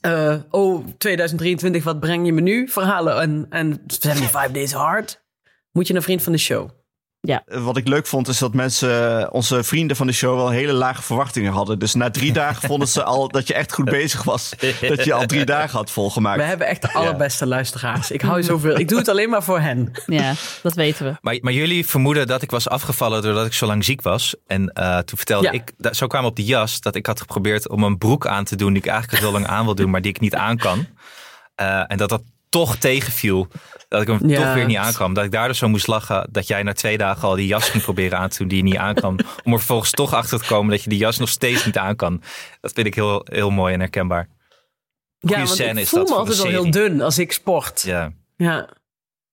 eh, 0.00 0.36
oh, 0.50 0.86
2023, 0.98 1.84
wat 1.84 2.00
breng 2.00 2.26
je 2.26 2.32
me 2.32 2.40
nu? 2.40 2.68
Verhalen 2.68 3.20
en, 3.20 3.46
en 3.50 3.82
75 3.86 4.50
Days 4.50 4.72
Hard. 4.72 5.24
Moet 5.72 5.86
je 5.86 5.92
naar 5.92 6.02
Vriend 6.02 6.22
van 6.22 6.32
de 6.32 6.38
Show. 6.38 6.70
Wat 7.46 7.76
ik 7.76 7.88
leuk 7.88 8.06
vond 8.06 8.28
is 8.28 8.38
dat 8.38 8.54
mensen, 8.54 9.32
onze 9.32 9.64
vrienden 9.64 9.96
van 9.96 10.06
de 10.06 10.12
show, 10.12 10.36
wel 10.36 10.50
hele 10.50 10.72
lage 10.72 11.02
verwachtingen 11.02 11.52
hadden. 11.52 11.78
Dus 11.78 11.94
na 11.94 12.10
drie 12.10 12.32
dagen 12.42 12.68
vonden 12.68 12.88
ze 12.88 13.02
al 13.02 13.28
dat 13.28 13.46
je 13.46 13.54
echt 13.54 13.72
goed 13.72 13.84
bezig 13.84 14.22
was. 14.22 14.50
Dat 14.80 15.04
je 15.04 15.12
al 15.12 15.26
drie 15.26 15.44
dagen 15.56 15.76
had 15.78 15.90
volgemaakt. 15.90 16.38
We 16.38 16.44
hebben 16.44 16.66
echt 16.66 16.82
de 16.82 16.92
allerbeste 16.92 17.46
luisteraars. 17.46 18.10
Ik 18.10 18.20
hou 18.20 18.42
zoveel. 18.42 18.78
Ik 18.78 18.88
doe 18.88 18.98
het 18.98 19.08
alleen 19.08 19.30
maar 19.30 19.42
voor 19.42 19.60
hen. 19.60 19.92
ja, 20.06 20.32
dat 20.62 20.74
weten 20.74 21.04
we. 21.06 21.16
Maar, 21.20 21.38
maar 21.40 21.52
jullie 21.52 21.86
vermoeden 21.86 22.26
dat 22.26 22.42
ik 22.42 22.50
was 22.50 22.68
afgevallen 22.68 23.22
doordat 23.22 23.46
ik 23.46 23.52
zo 23.52 23.66
lang 23.66 23.84
ziek 23.84 24.02
was. 24.02 24.34
En 24.46 24.68
eh, 24.68 24.98
toen 24.98 25.16
vertelde 25.18 25.44
Ja. 25.46 25.52
ik, 25.52 25.72
zo 25.94 26.06
kwam 26.06 26.24
op 26.24 26.36
die 26.36 26.46
jas, 26.46 26.80
dat 26.80 26.94
ik 26.94 27.06
had 27.06 27.20
geprobeerd 27.20 27.68
om 27.68 27.82
een 27.82 27.98
broek 27.98 28.26
aan 28.26 28.44
te 28.44 28.56
doen 28.56 28.72
die 28.72 28.82
ik 28.82 28.88
eigenlijk 28.88 29.22
al 29.22 29.28
zo 29.28 29.34
lang 29.34 29.46
aan 29.46 29.64
wil 29.64 29.74
doen, 29.74 29.90
maar 29.90 30.00
die 30.02 30.10
ik 30.10 30.20
niet 30.20 30.34
aan 30.34 30.56
kan. 30.56 30.86
Eh, 31.54 31.82
en 31.86 31.96
dat 31.96 32.08
dat 32.08 32.22
toch 32.58 32.76
tegenviel. 32.76 33.48
Dat 33.88 34.02
ik 34.02 34.08
hem 34.08 34.28
Ja. 34.28 34.42
toch 34.42 34.54
weer 34.54 34.66
niet 34.66 34.76
aankwam. 34.76 35.14
Dat 35.14 35.24
ik 35.24 35.30
daardoor 35.30 35.54
zo 35.56 35.68
moest 35.68 35.86
lachen 35.86 36.28
dat 36.30 36.46
jij 36.46 36.62
na 36.62 36.72
twee 36.72 36.98
dagen 36.98 37.28
al 37.28 37.34
die 37.34 37.46
jas 37.46 37.68
ging 37.68 37.82
proberen 37.82 38.18
aan 38.18 38.28
te 38.28 38.38
doen 38.38 38.48
die 38.48 38.56
je 38.56 38.62
niet 38.62 38.76
aan 38.76 38.94
kan. 38.94 39.18
Om 39.44 39.52
er 39.52 39.58
vervolgens 39.58 39.90
toch 39.90 40.14
achter 40.14 40.38
te 40.40 40.46
komen 40.46 40.70
dat 40.70 40.82
je 40.82 40.90
die 40.90 40.98
jas 40.98 41.18
nog 41.18 41.28
steeds 41.28 41.64
niet 41.64 41.78
aan 41.78 41.96
kan. 41.96 42.22
Dat 42.60 42.72
vind 42.72 42.86
ik 42.86 42.94
heel, 42.94 43.26
heel 43.30 43.50
mooi 43.50 43.74
en 43.74 43.80
herkenbaar. 43.80 44.28
Ja, 45.18 45.36
want 45.36 45.48
scène 45.48 45.70
ik 45.70 45.76
is 45.78 45.88
voel 45.88 45.98
dat 46.00 46.08
me 46.08 46.14
altijd 46.14 46.38
al 46.40 46.46
heel 46.46 46.70
dun 46.70 47.00
als 47.00 47.18
ik 47.18 47.32
sport. 47.32 47.82
Ja. 47.82 48.12
Ja. 48.36 48.68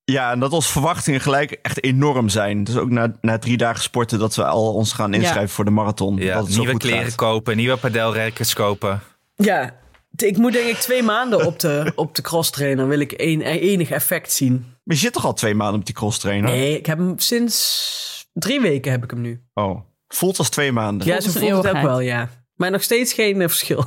Ja, 0.03 0.31
en 0.31 0.39
dat 0.39 0.51
onze 0.51 0.71
verwachtingen 0.71 1.21
gelijk 1.21 1.51
echt 1.51 1.83
enorm 1.83 2.29
zijn. 2.29 2.63
Dus 2.63 2.77
ook 2.77 2.89
na, 2.89 3.15
na 3.21 3.37
drie 3.37 3.57
dagen 3.57 3.81
sporten 3.83 4.19
dat 4.19 4.35
we 4.35 4.45
al 4.45 4.73
ons 4.73 4.93
gaan 4.93 5.13
inschrijven 5.13 5.49
voor 5.49 5.65
de 5.65 5.71
marathon. 5.71 6.17
Ja, 6.17 6.33
dat 6.33 6.43
het 6.43 6.51
zo 6.53 6.57
nieuwe 6.57 6.71
goed 6.73 6.81
kleren 6.81 7.03
gaat. 7.03 7.15
kopen, 7.15 7.55
nieuwe 7.55 7.77
padelrackets 7.77 8.53
kopen. 8.53 9.01
Ja, 9.35 9.81
ik 10.15 10.37
moet 10.37 10.53
denk 10.53 10.69
ik 10.69 10.77
twee 10.77 11.03
maanden 11.03 11.45
op 11.45 11.59
de, 11.59 11.91
op 11.95 12.15
de 12.15 12.21
cross 12.21 12.49
trainer. 12.49 12.87
Wil 12.87 12.99
ik 12.99 13.13
een, 13.15 13.41
enig 13.41 13.91
effect 13.91 14.31
zien. 14.31 14.53
Maar 14.83 14.95
je 14.95 15.01
zit 15.01 15.13
toch 15.13 15.25
al 15.25 15.33
twee 15.33 15.55
maanden 15.55 15.79
op 15.79 15.85
die 15.85 15.95
cross 15.95 16.19
trainer? 16.19 16.49
Nee, 16.51 16.77
ik 16.77 16.85
heb 16.85 16.97
hem 16.97 17.19
sinds 17.19 18.27
drie 18.33 18.61
weken 18.61 18.91
heb 18.91 19.03
ik 19.03 19.11
hem 19.11 19.21
nu. 19.21 19.41
Oh, 19.53 19.79
voelt 20.07 20.37
als 20.37 20.49
twee 20.49 20.71
maanden. 20.71 21.07
Ja, 21.07 21.15
als 21.15 21.25
zo 21.25 21.39
voelt 21.39 21.63
het 21.63 21.75
ook 21.75 21.81
wel, 21.81 21.99
ja. 21.99 22.29
Maar 22.55 22.71
nog 22.71 22.83
steeds 22.83 23.13
geen 23.13 23.41
eh, 23.41 23.47
verschil. 23.47 23.85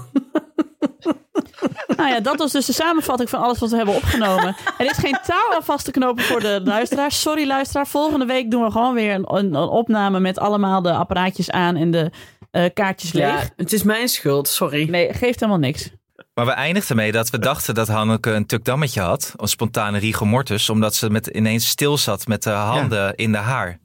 Nou 1.96 2.08
ja, 2.08 2.20
dat 2.20 2.38
was 2.38 2.52
dus 2.52 2.66
de 2.66 2.72
samenvatting 2.72 3.30
van 3.30 3.40
alles 3.40 3.58
wat 3.58 3.70
we 3.70 3.76
hebben 3.76 3.94
opgenomen. 3.94 4.56
Er 4.78 4.86
is 4.86 4.96
geen 4.96 5.18
touw 5.26 5.54
aan 5.54 5.64
vast 5.64 5.84
te 5.84 5.90
knopen 5.90 6.24
voor 6.24 6.40
de 6.40 6.60
luisteraars. 6.64 7.20
Sorry 7.20 7.46
luisteraar, 7.46 7.86
volgende 7.86 8.24
week 8.24 8.50
doen 8.50 8.62
we 8.62 8.70
gewoon 8.70 8.94
weer 8.94 9.14
een, 9.14 9.34
een, 9.34 9.54
een 9.54 9.68
opname 9.68 10.20
met 10.20 10.38
allemaal 10.38 10.82
de 10.82 10.92
apparaatjes 10.92 11.50
aan 11.50 11.76
en 11.76 11.90
de 11.90 12.10
eh, 12.50 12.64
kaartjes 12.74 13.12
leeg. 13.12 13.42
Ja, 13.42 13.48
het 13.56 13.72
is 13.72 13.82
mijn 13.82 14.08
schuld, 14.08 14.48
sorry. 14.48 14.90
Nee, 14.90 15.12
geeft 15.12 15.40
helemaal 15.40 15.60
niks. 15.60 15.90
Maar 16.36 16.46
we 16.46 16.52
eindigden 16.52 16.96
mee 16.96 17.12
dat 17.12 17.30
we 17.30 17.38
dachten 17.38 17.74
dat 17.74 17.88
Hanneke 17.88 18.30
een 18.30 18.46
tukdammetje 18.46 19.00
had. 19.00 19.32
Een 19.36 19.48
spontane 19.48 19.98
rigor 19.98 20.26
mortis. 20.26 20.68
Omdat 20.70 20.94
ze 20.94 21.10
met, 21.10 21.26
ineens 21.26 21.68
stil 21.68 21.98
zat 21.98 22.26
met 22.26 22.42
de 22.42 22.50
handen 22.50 23.14
in 23.14 23.32
de 23.32 23.38
haar. 23.38 23.78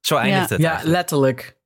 Zo 0.00 0.16
eindigde 0.16 0.54
het 0.54 0.62
Ja, 0.62 0.68
eigenlijk. 0.68 0.96
letterlijk. 0.96 1.56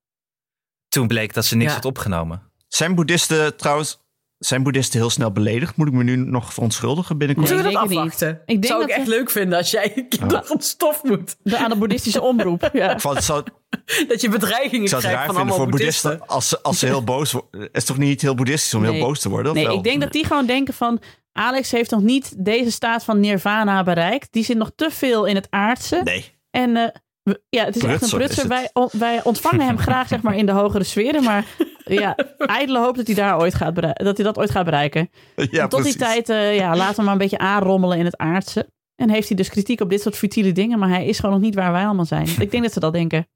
Toen 0.88 1.06
bleek 1.06 1.34
dat 1.34 1.44
ze 1.44 1.56
niks 1.56 1.68
Ja. 1.70 1.74
had 1.76 1.84
opgenomen. 1.84 2.42
Zijn 2.68 2.94
boeddhisten 2.94 3.56
trouwens... 3.56 3.98
Zijn 4.40 4.62
boeddhisten 4.62 5.00
heel 5.00 5.10
snel 5.10 5.32
beledigd? 5.32 5.76
Moet 5.76 5.86
ik 5.86 5.92
me 5.92 6.02
nu 6.02 6.16
nog 6.16 6.52
verontschuldigen 6.54 7.18
binnenkort? 7.18 7.48
Nee. 7.48 7.58
Zullen 7.58 7.72
we 7.72 7.78
dat 7.88 7.88
afwachten? 7.98 8.28
Ik 8.30 8.46
denk 8.46 8.64
Zou 8.64 8.82
ik 8.82 8.88
dat 8.88 8.96
echt 8.96 9.06
we- 9.06 9.14
leuk 9.14 9.30
vinden 9.30 9.58
als 9.58 9.70
jij 9.70 9.92
een 9.96 10.08
keer 10.08 10.20
Ja. 10.20 10.26
door 10.26 10.44
het 10.48 10.64
stof 10.64 11.02
moet. 11.02 11.36
De, 11.42 11.56
aan 11.58 11.70
de 11.70 11.76
boeddhistische 11.76 12.20
omroep. 12.22 12.70
Ja. 12.72 12.98
Van, 12.98 13.22
zou, 13.22 13.44
Dat 14.08 14.20
je 14.20 14.28
bedreigingen 14.28 14.82
Ik 14.82 14.88
zou 14.88 15.02
het 15.02 15.10
krijgt 15.10 15.10
raar 15.10 15.16
van 15.26 15.34
vinden 15.34 15.36
allemaal 15.36 15.56
voor 15.56 15.66
boeddhisten 15.68 16.10
boeddhisten. 16.10 16.36
als 16.36 16.48
ze, 16.48 16.62
als 16.62 16.78
ze 16.78 16.86
heel 16.86 17.04
boos 17.04 17.32
worden. 17.32 17.60
Het 17.60 17.68
is 17.72 17.84
toch 17.84 17.98
niet 17.98 18.20
heel 18.22 18.34
boeddhistisch 18.34 18.74
om 18.74 18.82
Nee. 18.82 18.92
heel 18.92 19.04
boos 19.06 19.20
te 19.20 19.28
worden? 19.28 19.54
Nee, 19.54 19.66
wel? 19.66 19.76
ik 19.76 19.82
denk 19.84 20.00
dat 20.00 20.12
die 20.12 20.24
gewoon 20.24 20.46
denken 20.46 20.74
van... 20.74 21.00
Alex 21.32 21.70
heeft 21.70 21.90
nog 21.90 22.00
niet 22.02 22.44
deze 22.44 22.70
staat 22.70 23.04
van 23.04 23.20
nirvana 23.20 23.82
bereikt. 23.82 24.28
Die 24.32 24.44
zit 24.44 24.56
nog 24.56 24.70
te 24.76 24.90
veel 24.90 25.24
in 25.24 25.34
het 25.34 25.46
aardse. 25.50 26.00
Nee. 26.04 26.24
En 26.50 26.76
eh, 26.76 27.34
ja, 27.48 27.64
het 27.64 27.76
is 27.76 27.82
echt 27.82 28.02
een 28.02 28.08
prutser. 28.18 28.48
Wij, 28.48 28.70
on- 28.72 28.88
wij 28.92 29.20
ontvangen 29.22 29.66
hem 29.66 29.78
graag 29.88 30.08
zeg 30.08 30.22
maar, 30.22 30.36
in 30.36 30.46
de 30.46 30.52
hogere 30.52 30.84
sferen. 30.84 31.22
Maar 31.24 31.44
ja, 31.84 32.16
ijdele 32.38 32.78
hoop 32.78 32.96
dat 32.96 33.06
hij, 33.06 33.14
daar 33.16 33.38
ooit 33.40 33.54
gaat 33.54 33.74
dat, 33.74 34.16
hij 34.16 34.24
dat 34.24 34.38
ooit 34.38 34.50
gaat 34.50 34.64
bereiken. 34.64 35.10
Ja, 35.50 35.66
tot 35.68 35.84
die 35.84 35.96
tijd 35.96 36.28
eh, 36.28 36.56
ja, 36.56 36.68
laten 36.76 36.88
we 36.88 36.94
hem 36.94 37.04
maar 37.04 37.12
een 37.12 37.18
beetje 37.18 37.38
aanrommelen 37.38 37.98
in 37.98 38.04
het 38.04 38.16
aardse. 38.16 38.68
En 38.96 39.10
heeft 39.10 39.28
hij 39.28 39.36
dus 39.36 39.48
kritiek 39.48 39.80
op 39.80 39.90
dit 39.90 40.00
soort 40.02 40.16
futiele 40.16 40.52
dingen. 40.52 40.78
Maar 40.78 40.88
hij 40.88 41.06
is 41.06 41.16
gewoon 41.18 41.34
nog 41.34 41.44
niet 41.44 41.54
waar 41.54 41.72
wij 41.72 41.84
allemaal 41.84 42.04
zijn. 42.04 42.28
Ik 42.38 42.50
denk 42.50 42.62
dat 42.62 42.72
ze 42.72 42.80
dat 42.80 42.92
denken. 42.92 43.28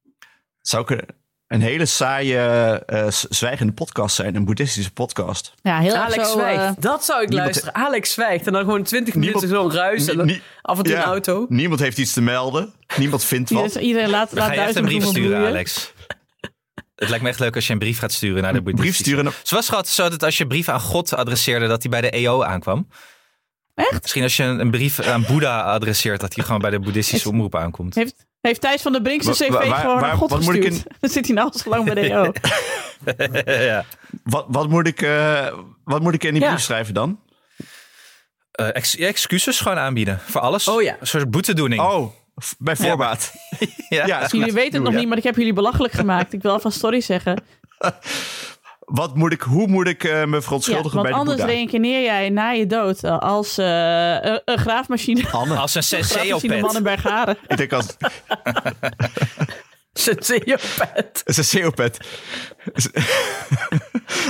Zou 0.60 0.82
ik 0.82 0.90
een- 0.90 1.08
een 1.48 1.60
hele 1.60 1.86
saaie, 1.86 2.38
eh, 2.86 3.06
zwijgende 3.10 3.72
podcast 3.72 4.14
zijn. 4.16 4.34
Een 4.36 4.44
boeddhistische 4.44 4.92
podcast. 4.92 5.52
Ja, 5.62 5.78
heel 5.78 5.94
Alex 5.94 6.14
zo, 6.26 6.32
zwijgt. 6.38 6.62
eh, 6.62 6.70
dat 6.78 7.04
zou 7.04 7.22
ik 7.22 7.28
niemand- 7.28 7.50
luisteren. 7.50 7.74
Alex 7.86 8.12
zwijgt. 8.12 8.46
En 8.46 8.52
dan 8.52 8.64
gewoon 8.64 8.82
20 8.82 9.14
Niemand- 9.14 9.42
minuten 9.42 9.62
zo'n 9.62 9.72
ruis. 9.72 10.06
En 10.06 10.16
dan 10.16 10.30
af 10.62 10.78
en 10.78 10.84
toe 10.84 10.92
ja. 10.92 10.98
een 11.02 11.04
auto. 11.08 11.46
Niemand 11.48 11.80
heeft 11.80 11.98
iets 11.98 12.12
te 12.12 12.20
melden. 12.20 12.72
Niemand 12.96 13.24
vindt 13.24 13.50
wat. 13.50 13.74
iedereen 13.74 14.08
laat, 14.10 14.32
laat 14.32 14.54
duizenden 14.54 14.90
brief 14.98 15.04
sturen. 15.04 15.46
Alex. 15.46 15.92
Het 16.94 17.08
lijkt 17.08 17.24
me 17.24 17.30
echt 17.30 17.38
leuk 17.38 17.54
als 17.54 17.66
je 17.66 17.72
een 17.72 17.78
brief 17.78 17.98
gaat 17.98 18.12
sturen 18.12 18.42
naar 18.42 18.52
de 18.52 18.62
Brief 18.62 18.74
boeddhistische. 18.74 19.12
sturen. 19.12 19.32
Zoals 19.42 19.68
het 19.68 19.88
zo 19.88 20.08
dat 20.08 20.22
als 20.22 20.38
je 20.38 20.46
brief 20.46 20.68
aan 20.68 20.80
God 20.80 21.14
adresseerde, 21.14 21.66
dat 21.66 21.82
hij 21.82 21.90
bij 21.90 22.00
de 22.00 22.10
EO 22.10 22.42
aankwam. 22.42 22.88
Echt? 23.74 24.02
Misschien 24.02 24.22
als 24.22 24.36
je 24.36 24.42
een, 24.42 24.60
een 24.60 24.70
brief 24.70 25.00
aan 25.00 25.24
Boeddha 25.26 25.60
adresseert, 25.62 26.20
dat 26.20 26.34
hij 26.34 26.44
gewoon 26.44 26.60
bij 26.60 26.70
de 26.70 26.80
boeddhistische 26.80 27.28
omroep 27.32 27.54
aankomt. 27.54 27.94
Heeft, 27.94 28.26
heeft 28.40 28.60
Thijs 28.60 28.82
van 28.82 28.92
der 28.92 29.02
Brink 29.02 29.22
zijn 29.22 29.34
cv 29.34 29.48
wa- 29.48 29.66
waar- 29.68 29.80
gewoon 29.80 29.94
waar- 30.00 30.08
naar 30.08 30.16
God 30.16 30.30
wat 30.30 30.40
moet 30.40 30.54
ik 30.54 30.64
gestuurd? 30.64 30.94
Dan 31.00 31.10
zit 31.10 31.26
hij 31.26 31.34
nou 31.34 31.50
al 31.52 31.58
zo 31.58 31.68
lang 31.70 31.84
bij 31.84 31.94
de 31.94 32.00
EO. 32.00 32.32
ja. 33.66 33.84
Wat, 34.22 34.44
wat, 34.48 34.68
moet 34.68 34.86
ik, 34.86 35.02
eh, 35.02 35.46
wat 35.84 36.00
moet 36.02 36.14
ik 36.14 36.24
in 36.24 36.32
die 36.34 36.42
Ja. 36.42 36.48
brief 36.48 36.62
schrijven 36.62 36.94
dan? 36.94 37.20
Eh, 38.50 38.74
ex- 38.76 38.96
excuses 38.96 39.60
gewoon 39.60 39.78
aanbieden 39.78 40.20
voor 40.26 40.40
alles. 40.40 40.68
Oh 40.68 40.82
ja. 40.82 40.96
Een 41.00 41.06
soort 41.06 41.30
boetedoening. 41.30 41.82
Oh, 41.82 42.14
bij 42.58 42.76
voorbaat. 42.76 43.32
ja. 43.88 44.26
Jullie 44.30 44.52
weten 44.52 44.62
het 44.62 44.72
Doe, 44.72 44.80
nog 44.82 44.92
ja. 44.92 44.98
niet, 44.98 45.08
maar 45.08 45.18
ik 45.18 45.24
heb 45.24 45.36
jullie 45.36 45.52
belachelijk 45.52 45.94
gemaakt. 45.94 46.32
Ik 46.32 46.42
wil 46.42 46.52
alvast 46.52 46.78
sorry 46.78 47.00
zeggen. 47.00 47.42
Wat 48.84 49.14
moet 49.16 49.32
ik, 49.32 49.40
hoe 49.40 49.66
moet 49.66 49.86
ik 49.86 50.04
eh, 50.04 50.24
me 50.24 50.42
verontschuldigen 50.42 51.02
bij 51.02 51.10
de 51.10 51.16
anders 51.16 51.36
Boeddha? 51.36 51.52
reïncarneer 51.52 52.02
jij 52.02 52.30
na 52.30 52.50
je 52.50 52.66
dood 52.66 53.04
eh, 53.04 53.18
als 53.18 53.58
eh, 53.58 53.66
een, 54.20 54.42
een 54.44 54.58
graafmachine. 54.58 55.30
Anne, 55.30 55.56
Als 55.64 55.74
een 55.74 55.82
senseo-pet. 55.82 56.74
in 56.74 56.82
Bergharen. 56.82 57.36
ik 57.48 57.56
denk 57.56 57.72
als... 57.72 57.96
Senseo-pet. 59.92 61.22
CO-pet. 61.50 61.98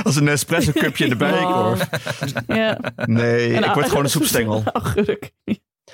Als 0.03 0.15
een 0.15 0.23
Nespresso 0.23 0.71
cupje 0.71 1.07
erbij. 1.09 1.39
ik 1.39 1.45
hoor. 1.45 1.77
Ja. 2.47 2.79
Nee, 2.95 3.53
ik 3.53 3.73
word 3.73 3.87
gewoon 3.87 4.03
een 4.03 4.09
soepstengel. 4.09 4.63
Augurk. 4.73 5.31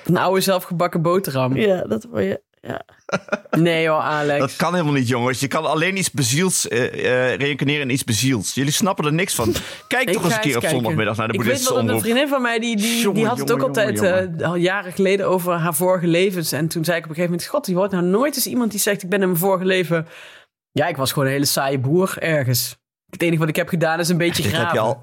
Een 0.04 0.16
oude 0.16 0.40
zelfgebakken 0.40 1.02
boterham. 1.02 1.56
Ja, 1.56 1.82
dat 1.84 2.04
word 2.10 2.24
je. 2.24 2.40
Ja. 2.60 2.82
Nee 3.50 3.88
hoor, 3.88 3.98
Alex. 3.98 4.38
Dat 4.38 4.56
kan 4.56 4.72
helemaal 4.72 4.94
niet, 4.94 5.08
jongens. 5.08 5.40
Je 5.40 5.48
kan 5.48 5.64
alleen 5.64 5.96
iets 5.96 6.10
beziels 6.10 6.68
eh 6.68 7.30
eh, 7.32 7.38
reïncarneren 7.38 7.82
in 7.82 7.90
iets 7.90 8.04
beziels. 8.04 8.54
Jullie 8.54 8.72
snappen 8.72 9.04
er 9.04 9.12
niks 9.12 9.34
van. 9.34 9.54
Kijk 9.88 10.08
Ik 10.08 10.14
toch 10.14 10.24
eens 10.24 10.34
een 10.34 10.40
keer 10.40 10.54
op 10.54 10.60
kijken. 10.60 10.78
zondagmiddag 10.78 11.16
naar 11.16 11.28
de 11.28 11.32
Ik 11.32 11.38
weet 11.38 11.48
boeddhistische 11.48 11.74
wel 11.74 11.86
dat 11.86 11.94
een 11.94 12.02
vriendin 12.02 12.28
van 12.28 12.42
mij, 12.42 12.58
die, 12.58 12.76
die, 12.76 12.86
die 12.86 13.00
Jongen, 13.00 13.24
had 13.24 13.38
het 13.38 13.48
jongen, 13.48 13.62
ook 13.62 13.68
altijd 13.68 13.96
jongen, 13.96 14.40
eh, 14.40 14.48
al 14.48 14.54
jaren 14.54 14.92
geleden 14.92 15.28
over 15.28 15.52
haar 15.52 15.74
vorige 15.74 16.06
levens. 16.06 16.52
En 16.52 16.68
toen 16.68 16.84
zei 16.84 16.96
ik 16.96 17.04
op 17.04 17.08
een 17.10 17.14
gegeven 17.16 17.34
moment, 17.34 17.50
god, 17.50 17.66
je 17.66 17.74
hoort 17.74 17.90
nou 17.90 18.04
nooit 18.04 18.36
eens 18.36 18.46
iemand 18.46 18.70
die 18.70 18.80
zegt, 18.80 19.02
ik 19.02 19.08
ben 19.08 19.20
in 19.20 19.26
mijn 19.26 19.40
vorige 19.40 19.64
leven... 19.64 20.06
Ja, 20.70 20.86
ik 20.86 20.96
was 20.96 21.12
gewoon 21.12 21.26
een 21.28 21.34
hele 21.34 21.44
saaie 21.44 21.78
boer 21.78 22.14
ergens. 22.18 22.76
Het 23.10 23.22
enige 23.22 23.38
wat 23.38 23.48
ik 23.48 23.56
heb 23.56 23.68
gedaan 23.68 23.98
is 24.00 24.08
een 24.08 24.16
beetje 24.16 24.42
Dit 24.42 24.52
heb, 24.52 24.68
graven. 24.68 24.98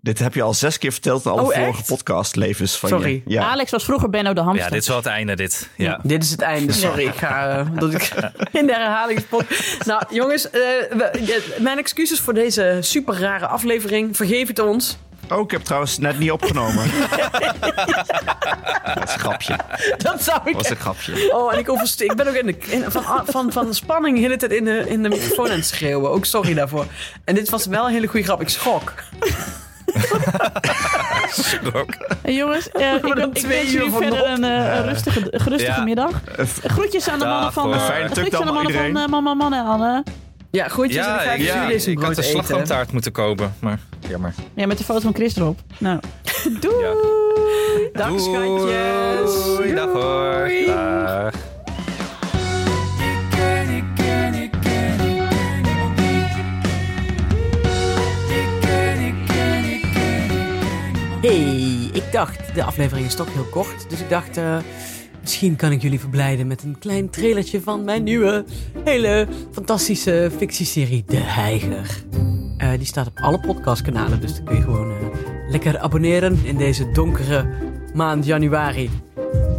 Dit 0.00 0.18
heb 0.18 0.34
je 0.34 0.42
al 0.42 0.54
zes 0.54 0.78
keer 0.78 0.92
verteld 0.92 1.24
in 1.24 1.30
alle 1.30 1.42
Oh, 1.42 1.54
vorige 1.54 1.82
podcastlevens 1.82 2.76
van 2.78 2.88
Sorry. 2.88 3.10
je. 3.26 3.32
Ja. 3.34 3.42
Alex 3.42 3.70
was 3.70 3.84
vroeger 3.84 4.10
Benno 4.10 4.32
de 4.32 4.40
hamster. 4.40 4.64
Ja, 4.64 4.70
dit 4.72 4.82
is 4.82 4.88
wel 4.88 4.96
het 4.96 5.06
einde, 5.06 5.36
dit. 5.36 5.68
Ja. 5.76 6.00
Dit 6.02 6.22
is 6.24 6.30
het 6.30 6.40
einde, 6.40 6.72
sorry. 6.72 7.06
Ik 7.06 7.14
ga 7.14 7.48
eh, 7.58 7.66
dat 7.74 7.92
ik 7.92 8.12
in 8.60 8.66
de 8.66 8.74
herhalingspot. 8.74 9.44
Nou, 9.86 10.02
jongens, 10.10 10.50
eh, 10.50 10.60
we- 10.90 11.56
mijn 11.58 11.78
excuses 11.78 12.20
voor 12.20 12.34
deze 12.34 12.78
super 12.80 13.18
rare 13.18 13.46
aflevering. 13.46 14.16
Vergeef 14.16 14.48
het 14.48 14.58
ons. 14.58 14.98
Oh, 15.30 15.40
ik 15.40 15.50
heb 15.50 15.62
trouwens 15.62 15.98
net 15.98 16.18
niet 16.18 16.30
opgenomen. 16.30 16.90
dat 18.94 19.08
is 19.08 19.12
een 19.12 19.18
grapje. 19.20 19.56
Dat 19.56 20.00
Dat 20.00 20.22
zou 20.22 20.40
ik 20.44 20.54
was 20.54 20.70
een 20.70 20.76
grapje. 20.76 21.32
Oh, 21.34 21.52
en 21.52 21.58
ik, 21.58 21.68
overste- 21.70 22.04
ik 22.04 22.14
ben 22.16 22.28
ook 22.28 22.34
in 22.34 22.46
de, 22.46 22.56
in- 22.58 22.84
van, 22.90 23.22
van, 23.26 23.52
van 23.52 23.74
spanning 23.74 24.16
de 24.16 24.22
hele 24.22 24.36
tijd 24.36 24.52
in 24.52 24.64
de, 24.64 24.84
in 24.88 25.02
de 25.02 25.08
microfoon 25.08 25.50
aan 25.50 25.56
het 25.56 25.66
schreeuwen. 25.66 26.10
Ook 26.10 26.24
sorry 26.24 26.54
daarvoor. 26.54 26.86
En 27.24 27.34
dit 27.34 27.48
was 27.48 27.66
wel 27.66 27.86
een 27.86 27.92
hele 27.92 28.06
goede 28.06 28.24
grap. 28.26 28.40
Ik 28.40 28.48
schrok. 28.48 28.92
En 32.22 32.34
jongens, 32.34 32.70
eh, 32.70 32.94
ik, 32.94 33.46
wens 33.46 33.72
jullie 33.72 33.90
verder 33.90 34.26
een, 34.30 34.44
eh, 34.44 34.76
een 34.76 34.84
rustige, 34.84 35.28
gerustige 35.30 35.78
Ja. 35.78 35.84
middag. 35.84 36.10
Groetjes 36.74 37.08
aan 37.08 37.18
de 37.18 37.24
mannen 37.24 37.52
van, 37.52 37.74
eh, 37.74 37.84
Fijne 37.84 38.08
groetjes 38.08 38.40
aan 38.40 38.46
de 38.46 38.52
mannen 38.52 38.72
van 38.72 38.96
eh, 38.96 39.06
Mama 39.06 39.34
Man 39.34 39.54
en 39.54 39.64
Anne. 39.64 40.02
Ja, 40.50 40.68
groetjes 40.68 41.06
en 41.06 41.12
ik 41.12 41.18
Ja, 41.18 41.22
ga 41.24 41.32
ik, 41.32 41.40
ja, 41.40 41.66
jullie 41.68 41.90
ik 41.90 41.98
had 42.00 42.10
eten. 42.10 42.24
slagroomtaart 42.24 42.92
moeten 42.92 43.12
kopen, 43.12 43.54
maar 43.60 43.78
jammer. 44.08 44.34
Ja, 44.54 44.66
met 44.66 44.78
de 44.78 44.84
foto 44.84 45.00
van 45.00 45.14
Chris 45.14 45.36
erop. 45.36 45.58
Nou, 45.78 46.00
doei! 46.60 46.84
Ja. 46.84 46.92
Dag 47.92 48.08
Doei. 48.08 48.20
schatjes. 48.20 49.44
Doei, 49.56 49.74
dag 49.74 49.92
hoor. 49.92 50.50
Dag. 50.66 51.34
Hey, 61.20 61.90
ik 61.92 62.12
dacht, 62.12 62.54
de 62.54 62.64
aflevering 62.64 63.06
is 63.06 63.14
toch 63.14 63.32
heel 63.32 63.46
kort. 63.50 63.90
Dus 63.90 64.00
ik 64.00 64.08
dacht, 64.08 64.36
eh, 64.36 64.56
misschien 65.20 65.56
kan 65.56 65.72
ik 65.72 65.82
jullie 65.82 66.00
verblijden 66.00 66.46
met 66.46 66.62
een 66.62 66.78
klein 66.78 67.10
trailertje 67.10 67.60
van 67.60 67.84
mijn 67.84 68.02
nieuwe, 68.02 68.44
hele 68.84 69.26
fantastische 69.52 70.30
fictieserie 70.36 71.04
De 71.06 71.16
Heiger. 71.16 72.02
Eh, 72.56 72.70
die 72.70 72.86
staat 72.86 73.06
op 73.06 73.18
alle 73.18 73.40
podcastkanalen, 73.40 74.20
dus 74.20 74.34
dan 74.34 74.44
kun 74.44 74.56
je 74.56 74.62
gewoon 74.62 74.90
eh, 74.90 74.96
lekker 75.48 75.78
abonneren 75.78 76.38
in 76.44 76.56
deze 76.56 76.90
donkere 76.90 77.46
maand 77.94 78.24
januari. 78.24 78.90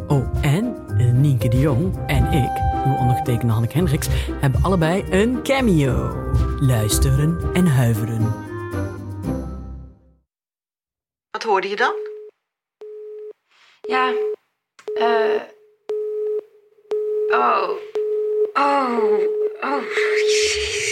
Oh, 0.07 0.27
en 0.41 0.75
Nienke 1.21 1.47
de 1.47 1.59
Jong 1.59 1.97
en 2.07 2.31
ik, 2.31 2.51
uw 2.85 2.93
ondergetekende 2.93 3.53
Hanneke 3.53 3.77
Hendricks, 3.77 4.07
hebben 4.39 4.63
allebei 4.63 5.03
een 5.09 5.39
cameo. 5.43 6.15
Luisteren 6.59 7.37
en 7.53 7.67
huiveren. 7.67 8.48
Hoorde 11.49 11.69
je 11.69 11.75
dan? 11.75 11.93
Ja. 13.81 14.13
eh 14.97 15.41
Oh. 17.31 17.69
Oh. 18.53 19.19
Oh. 19.61 19.83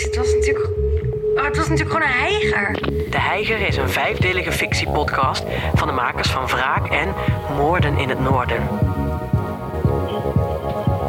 Het 0.03 0.15
was 0.15 0.33
natuurlijk. 0.33 0.69
Oh, 1.35 1.43
het 1.43 1.57
was 1.57 1.67
natuurlijk 1.67 1.97
gewoon 1.97 2.01
een 2.01 2.19
heiger. 2.19 2.73
De 3.09 3.19
Heiger 3.19 3.67
is 3.67 3.77
een 3.77 3.89
vijfdelige 3.89 4.51
fictiepodcast 4.51 5.43
van 5.75 5.87
de 5.87 5.93
makers 5.93 6.29
van 6.29 6.47
Wraak 6.47 6.89
en 6.89 7.13
Moorden 7.55 7.97
in 7.97 8.09
het 8.09 8.19
Noorden. 8.19 8.67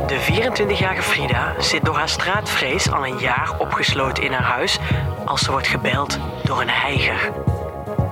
De 0.06 0.20
24-jarige 0.20 1.02
Frida 1.02 1.54
zit 1.58 1.84
door 1.84 1.94
haar 1.94 2.08
straatvrees 2.08 2.90
al 2.90 3.06
een 3.06 3.18
jaar 3.18 3.54
opgesloten 3.58 4.22
in 4.22 4.32
haar 4.32 4.42
huis 4.42 4.78
als 5.24 5.40
ze 5.40 5.50
wordt 5.50 5.66
gebeld 5.66 6.18
door 6.44 6.60
een 6.60 6.70
heiger. 6.70 7.32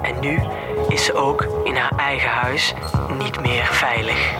En 0.02 0.20
nu 0.20 0.40
is 0.96 1.04
ze 1.04 1.14
ook 1.14 1.42
in 1.42 1.76
haar 1.76 1.96
eigen 1.98 2.30
huis 2.30 2.74
niet 3.08 3.40
meer 3.40 3.66
veilig. 3.66 4.30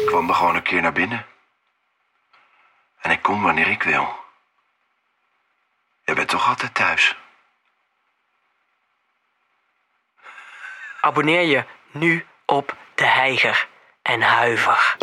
Ik 0.00 0.06
kwam 0.06 0.28
er 0.28 0.34
gewoon 0.34 0.54
een 0.54 0.62
keer 0.62 0.82
naar 0.82 0.92
binnen. 0.92 1.26
En 3.00 3.10
ik 3.10 3.22
kom 3.22 3.42
wanneer 3.42 3.68
ik 3.68 3.82
wil. 3.82 4.08
Je 6.04 6.14
bent 6.14 6.28
toch 6.28 6.48
altijd 6.48 6.74
thuis? 6.74 7.16
Abonneer 11.00 11.42
je 11.42 11.64
nu 11.90 12.26
op 12.46 12.76
De 12.94 13.06
Heiger 13.06 13.68
en 14.02 14.22
huiver. 14.22 14.96